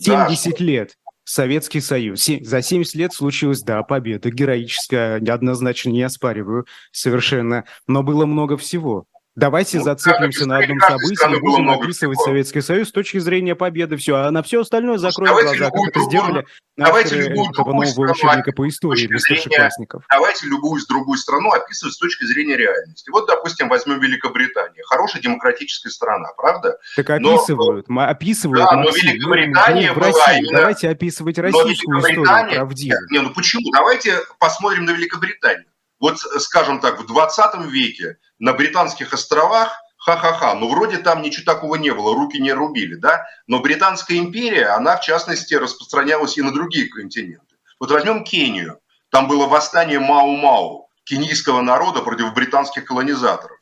70 0.00 0.58
да. 0.58 0.64
лет. 0.64 0.94
Советский 1.24 1.80
Союз. 1.80 2.24
За 2.24 2.62
70 2.62 2.94
лет 2.94 3.12
случилась, 3.12 3.60
да, 3.60 3.82
победа 3.82 4.30
героическая, 4.30 5.16
однозначно 5.16 5.90
не 5.90 6.02
оспариваю 6.02 6.66
совершенно, 6.90 7.64
но 7.86 8.02
было 8.02 8.24
много 8.24 8.56
всего. 8.56 9.04
Давайте 9.38 9.78
ну, 9.78 9.84
зациклимся 9.84 10.46
на 10.46 10.58
одном 10.58 10.80
событии, 10.80 11.40
будем 11.40 11.70
описывать 11.70 12.18
всего. 12.18 12.28
Советский 12.28 12.60
Союз 12.60 12.88
с 12.88 12.92
точки 12.92 13.18
зрения 13.18 13.54
победы, 13.54 13.96
все, 13.96 14.16
а 14.16 14.30
на 14.32 14.42
все 14.42 14.62
остальное 14.62 14.98
закроем 14.98 15.30
давайте 15.30 15.58
глаза, 15.58 15.70
как 15.70 15.88
это 15.88 16.00
сделали 16.00 16.46
давайте 16.76 17.16
любую 17.16 17.50
этого 17.50 17.72
нового 17.72 18.10
учебника 18.10 18.52
по 18.52 18.68
истории 18.68 19.06
для 19.06 19.18
старшеклассников. 19.18 20.04
Давайте 20.10 20.46
любую 20.46 20.80
другую 20.88 21.18
страну 21.18 21.52
описывать 21.52 21.94
с 21.94 21.98
точки 21.98 22.24
зрения 22.24 22.56
реальности. 22.56 23.10
Вот, 23.10 23.26
допустим, 23.26 23.68
возьмем 23.68 24.00
Великобританию. 24.00 24.84
Хорошая 24.86 25.22
демократическая 25.22 25.90
страна, 25.90 26.30
правда? 26.36 26.78
Так 26.96 27.10
описывают, 27.10 27.88
но, 27.88 28.00
описывают. 28.08 28.64
Да, 28.64 28.76
но 28.76 28.90
Великобритания 28.90 29.92
ну, 29.92 30.00
была 30.00 30.38
именно... 30.38 30.58
Давайте 30.58 30.88
описывать 30.88 31.38
российскую 31.38 32.00
историю 32.00 32.24
правдиво. 32.24 32.96
Не, 33.10 33.20
ну 33.20 33.30
почему? 33.30 33.70
Давайте 33.72 34.16
посмотрим 34.38 34.84
на 34.84 34.90
Великобританию. 34.90 35.66
Вот, 36.00 36.18
скажем 36.18 36.80
так, 36.80 37.00
в 37.00 37.06
20 37.06 37.66
веке 37.66 38.18
на 38.38 38.52
Британских 38.52 39.12
островах 39.12 39.72
ха-ха-ха, 39.96 40.54
ну 40.54 40.68
вроде 40.68 40.98
там 40.98 41.22
ничего 41.22 41.44
такого 41.44 41.74
не 41.74 41.92
было, 41.92 42.14
руки 42.14 42.38
не 42.38 42.52
рубили, 42.52 42.94
да, 42.94 43.26
но 43.46 43.60
Британская 43.60 44.18
империя, 44.18 44.68
она 44.68 44.96
в 44.96 45.00
частности 45.00 45.54
распространялась 45.54 46.38
и 46.38 46.42
на 46.42 46.52
другие 46.52 46.88
континенты. 46.88 47.56
Вот 47.80 47.90
возьмем 47.90 48.24
Кению, 48.24 48.80
там 49.10 49.28
было 49.28 49.46
восстание 49.46 49.98
Мау-Мау, 49.98 50.88
кенийского 51.04 51.62
народа 51.62 52.02
против 52.02 52.32
британских 52.34 52.84
колонизаторов. 52.84 53.58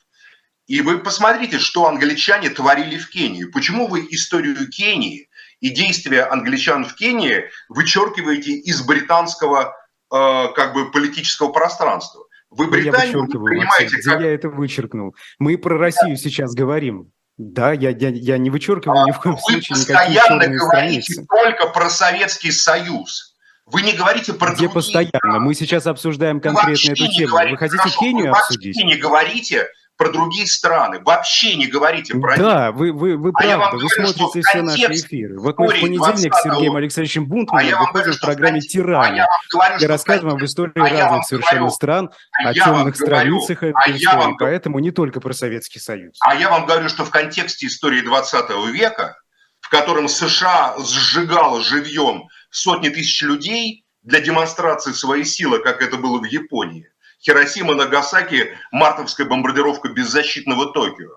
И 0.66 0.80
вы 0.80 0.98
посмотрите, 0.98 1.58
что 1.58 1.86
англичане 1.86 2.50
творили 2.50 2.98
в 2.98 3.08
Кении. 3.08 3.44
Почему 3.44 3.86
вы 3.86 4.06
историю 4.10 4.68
Кении 4.68 5.28
и 5.60 5.70
действия 5.70 6.24
англичан 6.24 6.84
в 6.84 6.94
Кении 6.96 7.44
вычеркиваете 7.68 8.52
из 8.52 8.82
британского 8.82 9.76
э, 10.12 10.48
как 10.54 10.74
бы 10.74 10.90
политического 10.90 11.52
пространства? 11.52 12.25
Вы 12.50 12.68
Британию 12.68 13.26
я 13.28 13.38
понимаете, 13.38 14.02
как... 14.02 14.20
я 14.20 14.32
это 14.34 14.48
вычеркнул. 14.48 15.14
Мы 15.38 15.58
про 15.58 15.78
Россию 15.78 16.16
да. 16.16 16.22
сейчас 16.22 16.54
говорим. 16.54 17.12
Да, 17.36 17.72
я, 17.72 17.90
я, 17.90 18.08
я 18.08 18.38
не 18.38 18.48
вычеркиваю 18.48 19.02
а, 19.02 19.06
ни 19.06 19.12
в 19.12 19.20
коем 19.20 19.36
случае 19.36 19.78
никакие 19.78 20.20
черные 20.26 20.48
говорите 20.56 21.02
страницы. 21.02 21.26
только 21.28 21.66
про 21.66 21.90
Советский 21.90 22.50
Союз. 22.50 23.36
Вы 23.66 23.82
не 23.82 23.92
говорите 23.92 24.32
про 24.32 24.52
Где 24.52 24.68
другие 24.68 24.70
постоянно? 24.70 25.40
Мы 25.40 25.54
сейчас 25.54 25.86
обсуждаем 25.86 26.40
конкретно 26.40 26.92
эту 26.92 27.06
тему. 27.08 27.32
Говорите, 27.32 27.50
вы 27.50 27.58
хотите 27.58 27.78
хорошо, 27.78 28.00
Кению 28.00 28.32
вы 28.32 28.38
обсудить? 28.38 28.76
Вы 28.76 28.82
не 28.84 28.96
говорите 28.96 29.68
про 29.96 30.10
другие 30.10 30.46
страны. 30.46 31.00
Вообще 31.04 31.56
не 31.56 31.66
говорите 31.66 32.14
про 32.14 32.36
Да, 32.36 32.66
них. 32.66 32.76
вы, 32.76 32.92
вы, 32.92 33.16
вы 33.16 33.30
а 33.30 33.32
правда, 33.32 33.76
вы 33.76 33.88
говорю, 33.88 33.88
смотрите 34.12 34.42
все 34.42 34.62
наши 34.62 34.92
эфиры. 34.92 35.40
Вот 35.40 35.58
мы 35.58 35.68
в 35.68 35.80
понедельник 35.80 36.34
с 36.34 36.42
Сергеем 36.42 36.76
Александровичем 36.76 37.26
Бунтманом 37.26 37.74
а 37.74 37.80
выходим 37.80 38.12
в 38.12 38.20
программе 38.20 38.60
«Тиране», 38.60 39.24
а 39.58 39.76
где 39.76 39.86
рассказываем 39.86 40.36
об 40.36 40.44
истории 40.44 40.72
а 40.76 40.88
разных 40.88 41.26
совершенно 41.26 41.60
говорю, 41.60 41.74
стран, 41.74 42.10
а 42.44 42.48
о 42.50 42.54
темных 42.54 42.96
страницах 42.96 43.62
этой 43.62 43.72
а 43.74 43.90
истории, 43.90 44.16
вам, 44.16 44.36
поэтому 44.36 44.78
не 44.80 44.90
только 44.90 45.20
про 45.20 45.32
Советский 45.32 45.78
Союз. 45.78 46.16
А 46.20 46.34
я 46.34 46.50
вам 46.50 46.66
говорю, 46.66 46.88
что 46.88 47.04
в 47.04 47.10
контексте 47.10 47.66
истории 47.66 48.02
20 48.02 48.50
века, 48.72 49.16
в 49.60 49.70
котором 49.70 50.08
США 50.08 50.76
сжигало 50.78 51.62
живьем 51.62 52.28
сотни 52.50 52.90
тысяч 52.90 53.22
людей 53.22 53.84
для 54.02 54.20
демонстрации 54.20 54.92
своей 54.92 55.24
силы, 55.24 55.58
как 55.58 55.82
это 55.82 55.96
было 55.96 56.20
в 56.20 56.24
Японии, 56.24 56.88
Хиросима, 57.20 57.74
Нагасаки, 57.74 58.56
мартовская 58.70 59.26
бомбардировка 59.26 59.88
беззащитного 59.88 60.72
Токио. 60.72 61.16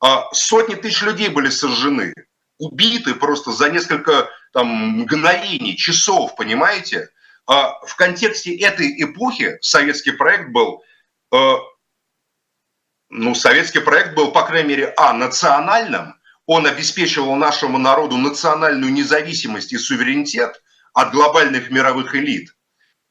А 0.00 0.32
сотни 0.32 0.74
тысяч 0.74 1.02
людей 1.02 1.28
были 1.28 1.48
сожжены. 1.48 2.14
убиты 2.58 3.14
просто 3.14 3.52
за 3.52 3.68
несколько 3.68 4.30
там, 4.52 4.66
мгновений, 5.00 5.76
часов, 5.76 6.34
понимаете? 6.36 7.10
А 7.46 7.74
в 7.86 7.94
контексте 7.96 8.56
этой 8.56 9.02
эпохи 9.02 9.58
советский 9.60 10.12
проект 10.12 10.52
был, 10.52 10.82
э, 11.34 11.54
ну, 13.10 13.34
советский 13.34 13.80
проект 13.80 14.14
был, 14.14 14.32
по 14.32 14.42
крайней 14.46 14.70
мере, 14.70 14.94
а, 14.96 15.12
национальным, 15.12 16.18
он 16.46 16.66
обеспечивал 16.66 17.34
нашему 17.36 17.76
народу 17.76 18.16
национальную 18.16 18.92
независимость 18.92 19.72
и 19.72 19.78
суверенитет 19.78 20.62
от 20.94 21.12
глобальных 21.12 21.70
мировых 21.70 22.14
элит. 22.14 22.55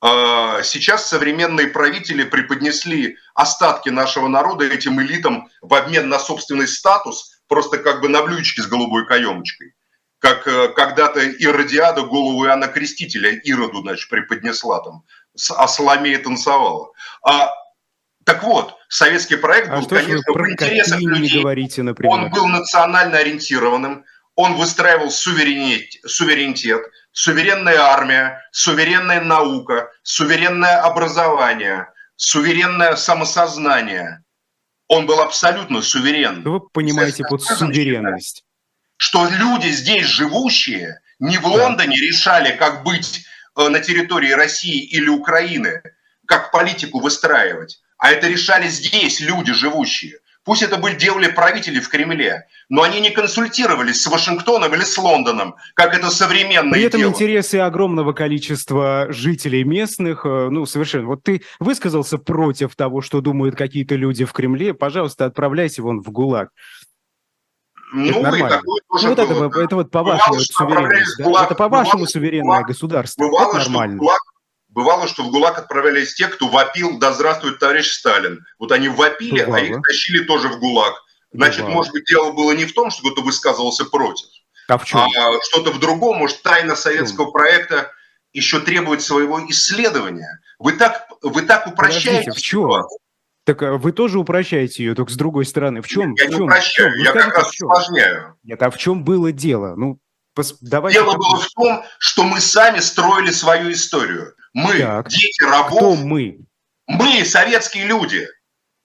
А 0.08 0.62
сейчас 0.62 1.10
современные 1.10 1.66
правители 1.66 2.26
преподнесли 2.26 3.18
остатки 3.34 3.90
нашего 3.90 4.28
народа 4.28 4.66
этим 4.66 5.02
элитам 5.02 5.50
в 5.64 5.74
обмен 5.74 6.10
на 6.10 6.20
собственный 6.20 6.68
статус, 6.68 7.42
просто 7.48 7.80
как 7.80 8.02
бы 8.02 8.08
на 8.08 8.22
блюдечке 8.22 8.62
с 8.62 8.68
голубой 8.68 9.08
каемочкой. 9.08 9.74
Как 10.20 10.48
э, 10.48 10.68
когда-то 10.76 11.22
Иродиада 11.22 12.04
голову 12.04 12.46
Иоанна 12.46 12.68
Крестителя 12.68 13.32
Ироду, 13.32 13.82
значит, 13.82 14.08
преподнесла 14.08 14.80
там, 14.82 15.06
а 15.58 15.68
Соломея 15.68 16.20
танцевала. 16.20 16.92
А, 17.24 17.52
так 18.26 18.44
вот, 18.44 18.76
советский 18.90 19.38
проект 19.38 19.70
а 19.70 19.80
был, 19.80 19.88
конечно, 19.88 20.34
в 20.34 20.52
интересах 20.52 21.02
людей. 21.02 21.42
Говорите, 21.42 21.82
например? 21.82 22.14
Он 22.14 22.30
был 22.30 22.46
национально 22.46 23.18
ориентированным, 23.18 24.06
он 24.36 24.54
выстраивал 24.54 25.10
суверенитет, 25.10 26.00
суверенитет, 26.06 26.84
суверенная 27.16 27.80
армия, 27.80 28.42
суверенная 28.52 29.22
наука, 29.22 29.90
суверенное 30.04 30.82
образование, 30.82 31.88
суверенное 32.18 32.96
самосознание. 32.98 34.24
Он 34.88 35.08
был 35.08 35.22
абсолютно 35.22 35.82
суверен. 35.82 36.44
Вы 36.44 36.60
понимаете 36.60 37.24
под 37.24 37.42
суверенность? 37.42 38.44
Что 38.98 39.28
люди 39.28 39.70
здесь 39.70 40.06
живущие 40.06 41.00
не 41.20 41.38
в 41.38 41.48
Лондоне 41.48 41.96
решали, 41.96 42.56
как 42.56 42.84
быть 42.84 43.26
э, 43.58 43.68
на 43.70 43.80
территории 43.80 44.32
России 44.32 44.84
или 44.84 45.08
Украины, 45.08 45.82
как 46.28 46.52
политику 46.52 47.00
выстраивать, 47.00 47.82
а 47.98 48.12
это 48.12 48.28
решали 48.28 48.68
здесь 48.68 49.22
люди 49.22 49.54
живущие. 49.54 50.20
Пусть 50.46 50.62
это 50.62 50.78
были, 50.78 50.96
делали 50.96 51.28
правители 51.28 51.80
в 51.80 51.90
Кремле, 51.90 52.48
но 52.70 52.84
они 52.84 53.02
не 53.02 53.10
консультировались 53.10 54.04
с 54.04 54.08
Вашингтоном 54.08 54.74
или 54.76 54.84
с 54.84 54.96
Лондоном, 54.96 55.56
как 55.74 55.96
это 55.96 56.12
современное 56.12 56.74
При 56.74 56.84
этом 56.84 57.00
дело. 57.00 57.10
интересы 57.10 57.56
огромного 57.56 58.14
количества 58.14 59.08
жителей 59.10 59.64
местных, 59.64 60.24
э, 60.24 60.50
ну, 60.52 60.68
совершенно. 60.68 61.08
Вот 61.08 61.24
ты 61.24 61.42
высказался 61.60 62.20
против 62.20 62.76
того, 62.76 63.02
что 63.02 63.22
думают 63.22 63.56
какие-то 63.56 63.96
люди 63.96 64.24
в 64.24 64.34
Кремле, 64.34 64.76
пожалуйста, 64.76 65.26
отправляйся 65.26 65.82
вон 65.82 66.02
в 66.02 66.12
ГУЛАГ. 66.12 66.50
Ну, 67.94 68.10
это 68.12 68.22
нормально. 68.22 68.62
тоже 68.90 69.08
ну, 69.08 69.10
вот 69.10 69.20
это, 69.20 69.50
да. 69.50 69.64
это 69.64 69.76
вот 69.76 69.90
по 69.90 70.04
вашему 70.04 70.40
суверенность. 70.40 71.18
Да? 71.18 71.46
Это 71.46 71.56
по 71.56 71.70
вашему 71.70 72.06
суверенное 72.06 72.62
государство. 72.62 73.24
Бывало, 73.24 73.50
это 73.50 73.58
нормально. 73.70 73.96
Что 73.96 74.00
ГУЛАГ 74.00 74.35
Бывало, 74.76 75.08
что 75.08 75.24
в 75.24 75.32
ГУЛАГ 75.32 75.58
отправлялись 75.58 76.14
те, 76.16 76.28
кто 76.28 76.50
вопил 76.50 77.00
«Да 77.00 77.14
здравствует 77.14 77.60
товарищ 77.60 77.94
Сталин». 77.94 78.46
Вот 78.60 78.74
они 78.74 78.90
вопили, 78.90 79.40
Бывало. 79.40 79.56
а 79.56 79.62
их 79.62 79.82
тащили 79.82 80.26
тоже 80.26 80.50
в 80.50 80.60
ГУЛАГ. 80.60 80.94
Значит, 81.32 81.62
Бывало. 81.62 81.76
может 81.76 81.94
быть, 81.94 82.04
дело 82.06 82.34
было 82.34 82.52
не 82.52 82.66
в 82.66 82.74
том, 82.74 82.92
что 82.92 83.04
кто-то 83.04 83.22
высказывался 83.22 83.86
против, 83.86 84.28
а, 84.68 84.78
в 84.78 84.84
чем? 84.84 85.00
а 85.00 85.32
что-то 85.44 85.72
в 85.72 85.80
другом. 85.80 86.18
Может, 86.18 86.42
тайна 86.42 86.76
советского 86.76 87.32
проекта 87.32 87.90
еще 88.34 88.60
требует 88.60 89.02
своего 89.02 89.40
исследования. 89.50 90.42
Вы 90.60 90.74
так, 90.74 91.08
вы 91.22 91.44
так 91.44 91.68
упрощаете 91.68 92.10
Подождите, 92.10 92.32
в 92.32 92.42
чем? 92.42 92.84
Так 93.46 93.64
а 93.64 93.78
вы 93.78 93.94
тоже 93.94 94.20
упрощаете 94.20 94.84
ее, 94.84 94.94
только 94.94 95.14
с 95.14 95.16
другой 95.16 95.46
стороны. 95.46 95.82
В 95.82 95.88
чем? 95.88 96.16
Я 96.16 96.26
в 96.26 96.32
чем? 96.32 96.40
не 96.40 96.46
упрощаю, 96.48 96.92
в 96.92 96.96
чем? 96.96 97.04
я 97.06 97.12
как 97.14 97.38
раз 97.38 97.50
усложняю. 97.54 98.36
Нет, 98.44 98.62
а 98.62 98.70
в 98.70 98.78
чем 98.78 99.06
было 99.06 99.32
дело? 99.32 99.76
Ну, 99.78 100.00
давайте... 100.60 101.00
Дело 101.00 101.14
было 101.16 101.38
в 101.38 101.50
том, 101.52 101.84
что 101.98 102.24
мы 102.24 102.42
сами 102.42 102.80
строили 102.80 103.32
свою 103.32 103.72
историю. 103.72 104.36
Мы, 104.56 104.80
так. 104.80 105.10
дети 105.10 105.44
рабов. 105.44 105.78
Кто 105.78 105.96
мы? 105.96 106.40
Мы, 106.88 107.26
советские 107.26 107.88
люди. 107.88 108.26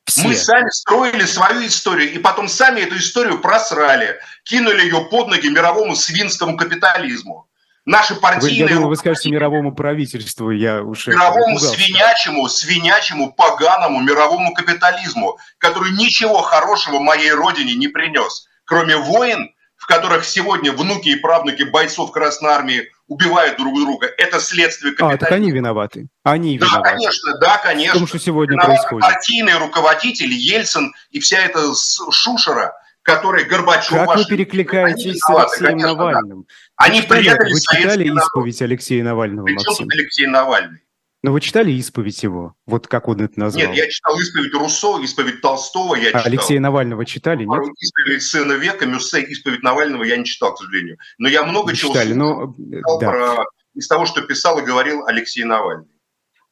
Все. 0.05 0.23
Мы 0.23 0.35
сами 0.35 0.69
строили 0.69 1.25
свою 1.25 1.65
историю, 1.65 2.13
и 2.13 2.19
потом 2.19 2.49
сами 2.49 2.81
эту 2.81 2.97
историю 2.99 3.41
просрали, 3.41 4.19
кинули 4.43 4.83
ее 4.83 5.07
под 5.09 5.29
ноги 5.29 5.47
мировому 5.47 5.95
свинскому 5.95 6.57
капитализму. 6.57 7.49
Наши 7.85 8.17
партийные... 8.17 8.65
Вы, 8.65 8.69
я 8.69 8.75
думаю, 8.75 8.89
вы 8.89 8.97
скажете 8.97 9.31
мировому 9.31 9.73
правительству, 9.73 10.51
я 10.51 10.83
уже... 10.83 11.13
Мировому 11.13 11.61
свинячему, 11.61 12.49
свинячему, 12.49 13.33
поганому 13.33 14.01
мировому 14.01 14.53
капитализму, 14.53 15.39
который 15.59 15.93
ничего 15.93 16.43
хорошего 16.43 16.99
моей 16.99 17.31
родине 17.31 17.77
не 17.77 17.87
принес, 17.87 18.49
кроме 18.65 18.97
войн, 18.97 19.55
в 19.77 19.87
которых 19.87 20.25
сегодня 20.25 20.73
внуки 20.73 21.11
и 21.11 21.17
правнуки 21.17 21.63
бойцов 21.63 22.11
Красной 22.11 22.51
Армии 22.51 22.89
убивают 23.11 23.59
друг 23.59 23.75
друга. 23.75 24.09
Это 24.17 24.39
следствие 24.41 24.93
капитализма. 24.93 25.17
А, 25.17 25.19
так 25.19 25.33
они 25.33 25.51
виноваты. 25.51 26.09
Они 26.23 26.59
да, 26.59 26.67
виноваты. 26.67 26.91
конечно, 26.91 27.39
да, 27.39 27.59
конечно. 27.59 27.95
В 27.95 27.99
том, 27.99 28.07
что 28.07 28.19
сегодня 28.19 28.53
Виноваты 28.55 28.77
происходит. 28.77 29.03
Партийный 29.03 29.59
руководитель 29.59 30.33
Ельцин 30.33 30.95
и 31.11 31.19
вся 31.19 31.41
эта 31.41 31.75
шушера, 31.75 32.73
который 33.03 33.45
Горбачев... 33.45 33.91
Как 33.91 34.17
вы 34.17 34.25
перекликаетесь 34.25 35.19
с 35.19 35.29
Алексеем 35.29 35.71
конечно, 35.71 35.89
Навальным? 35.89 36.41
Да. 36.43 36.85
Они 36.85 37.03
предали 37.03 37.53
Вы 37.53 37.61
читали 37.61 38.05
исповедь 38.09 38.63
Алексея 38.63 39.05
Навального, 39.05 39.45
Причем 39.45 39.65
Максим? 39.67 39.89
Алексей 39.91 40.27
Навальный? 40.27 40.81
Но 41.23 41.33
вы 41.33 41.41
читали 41.43 41.71
исповедь 41.73 42.23
его? 42.23 42.55
Вот 42.67 42.87
как 42.87 43.07
он 43.07 43.21
это 43.21 43.39
назвал? 43.39 43.67
Нет, 43.67 43.77
я 43.77 43.89
читал 43.91 44.19
исповедь 44.19 44.55
Руссо, 44.55 44.99
исповедь 45.03 45.43
Толстого 45.43 45.95
я 45.95 46.07
читал. 46.07 46.23
Алексея 46.25 46.61
Навального 46.61 47.05
читали, 47.05 47.45
нет? 47.45 47.63
Исповедь 47.79 48.23
Сына 48.23 48.55
Века, 48.55 48.87
Мюссе, 48.87 49.23
исповедь 49.25 49.63
Навального 49.63 50.05
я 50.05 50.17
не 50.17 50.25
читал, 50.25 50.55
к 50.55 50.59
сожалению. 50.59 50.97
Но 51.19 51.29
я 51.29 51.45
много 51.45 51.71
вы 51.71 51.77
чего 51.77 51.93
читали, 51.93 52.15
но... 52.15 52.55
да. 52.57 53.11
про... 53.11 53.45
из 53.75 53.87
того, 53.87 54.07
что 54.07 54.23
писал 54.23 54.59
и 54.61 54.63
говорил 54.63 55.05
Алексей 55.07 55.45
Навальный. 55.45 55.89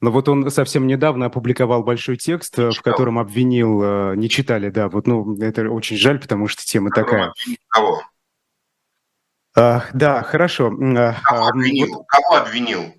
Но 0.00 0.12
вот 0.12 0.28
он 0.28 0.50
совсем 0.50 0.86
недавно 0.86 1.26
опубликовал 1.26 1.82
большой 1.82 2.18
текст, 2.18 2.58
не 2.58 2.70
в 2.70 2.82
котором 2.82 3.18
обвинил... 3.18 3.82
Э, 3.82 4.16
не 4.16 4.28
читали, 4.28 4.68
да. 4.68 4.88
Вот, 4.88 5.06
ну, 5.06 5.36
это 5.40 5.68
очень 5.70 5.96
жаль, 5.96 6.20
потому 6.20 6.46
что 6.46 6.62
тема 6.64 6.90
такая. 6.90 7.32
Кого? 7.68 8.02
А, 9.56 9.86
да, 9.92 10.22
хорошо. 10.22 10.70
А, 10.96 11.14
Кого 11.24 11.46
обвинил? 11.48 11.88
Вот... 11.88 12.06
Кого 12.06 12.36
обвинил? 12.36 12.94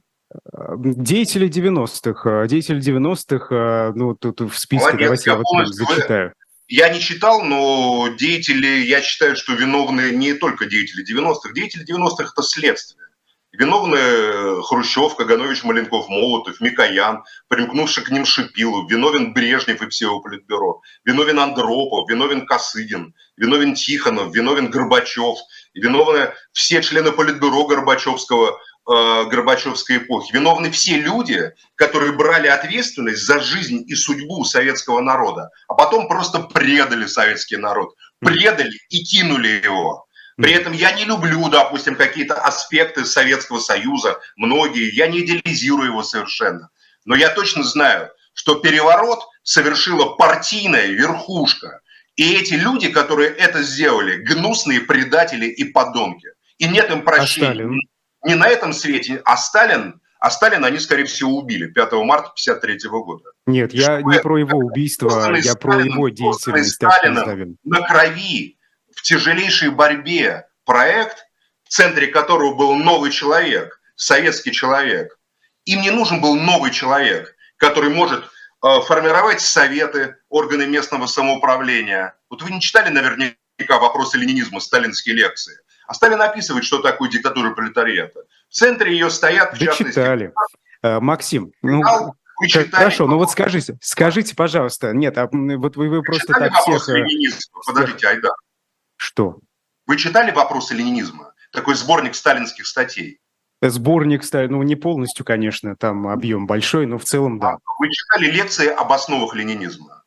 Деятели 0.53 1.49
90-х. 1.49 2.47
Деятели 2.47 2.79
90-х, 2.79 3.93
ну, 3.95 4.15
тут 4.15 4.41
в 4.41 4.57
списке, 4.57 4.85
Молодец, 4.85 5.23
давайте 5.23 5.29
я, 5.29 5.35
я 5.35 5.41
вот 5.41 5.67
зачитаю. 5.67 6.33
Я 6.67 6.89
не 6.89 6.99
читал, 6.99 7.41
но 7.41 8.09
деятели, 8.19 8.67
я 8.67 9.01
считаю, 9.01 9.35
что 9.35 9.53
виновны 9.53 10.11
не 10.11 10.33
только 10.33 10.67
деятели 10.67 11.03
90-х. 11.03 11.51
Деятели 11.53 11.83
90-х– 11.83 12.31
это 12.33 12.43
следствие. 12.43 13.09
Виновны 13.51 14.61
Хрущев, 14.61 15.15
Каганович, 15.15 15.63
Маленков, 15.63 16.07
Молотов, 16.07 16.61
Микоян, 16.61 17.23
примкнувший 17.47 18.03
к 18.03 18.11
ним 18.11 18.23
Шипилов, 18.23 18.89
виновен 18.91 19.33
Брежнев 19.33 19.81
и 19.81 19.89
все 19.89 20.05
его 20.05 20.19
политбюро, 20.21 20.81
виновен 21.03 21.39
Андропов, 21.39 22.07
виновен 22.07 22.45
Косыгин, 22.45 23.15
виновен 23.37 23.73
Тихонов, 23.73 24.35
виновен 24.35 24.69
Горбачев, 24.69 25.39
виновны 25.73 26.31
все 26.51 26.83
члены 26.83 27.11
политбюро 27.11 27.65
Горбачевского, 27.65 28.59
Э, 28.91 29.25
Горбачевской 29.25 29.97
эпохи. 29.97 30.33
Виновны 30.33 30.71
все 30.71 30.97
люди, 30.97 31.53
которые 31.75 32.11
брали 32.13 32.47
ответственность 32.47 33.21
за 33.23 33.39
жизнь 33.39 33.83
и 33.85 33.93
судьбу 33.93 34.43
советского 34.45 34.99
народа, 34.99 35.51
а 35.67 35.75
потом 35.75 36.07
просто 36.07 36.39
предали 36.39 37.05
советский 37.05 37.57
народ, 37.57 37.93
предали 38.17 38.73
и 38.89 39.03
кинули 39.03 39.61
его. 39.63 40.07
При 40.37 40.53
этом 40.53 40.73
я 40.73 40.93
не 40.93 41.05
люблю, 41.05 41.49
допустим, 41.49 41.95
какие-то 41.95 42.33
аспекты 42.33 43.05
Советского 43.05 43.59
Союза, 43.59 44.19
многие, 44.37 44.89
я 44.95 45.05
не 45.05 45.19
идеализирую 45.19 45.89
его 45.89 46.01
совершенно. 46.01 46.69
Но 47.05 47.15
я 47.15 47.29
точно 47.29 47.63
знаю, 47.63 48.09
что 48.33 48.55
переворот 48.55 49.19
совершила 49.43 50.15
партийная 50.15 50.87
верхушка. 50.87 51.81
И 52.15 52.33
эти 52.33 52.55
люди, 52.55 52.89
которые 52.89 53.29
это 53.29 53.61
сделали, 53.61 54.15
гнусные 54.15 54.81
предатели 54.81 55.45
и 55.45 55.65
подонки. 55.65 56.29
И 56.57 56.67
нет 56.67 56.89
им 56.89 57.03
прощения. 57.03 57.49
А 57.49 57.98
не 58.23 58.35
на 58.35 58.47
этом 58.47 58.73
свете, 58.73 59.21
а 59.25 59.37
Сталин, 59.37 60.01
а 60.19 60.29
Сталина 60.29 60.67
они, 60.67 60.79
скорее 60.79 61.05
всего, 61.05 61.37
убили 61.37 61.67
5 61.67 61.91
марта 61.93 62.29
1953 62.29 62.89
года. 62.89 63.23
Нет, 63.45 63.73
я 63.73 63.99
Что 63.99 64.09
не 64.09 64.19
про 64.19 64.39
его 64.39 64.57
убийство, 64.57 65.09
я 65.09 65.53
Сталин, 65.53 65.55
про 65.55 65.79
его 65.81 66.09
деятельность. 66.09 66.75
Сталина 66.75 67.55
на 67.63 67.81
крови, 67.81 68.57
в 68.95 69.01
тяжелейшей 69.01 69.69
борьбе 69.69 70.47
проект, 70.65 71.25
в 71.63 71.69
центре 71.69 72.07
которого 72.07 72.55
был 72.55 72.75
новый 72.75 73.11
человек, 73.11 73.79
советский 73.95 74.51
человек. 74.51 75.17
Им 75.65 75.81
не 75.81 75.91
нужен 75.91 76.19
был 76.19 76.35
новый 76.35 76.71
человек, 76.71 77.35
который 77.57 77.89
может 77.89 78.23
э, 78.23 78.81
формировать 78.87 79.39
советы, 79.39 80.17
органы 80.29 80.65
местного 80.65 81.05
самоуправления. 81.05 82.15
Вот 82.29 82.41
вы 82.41 82.51
не 82.51 82.59
читали 82.59 82.89
наверняка 82.89 83.79
вопросы 83.79 84.17
ленинизма, 84.17 84.59
сталинские 84.59 85.15
лекции. 85.15 85.57
А 85.89 85.95
Сталин 85.95 86.21
описывает, 86.21 86.65
что 86.65 86.83
такое 86.83 87.09
диктатура 87.09 87.49
пролетариата. 87.49 88.19
В 88.47 88.53
центре 88.53 88.93
ее 88.93 89.09
стоят, 89.09 89.55
в 89.55 89.59
да 89.59 89.65
частности... 89.65 89.95
читали. 89.95 90.33
Э, 90.83 90.99
Максим, 90.99 91.51
ну, 91.63 91.81
читали, 92.45 92.69
хорошо, 92.69 93.07
ну 93.07 93.17
вот 93.17 93.31
скажите, 93.31 93.75
скажите, 93.81 94.35
пожалуйста, 94.35 94.93
нет, 94.93 95.17
а 95.17 95.27
вот 95.31 95.77
вы, 95.77 95.89
вы 95.89 96.03
просто 96.03 96.31
так 96.31 96.53
всех... 96.53 96.87
Подождите, 97.65 98.07
Айдар. 98.07 98.31
Что? 98.97 99.39
Вы 99.87 99.97
читали 99.97 100.29
«Вопросы 100.29 100.75
ленинизма»? 100.75 101.33
Такой 101.51 101.73
сборник 101.73 102.13
сталинских 102.13 102.67
статей. 102.67 103.19
Сборник, 103.59 104.21
ну 104.31 104.61
не 104.61 104.75
полностью, 104.75 105.25
конечно, 105.25 105.75
там 105.75 106.07
объем 106.07 106.45
большой, 106.45 106.85
но 106.85 106.99
в 106.99 107.03
целом 107.03 107.39
да. 107.39 107.57
Вы 107.79 107.89
читали 107.89 108.29
лекции 108.29 108.67
об 108.67 108.91
основах 108.91 109.33
ленинизма? 109.33 109.98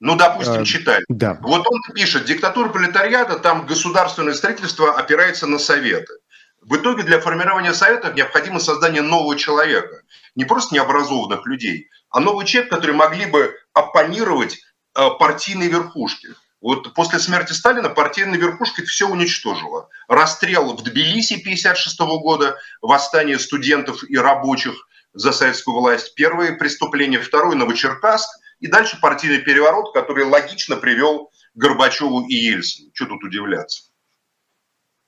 Ну, 0.00 0.16
допустим, 0.16 0.62
а, 0.62 0.64
читали. 0.64 1.04
Да. 1.08 1.38
Вот 1.40 1.66
он 1.66 1.80
пишет, 1.94 2.26
диктатура 2.26 2.68
пролетариата, 2.68 3.38
там 3.38 3.66
государственное 3.66 4.34
строительство 4.34 4.92
опирается 4.92 5.46
на 5.46 5.58
советы. 5.58 6.12
В 6.60 6.76
итоге 6.76 7.02
для 7.02 7.20
формирования 7.20 7.72
советов 7.72 8.14
необходимо 8.14 8.58
создание 8.58 9.00
нового 9.00 9.36
человека. 9.36 10.02
Не 10.34 10.44
просто 10.44 10.74
необразованных 10.74 11.46
людей, 11.46 11.88
а 12.10 12.20
новый 12.20 12.44
человек, 12.44 12.70
который 12.70 12.94
могли 12.94 13.26
бы 13.26 13.54
оппонировать 13.72 14.58
э, 14.94 15.08
партийной 15.18 15.68
верхушке. 15.68 16.28
Вот 16.60 16.92
после 16.94 17.18
смерти 17.18 17.52
Сталина 17.52 17.88
партийная 17.88 18.38
верхушка 18.38 18.82
все 18.84 19.08
уничтожила. 19.08 19.88
Расстрел 20.08 20.74
в 20.74 20.82
Тбилиси 20.82 21.34
1956 21.34 22.00
года, 22.20 22.56
восстание 22.82 23.38
студентов 23.38 24.02
и 24.02 24.16
рабочих 24.16 24.74
за 25.12 25.32
советскую 25.32 25.76
власть, 25.76 26.14
первое 26.14 26.56
преступление, 26.56 27.20
второе 27.20 27.56
Новочеркасск, 27.56 28.28
и 28.60 28.66
дальше 28.66 28.98
партийный 29.00 29.38
переворот, 29.38 29.92
который 29.92 30.24
логично 30.24 30.76
привел 30.76 31.30
Горбачеву 31.54 32.26
и 32.26 32.34
Ельцину. 32.34 32.90
Что 32.94 33.06
тут 33.06 33.24
удивляться? 33.24 33.84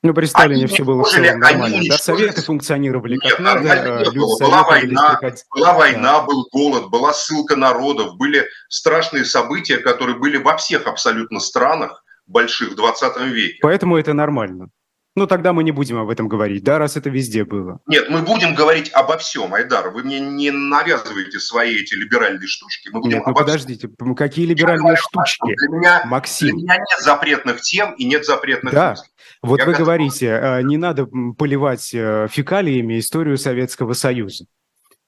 Ну, 0.02 0.14
при 0.14 0.26
Сталине 0.26 0.64
они 0.64 0.66
все 0.66 0.84
было 0.84 1.02
в 1.02 1.08
целом 1.08 1.40
нормально. 1.40 1.82
Да, 1.88 1.98
советы 1.98 2.40
функционировали 2.40 3.18
Нет, 3.20 3.32
как 3.32 3.40
надо. 3.40 4.04
Люди 4.04 4.18
была 4.18 4.62
война, 4.62 5.16
приходить. 5.16 5.44
была 5.52 5.74
война, 5.74 6.20
да. 6.20 6.22
был 6.22 6.48
голод, 6.52 6.88
была 6.88 7.12
ссылка 7.12 7.56
народов, 7.56 8.16
были 8.16 8.46
страшные 8.68 9.24
события, 9.24 9.78
которые 9.78 10.16
были 10.16 10.36
во 10.36 10.56
всех 10.56 10.86
абсолютно 10.86 11.40
странах 11.40 12.04
больших 12.28 12.70
в 12.70 12.74
20 12.76 13.16
веке. 13.22 13.58
Поэтому 13.60 13.96
это 13.96 14.12
нормально. 14.12 14.70
Ну, 15.18 15.26
тогда 15.26 15.52
мы 15.52 15.64
не 15.64 15.72
будем 15.72 15.98
об 15.98 16.10
этом 16.10 16.28
говорить, 16.28 16.62
да, 16.62 16.78
раз 16.78 16.96
это 16.96 17.10
везде 17.10 17.44
было. 17.44 17.80
Нет, 17.86 18.08
мы 18.08 18.22
будем 18.22 18.54
говорить 18.54 18.88
обо 18.92 19.18
всем, 19.18 19.52
Айдар. 19.52 19.90
Вы 19.90 20.04
мне 20.04 20.20
не 20.20 20.52
навязываете 20.52 21.40
свои 21.40 21.74
эти 21.74 21.94
либеральные 21.94 22.46
штучки. 22.46 22.88
Мы 22.92 23.00
будем 23.00 23.18
нет, 23.18 23.26
ну 23.26 23.34
подождите, 23.34 23.88
всем. 23.88 24.14
какие 24.14 24.46
либеральные 24.46 24.92
Я 24.92 24.96
штучки, 24.96 25.54
для 25.56 25.68
меня, 25.76 26.02
Максим? 26.04 26.50
Для 26.50 26.56
меня 26.56 26.76
нет 26.76 27.00
запретных 27.00 27.60
тем 27.62 27.94
и 27.94 28.04
нет 28.04 28.24
запретных 28.24 28.72
да. 28.72 28.90
мыслей. 28.90 29.08
Вот 29.42 29.58
Я 29.58 29.66
вы 29.66 29.72
готов... 29.72 29.86
говорите, 29.86 30.26
э, 30.26 30.62
не 30.62 30.76
надо 30.76 31.08
поливать 31.36 31.92
э, 31.92 32.28
фекалиями 32.30 33.00
историю 33.00 33.38
Советского 33.38 33.94
Союза. 33.94 34.44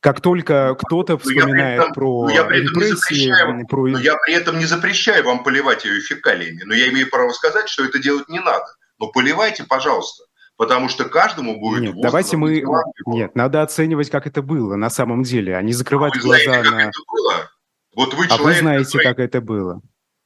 Как 0.01 0.21
только 0.21 0.77
кто-то 0.77 1.19
вспоминает 1.19 1.83
этом, 1.83 1.93
про 1.93 2.31
я 2.31 2.41
этом 2.41 2.53
репрессии, 2.53 3.67
про... 3.69 3.87
Я 3.87 4.17
при 4.17 4.35
этом 4.35 4.59
не 4.59 4.65
запрещаю 4.65 5.25
вам 5.25 5.45
поливать 5.45 5.85
ее 5.85 6.01
фекалиями, 6.01 6.63
но 6.65 6.75
я 6.75 6.89
имею 6.89 7.09
право 7.11 7.31
сказать, 7.31 7.69
что 7.69 7.85
это 7.85 7.99
делать 7.99 8.29
не 8.29 8.41
надо. 8.41 8.65
Но 9.01 9.09
поливайте, 9.09 9.65
пожалуйста, 9.65 10.25
потому 10.57 10.91
что 10.91 11.07
каждому 11.07 11.59
будет... 11.59 11.81
Нет, 11.81 12.01
давайте 12.01 12.37
мы... 12.37 12.63
Нет, 13.07 13.35
надо 13.35 13.63
оценивать, 13.63 14.11
как 14.11 14.27
это 14.27 14.43
было 14.43 14.77
на 14.77 14.91
самом 14.91 15.23
деле, 15.23 15.57
а 15.57 15.63
не 15.63 15.73
закрывать 15.73 16.15
а 16.17 16.21
глаза 16.21 16.45
знаете, 16.45 16.71
на... 16.71 16.77
Как 16.77 16.89
это 16.89 17.01
было? 17.09 17.51
Вот 17.97 18.15
вы 18.15 18.25
а 18.27 18.29
человек, 18.29 18.47
вы 18.47 18.61
знаете, 18.61 18.99
который... 18.99 19.05
как 19.05 19.19
это 19.19 19.41
было? 19.41 19.81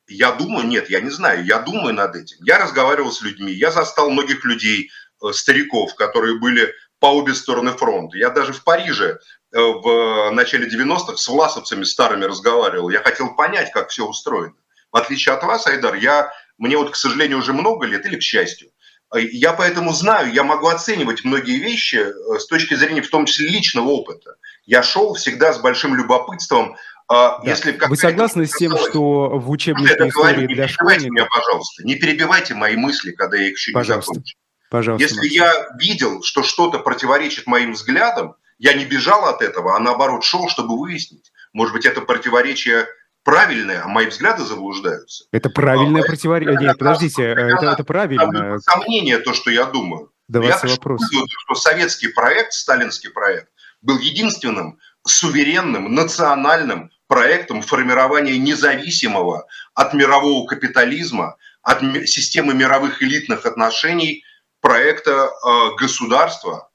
Я 0.08 0.32
думаю, 0.32 0.66
нет, 0.66 0.90
я 0.90 1.00
не 1.00 1.08
знаю, 1.08 1.44
я 1.46 1.60
думаю 1.60 1.94
над 1.94 2.16
этим. 2.16 2.36
Я 2.40 2.58
разговаривал 2.58 3.12
с 3.12 3.22
людьми, 3.22 3.52
я 3.52 3.70
застал 3.70 4.10
многих 4.10 4.44
людей, 4.44 4.90
э, 5.22 5.32
стариков, 5.32 5.94
которые 5.94 6.38
были 6.38 6.74
по 6.98 7.06
обе 7.06 7.32
стороны 7.32 7.70
фронта. 7.72 8.18
Я 8.18 8.30
даже 8.30 8.52
в 8.52 8.64
Париже 8.64 9.20
э, 9.52 9.58
в 9.60 10.30
начале 10.32 10.68
90-х 10.68 11.16
с 11.16 11.28
власовцами 11.28 11.84
старыми 11.84 12.24
разговаривал. 12.24 12.90
Я 12.90 12.98
хотел 13.00 13.34
понять, 13.36 13.70
как 13.72 13.90
все 13.90 14.04
устроено. 14.04 14.56
В 14.90 14.96
отличие 14.96 15.34
от 15.34 15.44
вас, 15.44 15.66
Айдар, 15.66 15.94
я 15.94 16.32
мне 16.58 16.76
вот, 16.76 16.90
к 16.90 16.96
сожалению, 16.96 17.38
уже 17.38 17.52
много 17.52 17.86
лет, 17.86 18.06
или 18.06 18.16
к 18.16 18.22
счастью. 18.22 18.70
Э, 19.14 19.20
я 19.20 19.52
поэтому 19.52 19.92
знаю, 19.92 20.32
я 20.32 20.44
могу 20.44 20.68
оценивать 20.68 21.24
многие 21.24 21.58
вещи 21.58 21.96
э, 21.96 22.38
с 22.38 22.46
точки 22.46 22.74
зрения, 22.74 23.02
в 23.02 23.10
том 23.10 23.26
числе, 23.26 23.48
личного 23.48 23.88
опыта. 23.88 24.36
Я 24.66 24.82
шел 24.82 25.14
всегда 25.14 25.52
с 25.52 25.60
большим 25.60 25.94
любопытством. 25.94 26.76
А 27.06 27.38
да. 27.42 27.50
Если 27.50 27.78
Вы 27.86 27.96
согласны 27.96 28.46
с 28.46 28.52
тем, 28.52 28.76
что 28.78 29.38
в 29.38 29.50
учебнике 29.50 29.92
истории 29.92 30.10
говорю, 30.10 30.48
для 30.48 30.68
школьников... 30.68 31.10
меня, 31.10 31.26
пожалуйста, 31.26 31.84
не 31.84 31.96
перебивайте 31.96 32.54
мои 32.54 32.76
мысли, 32.76 33.10
когда 33.10 33.36
я 33.36 33.48
их 33.48 33.56
еще 33.56 33.72
пожалуйста. 33.72 34.12
не 34.12 34.14
закончу. 34.16 34.36
Пожалуйста, 34.70 35.02
Если 35.04 35.16
Максим. 35.16 35.34
я 35.34 35.68
видел, 35.78 36.22
что 36.22 36.42
что-то 36.42 36.78
противоречит 36.78 37.46
моим 37.46 37.74
взглядам, 37.74 38.36
я 38.58 38.72
не 38.72 38.84
бежал 38.84 39.26
от 39.26 39.42
этого, 39.42 39.76
а 39.76 39.78
наоборот 39.78 40.24
шел, 40.24 40.48
чтобы 40.48 40.78
выяснить. 40.78 41.30
Может 41.52 41.74
быть, 41.74 41.86
это 41.86 42.00
противоречие 42.00 42.86
правильные, 43.24 43.80
а 43.80 43.88
мои 43.88 44.06
взгляды 44.06 44.44
заблуждаются. 44.44 45.24
Это 45.32 45.50
правильное 45.50 46.02
а, 46.02 46.06
противоречие. 46.06 46.56
Нет, 46.58 46.78
подождите, 46.78 47.24
это, 47.24 47.66
это 47.72 47.84
правильно. 47.84 48.58
Сомнение 48.60 49.18
то, 49.18 49.32
что 49.32 49.50
я 49.50 49.64
думаю. 49.64 50.12
Давайте 50.28 50.60
я 50.68 50.74
вопрос. 50.74 51.00
Чувствую, 51.00 51.26
что 51.44 51.54
советский 51.54 52.08
проект, 52.08 52.52
сталинский 52.52 53.10
проект, 53.10 53.48
был 53.82 53.98
единственным 53.98 54.78
суверенным, 55.06 55.94
национальным 55.94 56.90
проектом 57.06 57.62
формирования 57.62 58.38
независимого 58.38 59.46
от 59.74 59.94
мирового 59.94 60.46
капитализма, 60.46 61.36
от 61.62 61.80
системы 62.06 62.54
мировых 62.54 63.02
элитных 63.02 63.46
отношений 63.46 64.24
проекта 64.60 65.28
э, 65.28 65.74
государства, 65.78 66.70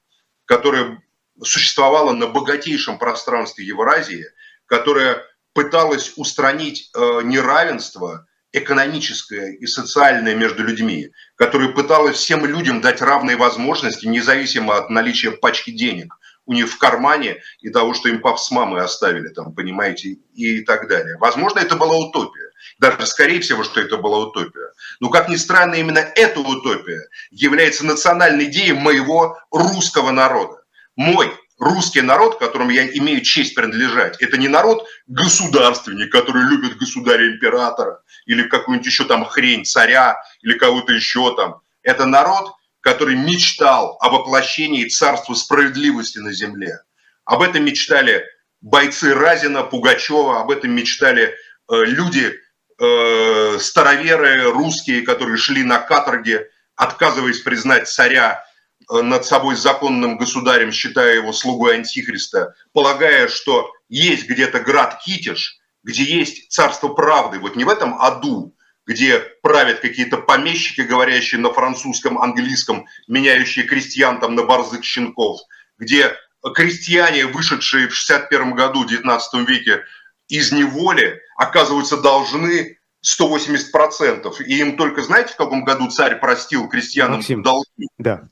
которое 0.45 1.01
существовало 1.41 2.13
на 2.13 2.27
богатейшем 2.27 2.99
пространстве 2.99 3.65
Евразии, 3.65 4.25
которое 4.67 5.23
пыталась 5.59 6.13
устранить 6.15 6.89
э, 6.95 7.21
неравенство 7.25 8.25
экономическое 8.53 9.51
и 9.57 9.67
социальное 9.67 10.33
между 10.33 10.63
людьми, 10.63 11.09
которая 11.35 11.67
пыталась 11.67 12.15
всем 12.15 12.45
людям 12.45 12.79
дать 12.79 13.01
равные 13.01 13.35
возможности, 13.35 14.05
независимо 14.05 14.77
от 14.77 14.89
наличия 14.89 15.31
пачки 15.31 15.71
денег 15.71 16.15
у 16.45 16.53
них 16.53 16.69
в 16.69 16.77
кармане 16.77 17.41
и 17.59 17.69
того, 17.69 17.93
что 17.93 18.07
им 18.07 18.21
пап 18.21 18.39
с 18.39 18.49
мамой 18.51 18.81
оставили 18.81 19.27
там, 19.27 19.53
понимаете, 19.53 20.17
и 20.33 20.61
так 20.61 20.87
далее. 20.87 21.17
Возможно, 21.17 21.59
это 21.59 21.75
была 21.75 21.97
утопия. 21.97 22.51
Даже 22.79 23.05
скорее 23.05 23.41
всего, 23.41 23.65
что 23.65 23.81
это 23.81 23.97
была 23.97 24.19
утопия. 24.19 24.71
Но, 25.01 25.09
как 25.09 25.27
ни 25.27 25.35
странно, 25.35 25.75
именно 25.75 25.99
эта 25.99 26.39
утопия 26.39 27.01
является 27.31 27.85
национальной 27.85 28.45
идеей 28.45 28.71
моего 28.71 29.37
русского 29.51 30.11
народа. 30.11 30.63
Мой 30.95 31.29
русский 31.59 32.01
народ, 32.01 32.39
которому 32.39 32.71
я 32.71 32.87
имею 32.87 33.21
честь 33.21 33.53
принадлежать, 33.53 34.21
это 34.21 34.37
не 34.37 34.47
народ 34.47 34.87
государственник, 35.07 36.11
который 36.11 36.43
любит 36.43 36.77
государя-императора 36.77 38.01
или 38.25 38.43
какую-нибудь 38.43 38.87
еще 38.87 39.03
там 39.03 39.25
хрень 39.25 39.65
царя 39.65 40.21
или 40.41 40.57
кого-то 40.57 40.93
еще 40.93 41.35
там. 41.35 41.61
Это 41.83 42.05
народ, 42.05 42.53
который 42.79 43.15
мечтал 43.15 43.97
о 43.99 44.09
воплощении 44.09 44.85
царства 44.85 45.33
справедливости 45.33 46.19
на 46.19 46.31
земле. 46.31 46.79
Об 47.25 47.41
этом 47.41 47.65
мечтали 47.65 48.25
бойцы 48.61 49.13
Разина, 49.13 49.63
Пугачева, 49.63 50.41
об 50.41 50.51
этом 50.51 50.71
мечтали 50.71 51.35
э, 51.71 51.83
люди, 51.85 52.33
э, 52.79 53.57
староверы 53.59 54.51
русские, 54.51 55.01
которые 55.01 55.37
шли 55.37 55.63
на 55.63 55.79
каторге, 55.79 56.49
отказываясь 56.75 57.41
признать 57.41 57.89
царя 57.89 58.43
над 58.89 59.25
собой 59.25 59.55
законным 59.55 60.17
государем, 60.17 60.71
считая 60.71 61.15
его 61.15 61.31
слугой 61.31 61.75
Антихриста, 61.75 62.55
полагая, 62.73 63.27
что 63.27 63.71
есть 63.87 64.27
где-то 64.27 64.59
град 64.59 64.99
Китиш, 65.03 65.59
где 65.83 66.03
есть 66.03 66.51
царство 66.51 66.89
правды, 66.89 67.39
вот 67.39 67.55
не 67.55 67.63
в 67.63 67.69
этом 67.69 68.01
аду, 68.01 68.55
где 68.85 69.19
правят 69.43 69.79
какие-то 69.79 70.17
помещики, 70.17 70.81
говорящие 70.81 71.39
на 71.39 71.53
французском, 71.53 72.19
английском, 72.19 72.87
меняющие 73.07 73.65
крестьян 73.65 74.19
там 74.19 74.33
на 74.33 74.43
борзых 74.43 74.83
щенков, 74.83 75.39
где 75.77 76.15
крестьяне, 76.55 77.27
вышедшие 77.27 77.87
в 77.87 77.93
61 77.93 78.55
году, 78.55 78.83
в 78.83 78.87
19 78.87 79.47
веке 79.47 79.83
из 80.27 80.51
неволи, 80.51 81.21
оказываются 81.37 81.97
должны 81.97 82.79
180%. 83.05 84.43
И 84.43 84.59
им 84.59 84.75
только, 84.77 85.03
знаете, 85.03 85.33
в 85.33 85.37
каком 85.37 85.63
году 85.63 85.89
царь 85.89 86.19
простил 86.19 86.67
крестьянам 86.67 87.17
Максим, 87.17 87.43
долги? 87.43 87.87
Да 87.99 88.27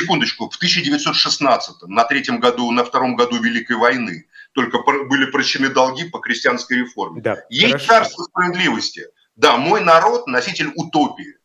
секундочку, 0.00 0.48
в 0.48 0.56
1916, 0.56 1.82
на 1.82 2.04
третьем 2.04 2.40
году, 2.40 2.70
на 2.70 2.84
втором 2.84 3.16
году 3.16 3.40
Великой 3.42 3.76
войны, 3.76 4.26
только 4.52 4.78
были 4.78 5.26
прощены 5.26 5.68
долги 5.68 6.04
по 6.08 6.18
крестьянской 6.18 6.78
реформе. 6.78 7.20
Да, 7.20 7.38
Есть 7.48 7.86
хорошо. 7.86 7.86
царство 7.86 8.22
справедливости. 8.24 9.06
Да, 9.36 9.56
мой 9.56 9.80
народ 9.80 10.26
носитель 10.26 10.72
утопии. 10.74 11.36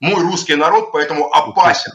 Мой 0.00 0.20
русский 0.22 0.54
народ 0.56 0.92
поэтому 0.92 1.32
опасен. 1.32 1.92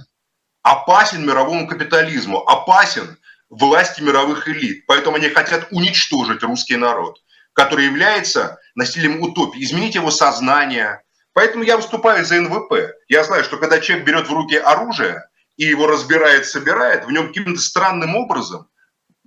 Опасен 0.62 1.26
мировому 1.26 1.68
капитализму, 1.68 2.39
опасен 2.39 3.18
власти 3.49 4.01
мировых 4.01 4.47
элит. 4.47 4.86
Поэтому 4.88 5.18
они 5.18 5.30
хотят 5.30 5.68
уничтожить 5.72 6.43
русский 6.43 6.76
народ, 6.76 7.22
который 7.53 7.86
является 7.86 8.60
носителем 8.76 9.22
утопии, 9.22 9.64
изменить 9.64 9.95
его 9.95 10.12
сознание. 10.12 11.01
Поэтому 11.34 11.64
я 11.64 11.78
выступаю 11.78 12.26
за 12.26 12.41
НВП. 12.41 12.74
Я 13.08 13.24
знаю, 13.24 13.43
что 13.43 13.58
когда 13.58 13.80
человек 13.80 14.05
берет 14.05 14.28
в 14.28 14.34
руки 14.34 14.55
оружие, 14.55 15.24
и 15.58 15.66
его 15.66 15.88
разбирает, 15.88 16.45
собирает, 16.45 17.05
в 17.05 17.12
нем 17.12 17.28
каким-то 17.28 17.60
странным 17.60 18.16
образом, 18.16 18.70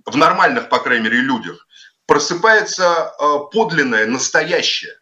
в 0.05 0.17
нормальных, 0.17 0.69
по 0.69 0.79
крайней 0.79 1.05
мере, 1.05 1.17
людях, 1.17 1.67
просыпается 2.07 3.13
э, 3.19 3.37
подлинное, 3.51 4.07
настоящее, 4.07 4.93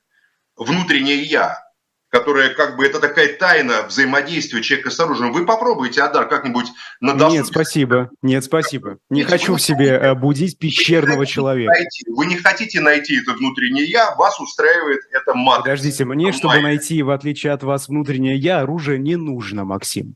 внутреннее 0.57 1.23
«я». 1.23 1.69
которая 2.09 2.53
как 2.55 2.75
бы 2.75 2.85
это 2.85 2.99
такая 2.99 3.37
тайна 3.37 3.83
взаимодействия 3.83 4.63
человека 4.63 4.89
с 4.89 4.99
оружием. 4.99 5.31
Вы 5.31 5.45
попробуйте, 5.45 6.01
Адар, 6.01 6.27
как-нибудь 6.27 6.65
на 6.99 7.13
досуге. 7.13 7.37
Нет, 7.37 7.45
спасибо. 7.45 8.09
Нет, 8.23 8.43
спасибо. 8.43 8.97
Не 9.11 9.21
Ведь 9.21 9.29
хочу 9.29 9.55
в 9.55 9.61
себе 9.61 9.89
э, 9.89 10.15
будить 10.15 10.57
пещерного 10.57 11.27
человека. 11.27 11.71
Найти, 11.71 12.05
вы 12.07 12.25
не 12.25 12.35
хотите 12.35 12.79
найти 12.81 13.21
это 13.21 13.33
внутреннее 13.33 13.85
я, 13.85 14.15
вас 14.15 14.39
устраивает 14.39 15.01
это 15.11 15.35
мат. 15.35 15.59
Подождите, 15.59 16.03
мне, 16.05 16.31
чтобы 16.31 16.59
найти, 16.61 17.03
в 17.03 17.11
отличие 17.11 17.53
от 17.53 17.61
вас, 17.61 17.87
внутреннее 17.87 18.37
я, 18.37 18.61
оружие 18.61 18.97
не 18.97 19.15
нужно, 19.15 19.63
Максим. 19.63 20.15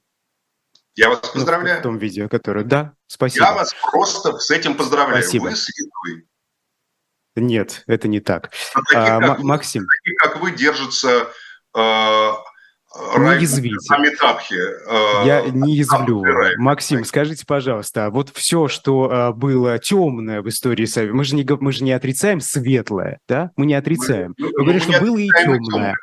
Я 0.95 1.09
вас 1.09 1.19
поздравляю. 1.19 1.77
Ну, 1.77 1.79
в 1.79 1.83
том 1.83 1.97
видео, 1.97 2.29
которое... 2.29 2.63
Да, 2.63 2.93
спасибо. 3.07 3.45
Я 3.45 3.53
вас 3.53 3.75
просто 3.91 4.37
с 4.37 4.51
этим 4.51 4.75
поздравляю. 4.75 5.23
Спасибо. 5.23 5.43
Вы 5.43 5.55
святой. 5.55 6.27
Нет, 7.35 7.83
это 7.87 8.07
не 8.07 8.19
так. 8.19 8.51
а, 8.93 9.19
как 9.19 9.39
Максим. 9.39 9.85
Такие, 9.87 10.15
как 10.17 10.41
вы, 10.41 10.51
держатся 10.51 11.31
э, 11.75 12.31
не 13.17 13.41
язвите. 13.41 13.75
Амитабхи. 13.89 14.55
Э, 14.55 15.25
Я 15.25 15.41
не 15.49 15.75
язвлю. 15.75 16.23
Максим, 16.57 17.03
скажите, 17.05 17.45
пожалуйста, 17.45 18.05
а 18.05 18.09
вот 18.09 18.29
все, 18.33 18.67
что 18.67 19.11
э, 19.11 19.33
было 19.33 19.79
темное 19.79 20.41
в 20.41 20.49
истории 20.49 20.85
Совета, 20.85 21.13
мы 21.13 21.23
же 21.23 21.35
не, 21.35 21.45
мы 21.59 21.71
же 21.71 21.83
не 21.83 21.91
отрицаем 21.91 22.39
светлое, 22.39 23.19
да? 23.27 23.51
Мы 23.57 23.65
не 23.65 23.73
отрицаем. 23.73 24.33
Мы, 24.37 24.47
мы 24.47 24.63
говорим, 24.63 24.81
что 24.81 24.99
было 25.01 25.17
и 25.17 25.29
темное, 25.43 25.95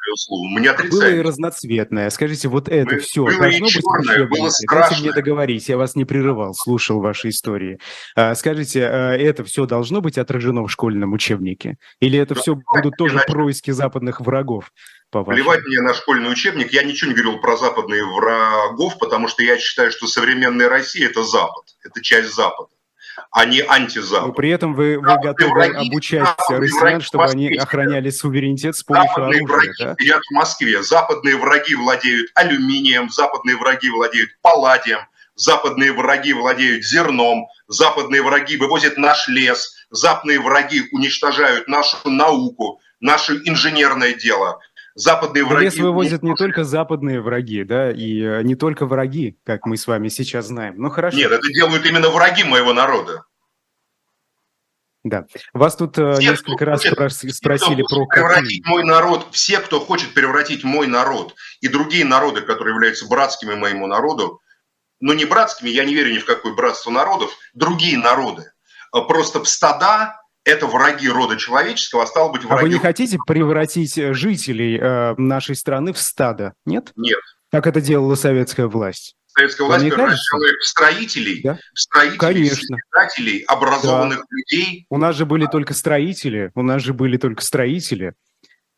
мы 0.54 0.60
не 0.60 0.66
отрицаем. 0.66 0.90
было 0.90 1.10
и 1.10 1.20
разноцветное. 1.20 2.10
Скажите, 2.10 2.48
вот 2.48 2.68
это 2.68 2.94
мы, 2.94 3.00
все 3.00 3.24
должно 3.26 3.66
быть 3.66 3.72
черное, 3.72 4.26
было 4.26 4.50
Дайте 4.70 5.00
мне 5.00 5.12
договорить, 5.12 5.68
я 5.68 5.76
вас 5.76 5.94
не 5.94 6.04
прерывал, 6.04 6.54
слушал 6.54 7.00
ваши 7.00 7.28
истории. 7.28 7.78
А, 8.16 8.34
скажите, 8.34 8.84
а, 8.86 9.16
это 9.16 9.44
все 9.44 9.66
должно 9.66 10.00
быть 10.00 10.18
отражено 10.18 10.62
в 10.62 10.68
школьном 10.70 11.12
учебнике? 11.12 11.76
Или 12.00 12.18
это 12.18 12.34
все 12.34 12.56
будут 12.74 12.96
тоже 12.96 13.20
происки 13.26 13.70
западных 13.70 14.20
врагов? 14.20 14.72
Плевать 15.10 15.64
мне 15.64 15.80
на 15.80 15.94
школьный 15.94 16.30
учебник. 16.30 16.72
Я 16.72 16.84
ничего 16.84 17.10
не 17.10 17.16
говорил 17.16 17.40
про 17.40 17.56
западные 17.56 18.04
врагов, 18.04 18.98
потому 18.98 19.26
что 19.28 19.42
я 19.42 19.58
считаю, 19.58 19.90
что 19.90 20.06
современная 20.06 20.68
Россия– 20.68 21.06
это 21.10 21.24
Запад, 21.24 21.64
это 21.82 22.00
часть 22.00 22.34
Запада 22.34 22.70
а 23.30 23.44
не 23.44 23.60
антизапад. 23.60 24.28
Но 24.28 24.32
при 24.32 24.50
этом 24.50 24.74
вы, 24.74 24.98
вы 24.98 25.20
готовы 25.22 25.50
враги, 25.50 25.88
обучать 25.88 26.28
россиян, 26.48 27.00
чтобы 27.00 27.24
они 27.24 27.56
охраняли 27.56 28.10
суверенитет 28.10 28.76
с 28.76 28.82
помощью 28.82 29.08
западные 29.08 29.44
оружия, 29.44 29.56
враги 29.56 29.84
да? 29.84 29.96
сидят 29.98 30.22
в 30.22 30.34
Москве. 30.34 30.82
Западные 30.82 31.36
враги 31.36 31.74
владеют 31.74 32.30
алюминием, 32.34 33.10
западные 33.10 33.56
враги 33.56 33.90
владеют 33.90 34.30
палладием, 34.42 35.00
западные 35.34 35.92
враги 35.92 36.32
владеют 36.32 36.84
зерном, 36.84 37.46
западные 37.68 38.22
враги 38.22 38.56
вывозят 38.56 38.96
наш 38.98 39.28
лес, 39.28 39.74
западные 39.90 40.40
враги 40.40 40.88
уничтожают 40.92 41.68
нашу 41.68 41.96
науку, 42.10 42.80
наше 43.00 43.40
инженерное 43.44 44.14
дело. 44.14 44.60
Западные 44.94 45.44
враги... 45.44 45.66
Лес 45.66 45.76
вывозят 45.76 46.22
не 46.22 46.34
только 46.34 46.64
западные 46.64 47.20
враги, 47.20 47.64
да, 47.64 47.90
и 47.90 48.20
э, 48.20 48.42
не 48.42 48.56
только 48.56 48.86
враги, 48.86 49.38
как 49.44 49.66
мы 49.66 49.76
с 49.76 49.86
вами 49.86 50.08
сейчас 50.08 50.46
знаем. 50.46 50.74
Ну 50.78 50.90
хорошо. 50.90 51.16
Нет, 51.16 51.30
это 51.30 51.48
делают 51.48 51.86
именно 51.86 52.08
враги 52.10 52.44
моего 52.44 52.72
народа. 52.72 53.24
Да. 55.02 55.24
Вас 55.54 55.76
тут 55.76 55.96
э, 55.96 56.12
все, 56.14 56.30
несколько 56.30 56.64
раз 56.66 56.84
хочет, 56.84 57.34
спросили 57.34 57.82
про 57.88 58.06
превратить 58.06 58.66
мой 58.66 58.84
народ, 58.84 59.28
все, 59.30 59.60
кто 59.60 59.80
хочет 59.80 60.12
превратить 60.12 60.62
мой 60.62 60.86
народ 60.86 61.34
и 61.60 61.68
другие 61.68 62.04
народы, 62.04 62.42
которые 62.42 62.74
являются 62.74 63.08
братскими 63.08 63.54
моему 63.54 63.86
народу, 63.86 64.42
ну 65.00 65.14
не 65.14 65.24
братскими, 65.24 65.70
я 65.70 65.86
не 65.86 65.94
верю 65.94 66.12
ни 66.12 66.18
в 66.18 66.26
какое 66.26 66.52
братство 66.54 66.90
народов, 66.90 67.30
другие 67.54 67.96
народы, 67.96 68.52
э, 68.94 69.00
просто 69.08 69.42
в 69.42 69.48
стада 69.48 70.19
это 70.44 70.66
враги 70.66 71.08
рода 71.08 71.36
человеческого, 71.36 72.04
а 72.04 72.06
стало 72.06 72.32
быть 72.32 72.44
враги... 72.44 72.60
А 72.60 72.62
вы 72.62 72.68
не 72.68 72.78
хотите 72.78 73.18
превратить 73.26 73.96
э, 73.98 74.14
жителей 74.14 74.78
э, 74.80 75.14
нашей 75.16 75.54
страны 75.54 75.92
в 75.92 75.98
стадо, 75.98 76.54
нет? 76.64 76.92
Нет. 76.96 77.20
Как 77.50 77.66
это 77.66 77.80
делала 77.80 78.14
советская 78.14 78.66
власть? 78.66 79.16
Советская 79.26 79.66
власть 79.66 79.84
превращала 79.84 80.44
их 80.44 80.58
в 80.60 80.66
строителей, 80.66 81.40
да? 81.42 81.58
в 81.74 81.80
строителей, 81.80 82.18
Конечно. 82.18 82.76
образованных 83.46 84.18
да. 84.18 84.24
людей. 84.30 84.86
У 84.90 84.98
нас 84.98 85.16
же 85.16 85.24
были 85.24 85.46
только 85.46 85.74
строители, 85.74 86.50
у 86.54 86.62
нас 86.62 86.82
же 86.82 86.94
были 86.94 87.16
только 87.16 87.42
строители. 87.42 88.14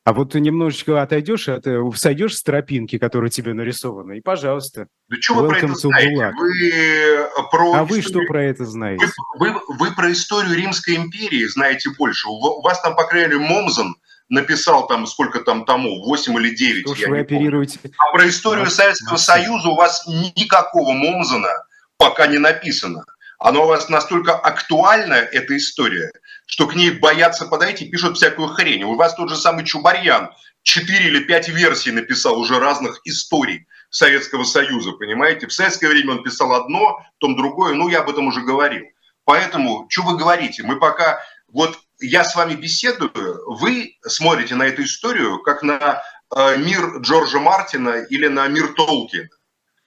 А 0.05 0.13
вот 0.13 0.33
ты 0.33 0.41
немножечко 0.41 1.01
отойдешь, 1.01 1.49
от, 1.49 1.65
э, 1.67 1.81
сойдешь 1.95 2.37
с 2.37 2.43
тропинки, 2.43 2.99
которая 2.99 3.31
тебе 3.31 3.55
нарисована, 3.55 4.15
и 4.15 4.21
пожалуйста. 4.21 4.89
Да 5.09 5.17
что 5.21 5.35
вы 5.35 5.49
про 5.49 5.59
это 5.59 5.75
знаете? 5.75 6.33
Вы 6.37 6.71
э, 6.71 7.29
про 7.53 7.73
а 7.73 7.85
историю... 7.85 7.87
вы 7.87 8.03
что 8.03 8.21
про 8.27 8.45
это 8.45 8.65
знаете? 8.65 9.07
Вы, 9.39 9.53
вы, 9.53 9.61
вы 9.79 9.95
про 9.95 10.11
историю 10.11 10.57
Римской 10.57 10.97
империи 10.97 11.45
знаете 11.47 11.91
больше. 11.97 12.29
У 12.29 12.63
вас 12.63 12.81
там, 12.83 12.97
по 12.97 13.05
крайней 13.05 13.37
мере, 13.37 13.47
Момзен 13.47 13.95
написал 14.29 14.89
там 14.89 15.07
сколько 15.07 15.39
там 15.39 15.65
тому, 15.65 16.05
8 16.05 16.35
или 16.35 16.53
9. 16.53 16.97
Что 16.97 17.09
вы 17.09 17.21
оперируете? 17.21 17.79
Помню. 17.79 17.97
А 17.99 18.13
про 18.13 18.29
историю 18.29 18.71
Советского 18.71 19.19
Союза 19.19 19.69
у 19.69 19.77
вас 19.77 20.05
никакого 20.35 20.95
Момзена 20.95 21.53
пока 21.97 22.27
не 22.27 22.39
написано. 22.39 23.05
Оно 23.39 23.65
у 23.65 23.67
вас 23.69 23.89
настолько 23.89 24.35
актуальна, 24.35 25.15
эта 25.15 25.57
история, 25.57 26.11
что 26.53 26.67
к 26.67 26.75
ней 26.75 26.91
боятся 26.91 27.47
подойти, 27.47 27.89
пишут 27.89 28.19
всякую 28.19 28.49
хрень. 28.49 28.85
У 28.85 28.95
вас 28.95 29.15
тот 29.15 29.31
же 29.31 29.37
самый 29.37 29.65
Чубарьян 29.65 30.33
четыре 30.63 31.07
или 31.07 31.21
пять 31.21 31.49
версий 31.49 31.93
написал 31.93 32.39
уже 32.39 32.59
разных 32.59 33.01
историй 33.05 33.67
Советского 33.89 34.45
Союза, 34.45 34.93
понимаете? 34.93 35.47
В 35.47 35.53
советское 35.55 35.89
время 35.89 36.13
он 36.13 36.23
писал 36.23 36.53
одно, 36.53 37.03
потом 37.19 37.37
другое, 37.37 37.73
ну, 37.73 37.89
я 37.89 38.01
об 38.01 38.11
этом 38.11 38.27
уже 38.27 38.43
говорил. 38.43 38.85
Поэтому, 39.25 39.87
что 39.89 40.03
вы 40.03 40.19
говорите? 40.19 40.63
Мы 40.63 40.79
пока, 40.79 41.21
вот 41.49 41.79
я 42.01 42.23
с 42.23 42.37
вами 42.37 42.53
беседую, 42.53 43.11
вы 43.47 43.97
смотрите 44.03 44.55
на 44.55 44.65
эту 44.65 44.83
историю 44.83 45.39
как 45.39 45.63
на 45.63 46.03
э, 46.37 46.59
мир 46.59 46.99
Джорджа 46.99 47.41
Мартина 47.41 48.03
или 48.11 48.27
на 48.27 48.47
мир 48.49 48.75
Толкина. 48.75 49.31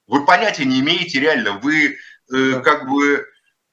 Вы 0.08 0.26
понятия 0.26 0.66
не 0.66 0.80
имеете 0.80 1.20
реально, 1.20 1.60
вы 1.60 1.96
э, 2.34 2.60
как 2.62 2.90
бы, 2.90 3.24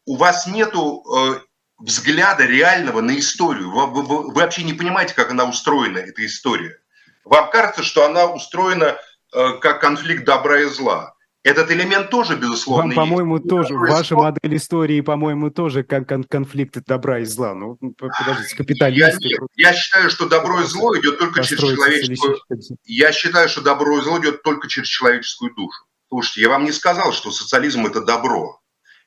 у 0.05 0.17
вас 0.17 0.47
нету 0.47 1.03
э, 1.17 1.41
взгляда 1.83 2.45
реального 2.45 3.01
на 3.01 3.19
историю. 3.19 3.71
Вы, 3.71 3.87
вы, 3.87 4.03
вы 4.03 4.33
вообще 4.33 4.63
не 4.63 4.73
понимаете, 4.73 5.15
как 5.15 5.31
она 5.31 5.45
устроена, 5.45 5.99
эта 5.99 6.25
история. 6.25 6.79
Вам 7.25 7.51
кажется, 7.51 7.83
что 7.83 8.05
она 8.07 8.27
устроена 8.27 8.97
э, 9.35 9.53
как 9.61 9.81
конфликт 9.81 10.25
добра 10.25 10.61
и 10.61 10.65
зла. 10.65 11.15
Этот 11.45 11.73
элемент 11.73 12.09
тоже, 12.09 12.37
безусловно, 12.37 12.95
Вам, 12.95 13.09
по-моему, 13.09 13.41
тоже, 13.41 13.75
ваша 13.75 14.15
модель 14.15 14.57
истории, 14.57 15.01
по-моему, 15.01 15.51
тоже 15.51 15.83
как 15.83 16.09
кон- 16.09 16.23
конфликт 16.23 16.77
добра 16.87 17.19
и 17.19 17.25
зла. 17.25 17.53
Ну, 17.53 17.77
подождите, 17.99 18.57
капиталисты. 18.57 19.29
Я, 19.29 19.71
я 19.71 19.73
считаю, 19.73 20.09
что 20.09 20.29
добро 20.29 20.61
и 20.61 20.65
зло 20.65 20.97
идет 20.97 21.19
только 21.19 21.43
через 21.43 21.61
человеческую... 21.61 22.39
Я 22.85 23.11
считаю, 23.11 23.49
что 23.49 23.61
добро 23.61 23.99
и 23.99 24.03
зло 24.03 24.21
идет 24.21 24.45
только 24.45 24.69
через 24.69 24.87
человеческую 24.87 25.53
душу. 25.55 25.85
Слушайте, 26.09 26.43
я 26.43 26.49
вам 26.49 26.65
не 26.65 26.73
сказал, 26.73 27.13
что 27.13 27.33
социализм– 27.33 27.87
это 27.87 28.03
добро. 28.03 28.61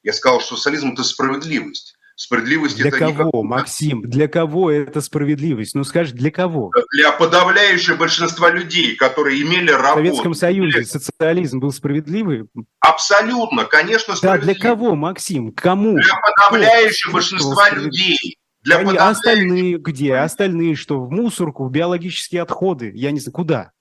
Я 0.03 0.11
сказал, 0.11 0.41
что 0.41 0.57
социализм– 0.57 0.91
это 0.93 1.03
справедливость. 1.03 1.94
Справедливость 2.17 2.77
для 2.77 2.87
это 2.87 2.97
кого, 2.97 3.11
никак... 3.11 3.43
Максим? 3.43 4.01
Для 4.01 4.29
кого 4.29 4.71
это 4.71 5.01
справедливость? 5.01 5.75
Ну 5.75 5.83
скажи, 5.83 6.13
для 6.13 6.31
кого? 6.31 6.71
Для 6.93 7.11
подавляющего 7.11 7.97
большинства 7.97 8.49
людей, 8.49 8.95
которые 8.95 9.41
имели 9.41 9.69
работу. 9.69 9.95
В 9.95 10.05
Советском 10.05 10.33
Союзе 10.33 10.77
для... 10.77 10.85
социализм 10.85 11.59
был 11.59 11.73
справедливый? 11.73 12.47
Абсолютно, 12.79 13.65
конечно, 13.65 14.15
справедливый. 14.15 14.53
Да, 14.55 14.59
для 14.59 14.69
кого, 14.69 14.95
Максим? 14.95 15.51
Кому? 15.51 15.95
Для 15.95 16.15
подавляющего 16.15 17.09
Кто? 17.09 17.17
большинства 17.17 17.69
людей. 17.71 18.37
Для 18.61 18.77
Они, 18.77 18.85
подавляющих... 18.85 19.17
Остальные 19.17 19.77
где? 19.77 20.15
Остальные 20.15 20.75
что? 20.75 21.01
В 21.01 21.11
мусорку, 21.11 21.65
в 21.65 21.71
биологические 21.71 22.43
отходы? 22.43 22.93
Я 22.95 23.11
не 23.11 23.19
знаю, 23.19 23.33
куда? 23.33 23.71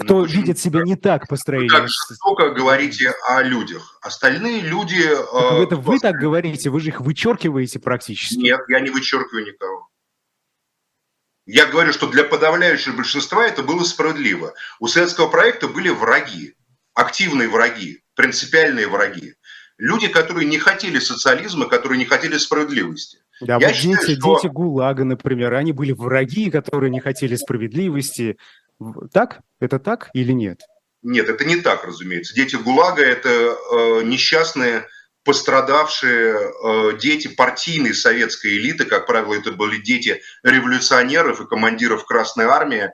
Кто 0.00 0.20
ну, 0.20 0.24
видит 0.24 0.58
себя 0.58 0.82
не 0.82 0.96
так 0.96 1.28
по 1.28 1.36
строению. 1.36 1.70
Вы 1.70 1.80
так 1.80 1.88
жестоко 1.88 2.50
говорите 2.50 3.12
о 3.28 3.42
людях. 3.42 3.98
Остальные 4.00 4.62
люди... 4.62 5.02
Так 5.04 5.52
э, 5.52 5.62
это 5.64 5.76
вы 5.76 5.98
так 6.00 6.16
говорите, 6.16 6.70
вы 6.70 6.80
же 6.80 6.88
их 6.88 7.02
вычеркиваете 7.02 7.78
практически. 7.78 8.40
Нет, 8.40 8.60
я 8.68 8.80
не 8.80 8.88
вычеркиваю 8.88 9.44
никого. 9.44 9.88
Я 11.44 11.66
говорю, 11.66 11.92
что 11.92 12.06
для 12.08 12.24
подавляющего 12.24 12.96
большинства 12.96 13.44
это 13.44 13.62
было 13.62 13.84
справедливо. 13.84 14.54
У 14.80 14.86
советского 14.86 15.28
проекта 15.28 15.68
были 15.68 15.90
враги, 15.90 16.54
активные 16.94 17.48
враги, 17.48 18.02
принципиальные 18.14 18.88
враги. 18.88 19.34
Люди, 19.76 20.08
которые 20.08 20.46
не 20.46 20.58
хотели 20.58 21.00
социализма, 21.00 21.66
которые 21.66 21.98
не 21.98 22.04
хотели 22.06 22.38
справедливости. 22.38 23.18
Да, 23.40 23.58
Я 23.60 23.68
вот 23.68 23.76
считаю, 23.76 24.06
дети, 24.06 24.20
что... 24.20 24.36
дети 24.36 24.46
ГУЛАГа, 24.46 25.04
например, 25.04 25.54
они 25.54 25.72
были 25.72 25.92
враги, 25.92 26.50
которые 26.50 26.90
не 26.90 27.00
хотели 27.00 27.34
справедливости, 27.34 28.38
так? 29.12 29.40
Это 29.60 29.78
так 29.78 30.10
или 30.14 30.32
нет? 30.32 30.60
Нет, 31.02 31.28
это 31.28 31.44
не 31.44 31.56
так, 31.56 31.84
разумеется. 31.84 32.34
Дети 32.34 32.56
ГУЛАГа– 32.56 33.02
это 33.04 33.28
э, 33.28 34.02
несчастные, 34.04 34.86
пострадавшие 35.24 36.34
э, 36.34 36.98
дети 36.98 37.28
партийной 37.28 37.94
советской 37.94 38.56
элиты. 38.56 38.84
Как 38.84 39.06
правило, 39.06 39.34
это 39.34 39.52
были 39.52 39.78
дети 39.78 40.20
революционеров 40.44 41.40
и 41.40 41.46
командиров 41.46 42.04
Красной 42.04 42.44
Армии, 42.44 42.90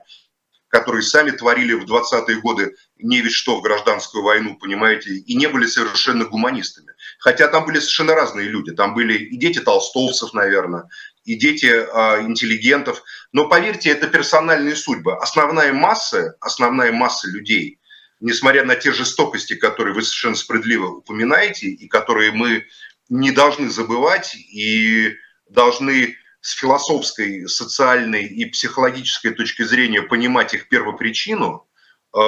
которые 0.69 1.03
сами 1.03 1.31
творили 1.31 1.73
в 1.73 1.85
20-е 1.85 2.39
годы 2.41 2.75
не 2.97 3.21
ведь 3.21 3.33
что 3.33 3.59
в 3.59 3.61
гражданскую 3.61 4.23
войну, 4.23 4.57
понимаете, 4.57 5.11
и 5.11 5.35
не 5.35 5.47
были 5.47 5.65
совершенно 5.65 6.25
гуманистами. 6.25 6.93
Хотя 7.19 7.47
там 7.47 7.65
были 7.65 7.79
совершенно 7.79 8.13
разные 8.13 8.47
люди. 8.47 8.71
Там 8.71 8.93
были 8.93 9.17
и 9.17 9.37
дети 9.37 9.59
толстовцев, 9.59 10.33
наверное, 10.33 10.89
и 11.29 11.35
дети 11.35 11.67
э, 11.67 12.21
интеллигентов. 12.23 13.03
Но 13.31 13.47
поверьте, 13.47 13.91
это 13.91 14.07
персональные 14.07 14.75
судьбы. 14.75 15.15
Основная 15.15 15.71
масса, 15.73 16.35
основная 16.41 16.91
масса 16.91 17.29
людей, 17.29 17.79
несмотря 18.19 18.65
на 18.65 18.75
те 18.75 18.91
жестокости, 18.91 19.53
которые 19.53 19.93
вы 19.93 20.01
совершенно 20.01 20.35
справедливо 20.35 20.87
упоминаете, 20.87 21.67
и 21.67 21.87
которые 21.87 22.31
мы 22.31 22.65
не 23.09 23.31
должны 23.31 23.69
забывать, 23.69 24.33
и 24.35 25.13
должны 25.47 26.15
с 26.41 26.53
философской, 26.53 27.47
социальной 27.47 28.25
и 28.25 28.45
психологической 28.45 29.31
точки 29.31 29.61
зрения 29.61 30.01
понимать 30.01 30.55
их 30.55 30.67
первопричину 30.67 31.67
э, 32.15 32.19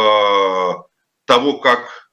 того, 1.26 1.58
как 1.58 2.12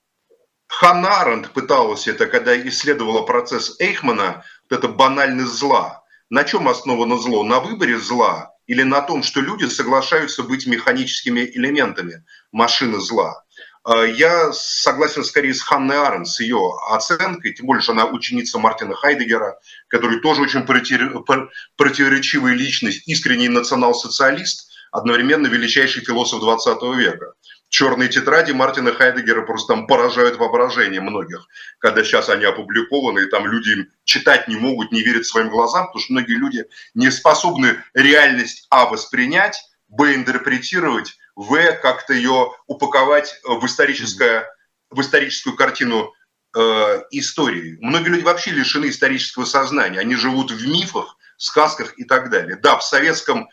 Ханна 0.68 1.20
Аренд 1.20 1.51
пыталась 1.51 2.09
это, 2.09 2.26
когда 2.26 2.59
исследовала 2.68 3.22
процесс 3.22 3.78
Эйхмана, 3.78 4.45
вот 4.70 4.78
это 4.78 4.89
банальность 4.89 5.53
зла. 5.53 6.05
На 6.31 6.45
чем 6.45 6.68
основано 6.68 7.16
зло? 7.16 7.43
На 7.43 7.61
выборе 7.61 7.99
зла 7.99 8.51
или 8.66 8.83
на 8.83 9.01
том, 9.01 9.22
что 9.22 9.41
люди 9.41 9.64
соглашаются 9.64 10.43
быть 10.43 10.66
механическими 10.66 11.41
элементами 11.41 12.24
машины 12.53 13.01
зла? 13.01 13.43
А, 13.83 14.05
я 14.05 14.53
согласен 14.53 15.24
скорее 15.24 15.55
с 15.55 15.62
Ханной 15.62 15.97
Арен, 15.97 16.26
с 16.26 16.41
ее 16.41 16.61
оценкой, 16.91 17.55
тем 17.55 17.64
более, 17.64 17.81
что 17.81 17.93
она 17.93 18.05
ученица 18.05 18.59
Мартина 18.59 18.95
Хайдегера, 18.95 19.59
который 19.89 20.20
тоже 20.20 20.43
очень 20.43 20.66
противоречивая 20.66 22.53
личность, 22.53 23.09
искренний 23.09 23.49
национал-социалист, 23.49 24.68
одновременно 24.93 25.47
величайший 25.47 26.05
философ 26.05 26.41
20 26.41 26.83
века. 26.97 27.33
Черные 27.69 28.09
тетради 28.09 28.53
Мартина 28.53 28.93
Хайдегера 28.93 29.43
просто 29.43 29.75
там 29.75 29.87
поражают 29.87 30.39
воображение 30.39 31.03
многих, 31.03 31.47
когда 31.79 32.03
сейчас 32.03 32.31
они 32.31 32.45
опубликованы, 32.47 33.21
и 33.21 33.27
там 33.27 33.47
люди 33.47 33.87
читать 34.05 34.49
не 34.49 34.57
могут, 34.57 34.91
не 34.91 35.03
верят 35.03 35.27
своим 35.27 35.51
глазам, 35.51 35.87
потому 35.87 36.01
что 36.01 36.12
многие 36.14 36.37
люди 36.37 36.64
не 36.95 37.11
способны 37.11 37.83
реальность 37.93 38.66
А 38.71 38.87
воспринять, 38.87 39.62
Б 39.89 40.14
интерпретировать, 40.14 41.16
в, 41.35 41.73
как-то 41.83 42.14
ее 42.14 42.53
упаковать 42.66 43.39
в, 43.45 43.64
историческое, 43.66 44.47
в 44.91 45.01
историческую 45.01 45.55
картину 45.55 46.12
э, 46.57 47.03
истории. 47.11 47.79
Многие 47.81 48.09
люди 48.09 48.25
вообще 48.25 48.51
лишены 48.51 48.89
исторического 48.89 49.45
сознания. 49.45 50.01
Они 50.01 50.14
живут 50.14 50.51
в 50.51 50.66
мифах, 50.66 51.16
сказках 51.37 51.99
и 51.99 52.05
так 52.05 52.31
далее. 52.31 52.57
Да, 52.57 52.77
в 52.77 52.85
советском 52.85 53.49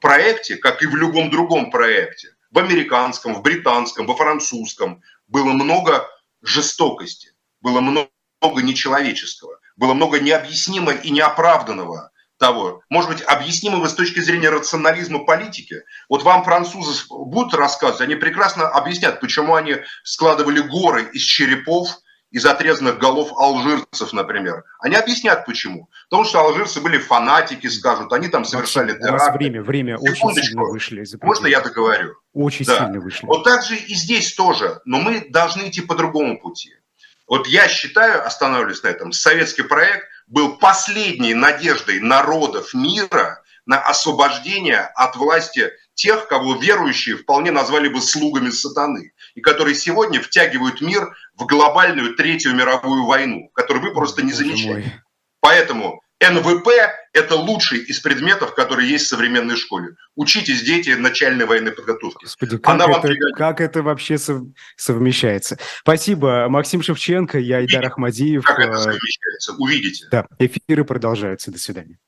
проекте, 0.00 0.56
как 0.56 0.82
и 0.82 0.86
в 0.86 0.96
любом 0.96 1.30
другом 1.30 1.70
проекте, 1.70 2.33
в 2.54 2.58
американском, 2.58 3.34
в 3.34 3.42
британском, 3.42 4.06
во 4.06 4.14
французском, 4.14 5.02
было 5.26 5.52
много 5.52 6.08
жестокости, 6.40 7.32
было 7.60 7.80
много 7.80 8.62
нечеловеческого, 8.62 9.58
было 9.76 9.92
много 9.92 10.20
необъяснимого 10.20 10.92
и 10.92 11.10
неоправданного 11.10 12.12
того, 12.38 12.82
может 12.90 13.10
быть, 13.10 13.22
объяснимого 13.22 13.88
с 13.88 13.94
точки 13.94 14.20
зрения 14.20 14.50
рационализма 14.50 15.24
политики. 15.24 15.82
Вот 16.08 16.22
вам 16.22 16.44
французы 16.44 17.02
будут 17.08 17.54
рассказывать, 17.54 18.02
они 18.02 18.14
прекрасно 18.14 18.68
объяснят, 18.68 19.20
почему 19.20 19.56
они 19.56 19.78
складывали 20.04 20.60
горы 20.60 21.10
из 21.12 21.22
черепов, 21.22 21.88
из 22.34 22.44
отрезанных 22.44 22.98
голов 22.98 23.32
алжирцев, 23.38 24.12
например. 24.12 24.64
Они 24.80 24.96
объяснят, 24.96 25.46
почему. 25.46 25.88
Потому 26.10 26.24
что 26.24 26.40
алжирцы 26.40 26.80
были 26.80 26.98
фанатики, 26.98 27.68
скажут, 27.68 28.12
они 28.12 28.26
там 28.26 28.44
совершали 28.44 28.88
теракты. 28.88 29.08
У 29.08 29.12
вас 29.12 29.36
время, 29.36 29.62
время 29.62 29.96
очень 29.98 30.34
сильно 30.34 30.64
вышли. 30.64 31.04
Можно 31.22 31.46
я 31.46 31.60
договорю? 31.60 32.16
Очень 32.32 32.66
да. 32.66 32.78
сильно 32.78 33.00
вышли. 33.00 33.26
Вот 33.26 33.44
так 33.44 33.62
же 33.62 33.76
и 33.76 33.94
здесь 33.94 34.34
тоже. 34.34 34.80
Но 34.84 34.98
мы 34.98 35.28
должны 35.30 35.68
идти 35.68 35.80
по 35.80 35.94
другому 35.94 36.40
пути. 36.40 36.74
Вот 37.28 37.46
я 37.46 37.68
считаю, 37.68 38.26
останавливаюсь 38.26 38.82
на 38.82 38.88
этом, 38.88 39.12
советский 39.12 39.62
проект 39.62 40.04
был 40.26 40.56
последней 40.56 41.34
надеждой 41.34 42.00
народов 42.00 42.74
мира 42.74 43.44
на 43.64 43.78
освобождение 43.78 44.80
от 44.80 45.14
власти 45.14 45.70
тех, 45.94 46.26
кого 46.26 46.56
верующие 46.56 47.16
вполне 47.16 47.52
назвали 47.52 47.86
бы 47.86 48.00
слугами 48.00 48.50
сатаны, 48.50 49.12
и 49.34 49.40
которые 49.40 49.74
сегодня 49.74 50.20
втягивают 50.20 50.80
мир 50.80 51.14
в 51.36 51.46
глобальную 51.46 52.14
Третью 52.14 52.54
мировую 52.54 53.04
войну, 53.06 53.50
которую 53.54 53.84
вы 53.84 53.92
просто 53.92 54.22
не 54.22 54.32
замечаете. 54.32 55.02
Поэтому 55.40 56.00
НВП– 56.20 56.68
это 57.12 57.36
лучший 57.36 57.80
из 57.80 58.00
предметов, 58.00 58.54
которые 58.54 58.88
есть 58.88 59.06
в 59.06 59.08
современной 59.08 59.56
школе. 59.56 59.96
Учитесь, 60.14 60.62
дети, 60.62 60.90
начальной 60.90 61.44
военной 61.44 61.72
подготовки. 61.72 62.24
Господи, 62.24 62.56
как, 62.58 62.74
Она 62.74 62.86
это, 62.86 63.14
как 63.36 63.60
это 63.60 63.82
вообще 63.82 64.16
совмещается? 64.76 65.58
Спасибо. 65.80 66.46
Максим 66.48 66.82
Шевченко, 66.82 67.38
я 67.38 67.58
Айдар 67.58 67.84
Ахмадиев. 67.86 68.44
Как 68.44 68.58
это 68.58 68.72
э, 68.72 68.78
совмещается? 68.78 69.54
Увидите. 69.58 70.06
Да, 70.10 70.26
эфиры 70.38 70.84
продолжаются. 70.84 71.50
До 71.50 71.58
свидания. 71.58 71.98